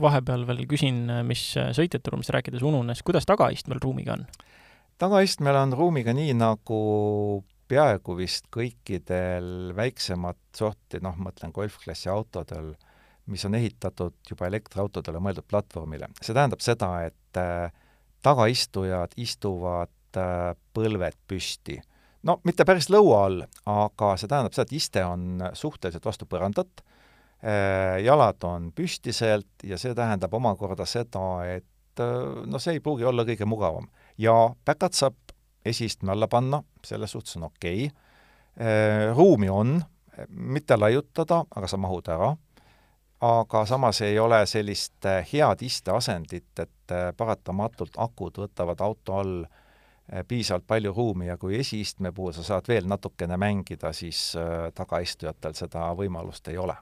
vahepeal 0.00 0.48
veel 0.48 0.64
küsin, 0.64 1.04
mis 1.28 1.44
sõitjate 1.76 2.08
ruumist 2.08 2.32
rääkides 2.32 2.64
ununes, 2.64 3.04
kuidas 3.04 3.28
tagaistmel 3.28 3.84
ruumiga 3.84 4.16
on? 4.16 4.24
Tagaistmel 5.04 5.56
on 5.58 5.74
ruumiga 5.76 6.14
nii, 6.16 6.32
nagu 6.38 6.80
peaaegu 7.68 8.16
vist 8.16 8.48
kõikidel 8.52 9.74
väiksemat 9.76 10.38
sorti, 10.56 11.00
noh, 11.04 11.16
mõtlen 11.20 11.52
golfklassi 11.54 12.10
autodel, 12.12 12.72
mis 13.32 13.44
on 13.48 13.56
ehitatud 13.56 14.16
juba 14.28 14.48
elektriautodele 14.50 15.20
mõeldud 15.24 15.46
platvormile. 15.48 16.10
see 16.20 16.36
tähendab 16.36 16.60
seda, 16.64 16.90
et 17.08 17.40
äh, 17.40 17.72
tagaistujad 18.24 19.16
istuvad 19.20 19.92
äh, 20.20 20.52
põlved 20.76 21.16
püsti. 21.28 21.80
no 22.22 22.38
mitte 22.44 22.64
päris 22.68 22.90
lõua 22.92 23.24
all, 23.26 23.44
aga 23.64 24.14
see 24.20 24.28
tähendab 24.28 24.56
seda, 24.56 24.68
et 24.68 24.76
iste 24.80 25.04
on 25.04 25.44
suhteliselt 25.52 26.04
vastu 26.04 26.28
põrandat, 26.28 26.84
äh, 27.40 28.00
jalad 28.04 28.44
on 28.44 28.72
püstiselt 28.76 29.64
ja 29.64 29.80
see 29.80 29.96
tähendab 29.96 30.36
omakorda 30.36 30.88
seda, 30.88 31.26
et 31.48 31.64
no 31.96 32.58
see 32.58 32.76
ei 32.76 32.80
pruugi 32.82 33.06
olla 33.06 33.24
kõige 33.24 33.46
mugavam. 33.48 33.86
Ja 34.18 34.54
päkat 34.64 34.92
saab 34.92 35.14
esiistme 35.64 36.12
alla 36.12 36.28
panna, 36.28 36.62
selles 36.86 37.12
suhtes 37.12 37.36
on 37.36 37.48
okei 37.50 37.86
okay., 37.86 38.00
ruumi 39.16 39.48
on, 39.50 39.80
mitte 40.28 40.76
laiutada, 40.76 41.40
aga 41.56 41.66
sa 41.66 41.76
mahud 41.80 42.06
ära 42.08 42.28
aga 43.24 43.66
samas 43.66 44.00
ei 44.00 44.18
ole 44.18 44.46
sellist 44.46 45.06
äh, 45.06 45.26
head 45.32 45.62
isteasendit, 45.62 46.50
et 46.58 46.92
äh, 46.92 47.10
paratamatult 47.16 47.96
akud 47.96 48.40
võtavad 48.42 48.80
auto 48.84 49.18
all 49.20 49.44
äh, 49.44 50.24
piisavalt 50.28 50.66
palju 50.66 50.92
ruumi 50.92 51.30
ja 51.30 51.38
kui 51.40 51.58
esiistme 51.60 52.12
puhul 52.12 52.34
sa 52.36 52.44
saad 52.44 52.68
veel 52.68 52.88
natukene 52.90 53.38
mängida, 53.40 53.92
siis 53.92 54.34
tagaistujatel 54.74 55.56
seda 55.56 55.88
võimalust 55.96 56.48
ei 56.52 56.58
ole. 56.58 56.76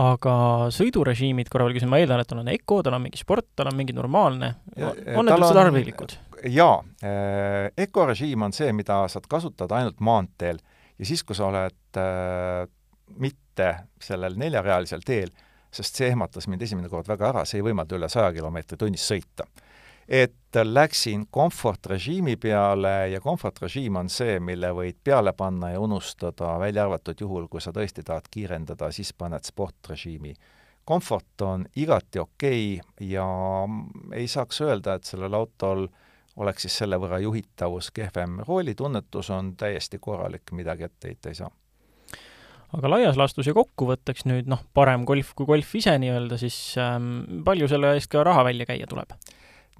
Aga 0.00 0.34
sõidurežiimid, 0.74 1.48
korra 1.52 1.68
veel 1.68 1.76
küsin, 1.76 1.90
ma 1.90 2.00
eeldan, 2.02 2.22
et 2.22 2.30
tal 2.30 2.40
on 2.42 2.50
Eco, 2.50 2.80
tal 2.82 2.96
on 2.96 3.04
mingi 3.06 3.20
sport, 3.20 3.52
tal 3.54 3.70
on 3.70 3.76
mingi 3.78 3.94
normaalne, 3.94 4.54
on 4.74 5.28
need 5.28 5.36
üldse 5.36 5.54
tarvilikud? 5.54 6.16
jaa, 6.50 6.78
Eco 7.78 8.06
režiim 8.10 8.42
on 8.46 8.52
see, 8.56 8.72
mida 8.76 9.04
saad 9.12 9.28
kasutada 9.30 9.78
ainult 9.78 10.02
maanteel 10.04 10.58
ja 10.98 11.06
siis, 11.08 11.22
kui 11.24 11.38
sa 11.38 11.46
oled 11.46 12.00
mitte 13.22 13.70
sellel 14.02 14.38
neljarealisel 14.40 15.04
teel, 15.06 15.30
sest 15.74 15.98
see 15.98 16.10
ehmatas 16.10 16.48
mind 16.50 16.62
esimene 16.66 16.90
kord 16.90 17.08
väga 17.10 17.30
ära, 17.30 17.44
see 17.46 17.60
ei 17.60 17.66
võimalda 17.66 17.96
üle 17.98 18.10
saja 18.10 18.32
kilomeetri 18.34 18.78
tunnis 18.80 19.06
sõita. 19.10 19.46
Et 20.08 20.34
läksin 20.64 21.26
komfortrežiimi 21.30 22.36
peale 22.36 23.08
ja 23.08 23.20
komfortrežiim 23.20 23.96
on 23.96 24.08
see, 24.08 24.38
mille 24.40 24.70
võid 24.76 25.00
peale 25.04 25.32
panna 25.32 25.70
ja 25.72 25.80
unustada, 25.80 26.58
välja 26.60 26.84
arvatud 26.84 27.20
juhul, 27.20 27.48
kui 27.48 27.60
sa 27.60 27.72
tõesti 27.72 28.04
tahad 28.04 28.28
kiirendada, 28.30 28.92
siis 28.92 29.12
paned 29.12 29.44
sportrežiimi. 29.44 30.34
komfort 30.84 31.40
on 31.40 31.66
igati 31.76 32.18
okei 32.18 32.80
okay 32.80 33.08
ja 33.08 33.26
ei 34.12 34.28
saaks 34.28 34.60
öelda, 34.60 34.94
et 34.94 35.04
sellel 35.04 35.34
autol 35.34 35.88
oleks 36.36 36.62
siis 36.62 36.78
selle 36.78 36.96
võrra 36.96 37.18
juhitavus 37.18 37.90
kehvem, 37.90 38.40
roolitunnetus 38.48 39.30
on 39.30 39.56
täiesti 39.56 39.98
korralik, 39.98 40.52
midagi 40.52 40.84
ette 40.84 41.08
heita 41.08 41.28
ei 41.28 41.34
saa 41.34 41.50
aga 42.74 42.90
laias 42.90 43.16
laastus 43.16 43.46
ja 43.46 43.54
kokkuvõtteks 43.54 44.26
nüüd 44.26 44.50
noh, 44.50 44.60
parem 44.74 45.04
golf 45.04 45.32
kui 45.34 45.46
golf 45.46 45.74
ise 45.78 45.94
nii-öelda, 45.98 46.38
siis 46.40 46.56
ähm, 46.82 47.42
palju 47.46 47.68
selle 47.70 47.94
eest 47.94 48.10
ka 48.12 48.24
raha 48.26 48.44
välja 48.44 48.66
käia 48.66 48.88
tuleb? 48.90 49.14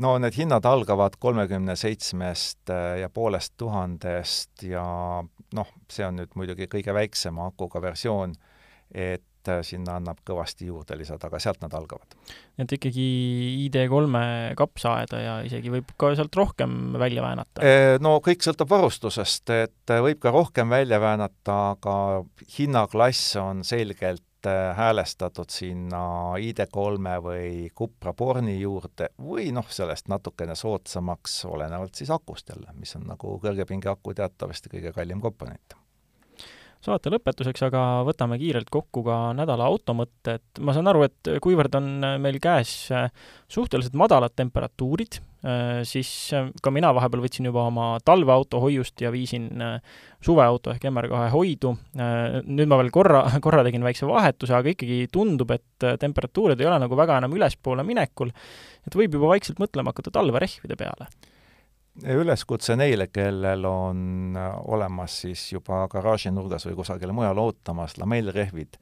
No 0.02 0.16
need 0.22 0.38
hinnad 0.38 0.66
algavad 0.66 1.18
kolmekümne 1.22 1.76
seitsmest 1.78 2.72
äh, 2.72 2.98
ja 3.02 3.10
poolest 3.12 3.54
tuhandest 3.60 4.64
ja 4.66 4.86
noh, 5.54 5.76
see 5.90 6.06
on 6.06 6.18
nüüd 6.22 6.34
muidugi 6.38 6.68
kõige 6.70 6.94
väiksema 6.96 7.48
akuga 7.52 7.82
versioon, 7.84 8.34
et 8.90 9.50
äh, 9.50 9.62
sinna 9.66 9.98
annab 10.00 10.20
kõvasti 10.26 10.66
juurde 10.70 10.98
lisada, 10.98 11.28
aga 11.30 11.38
sealt 11.42 11.62
nad 11.62 11.74
algavad. 11.78 12.16
et 12.58 12.76
ikkagi 12.78 13.06
ID3-e 13.68 14.54
kapsaaeda 14.58 15.22
ja 15.22 15.38
isegi 15.46 15.72
võib 15.74 15.94
ka 16.00 16.14
sealt 16.18 16.34
rohkem 16.42 16.98
välja 16.98 17.22
väänata? 17.22 17.74
No 18.02 18.18
kõik 18.24 18.42
sõltub 18.46 18.70
varustusest, 18.70 19.50
et 19.54 19.96
võib 20.06 20.22
ka 20.22 20.34
rohkem 20.34 20.70
välja 20.74 21.00
väänata, 21.02 21.58
aga 21.76 21.96
hinnaklass 22.58 23.36
on 23.42 23.62
selgelt 23.66 24.26
häälestatud 24.48 25.50
sinna 25.52 26.02
ID3 26.40 27.14
või 27.24 27.70
Cupra 27.76 28.12
Borni 28.16 28.58
juurde 28.60 29.10
või 29.20 29.50
noh, 29.54 29.68
sellest 29.70 30.08
natukene 30.12 30.56
soodsamaks, 30.58 31.44
olenevalt 31.50 31.94
siis 31.94 32.10
akust 32.14 32.52
jälle, 32.54 32.72
mis 32.78 32.96
on 32.98 33.08
nagu 33.12 33.38
kõrgepingeaku 33.42 34.14
teatavasti 34.14 34.72
kõige 34.76 34.92
kallim 34.96 35.22
komponent 35.24 35.78
saate 36.84 37.10
lõpetuseks 37.12 37.64
aga 37.68 37.82
võtame 38.06 38.36
kiirelt 38.40 38.68
kokku 38.72 39.04
ka 39.06 39.18
nädala 39.36 39.66
automõtted. 39.70 40.42
ma 40.60 40.74
saan 40.76 40.90
aru, 40.90 41.06
et 41.08 41.30
kuivõrd 41.42 41.76
on 41.78 41.88
meil 42.22 42.40
käes 42.42 42.74
äh, 42.92 43.08
suhteliselt 43.48 43.96
madalad 43.98 44.34
temperatuurid, 44.36 45.18
äh, 45.46 45.82
siis 45.88 46.10
äh, 46.36 46.50
ka 46.62 46.72
mina 46.74 46.92
vahepeal 46.96 47.24
võtsin 47.24 47.48
juba 47.48 47.66
oma 47.70 47.88
talveauto 48.04 48.60
hoiust 48.64 49.00
ja 49.04 49.12
viisin 49.14 49.50
suveauto 50.24 50.74
ehk 50.74 50.86
MR2 50.88 51.28
hoidu. 51.34 51.74
nüüd 51.94 52.70
ma 52.70 52.80
veel 52.80 52.92
korra, 52.94 53.24
korra 53.44 53.64
tegin 53.66 53.84
väikse 53.84 54.08
vahetuse, 54.08 54.56
aga 54.56 54.74
ikkagi 54.74 55.04
tundub, 55.12 55.52
et 55.56 55.88
temperatuurid 56.00 56.60
ei 56.60 56.70
ole 56.70 56.80
nagu 56.84 56.96
väga 56.96 57.20
enam 57.22 57.36
ülespoole 57.36 57.84
minekul, 57.86 58.32
et 58.84 58.96
võib 58.96 59.16
juba 59.18 59.34
vaikselt 59.34 59.62
mõtlema 59.62 59.94
hakata 59.94 60.12
talverehvide 60.14 60.80
peale 60.80 61.08
üleskutse 62.02 62.76
neile, 62.76 63.06
kellel 63.06 63.64
on 63.64 64.36
olemas 64.64 65.20
siis 65.20 65.52
juba 65.52 65.84
garaažinurgas 65.90 66.66
või 66.66 66.78
kusagil 66.80 67.12
mujal 67.12 67.38
ootamas 67.38 67.98
lamellrehvid. 67.98 68.76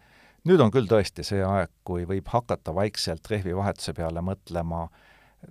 nüüd 0.44 0.60
on 0.60 0.70
küll 0.70 0.88
tõesti 0.90 1.22
see 1.22 1.42
aeg, 1.44 1.70
kui 1.84 2.06
võib 2.08 2.26
hakata 2.26 2.74
vaikselt 2.74 3.28
rehvivahetuse 3.30 3.92
peale 3.92 4.20
mõtlema. 4.20 4.88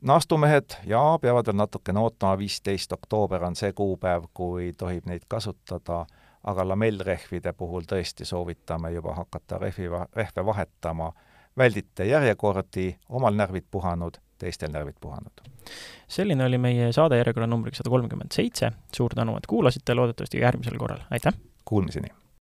naastumehed 0.01 0.77
jaa, 0.85 1.19
peavad 1.19 1.47
veel 1.47 1.55
natukene 1.55 1.99
ootama, 1.99 2.37
viisteist 2.37 2.93
oktoober 2.93 3.43
on 3.43 3.55
see 3.55 3.73
kuupäev, 3.73 4.23
kui 4.33 4.73
tohib 4.73 5.05
neid 5.05 5.23
kasutada, 5.27 6.05
aga 6.43 6.67
lamellrehvide 6.67 7.53
puhul 7.53 7.81
tõesti 7.81 8.25
soovitame 8.25 8.91
juba 8.91 9.13
hakata 9.13 9.57
rehvi, 9.57 9.89
rehve 10.15 10.45
vahetama. 10.45 11.13
väldite 11.57 12.05
järjekordi, 12.05 12.95
omal 13.09 13.35
närvid 13.35 13.65
puhanud 13.71 14.17
teistel 14.41 14.73
närvid 14.73 14.97
puhanud. 15.01 15.43
Selline 16.11 16.45
oli 16.45 16.59
meie 16.61 16.91
saade 16.95 17.19
järjekorra 17.21 17.47
numbriks 17.49 17.81
sada 17.81 17.93
kolmkümmend 17.93 18.35
seitse, 18.35 18.71
suur 18.95 19.15
tänu, 19.15 19.37
et 19.39 19.47
kuulasite, 19.49 19.95
loodetavasti 19.97 20.43
järgmisel 20.43 20.79
korral, 20.81 21.05
aitäh! 21.11 21.37
Kuulmiseni! 21.65 22.20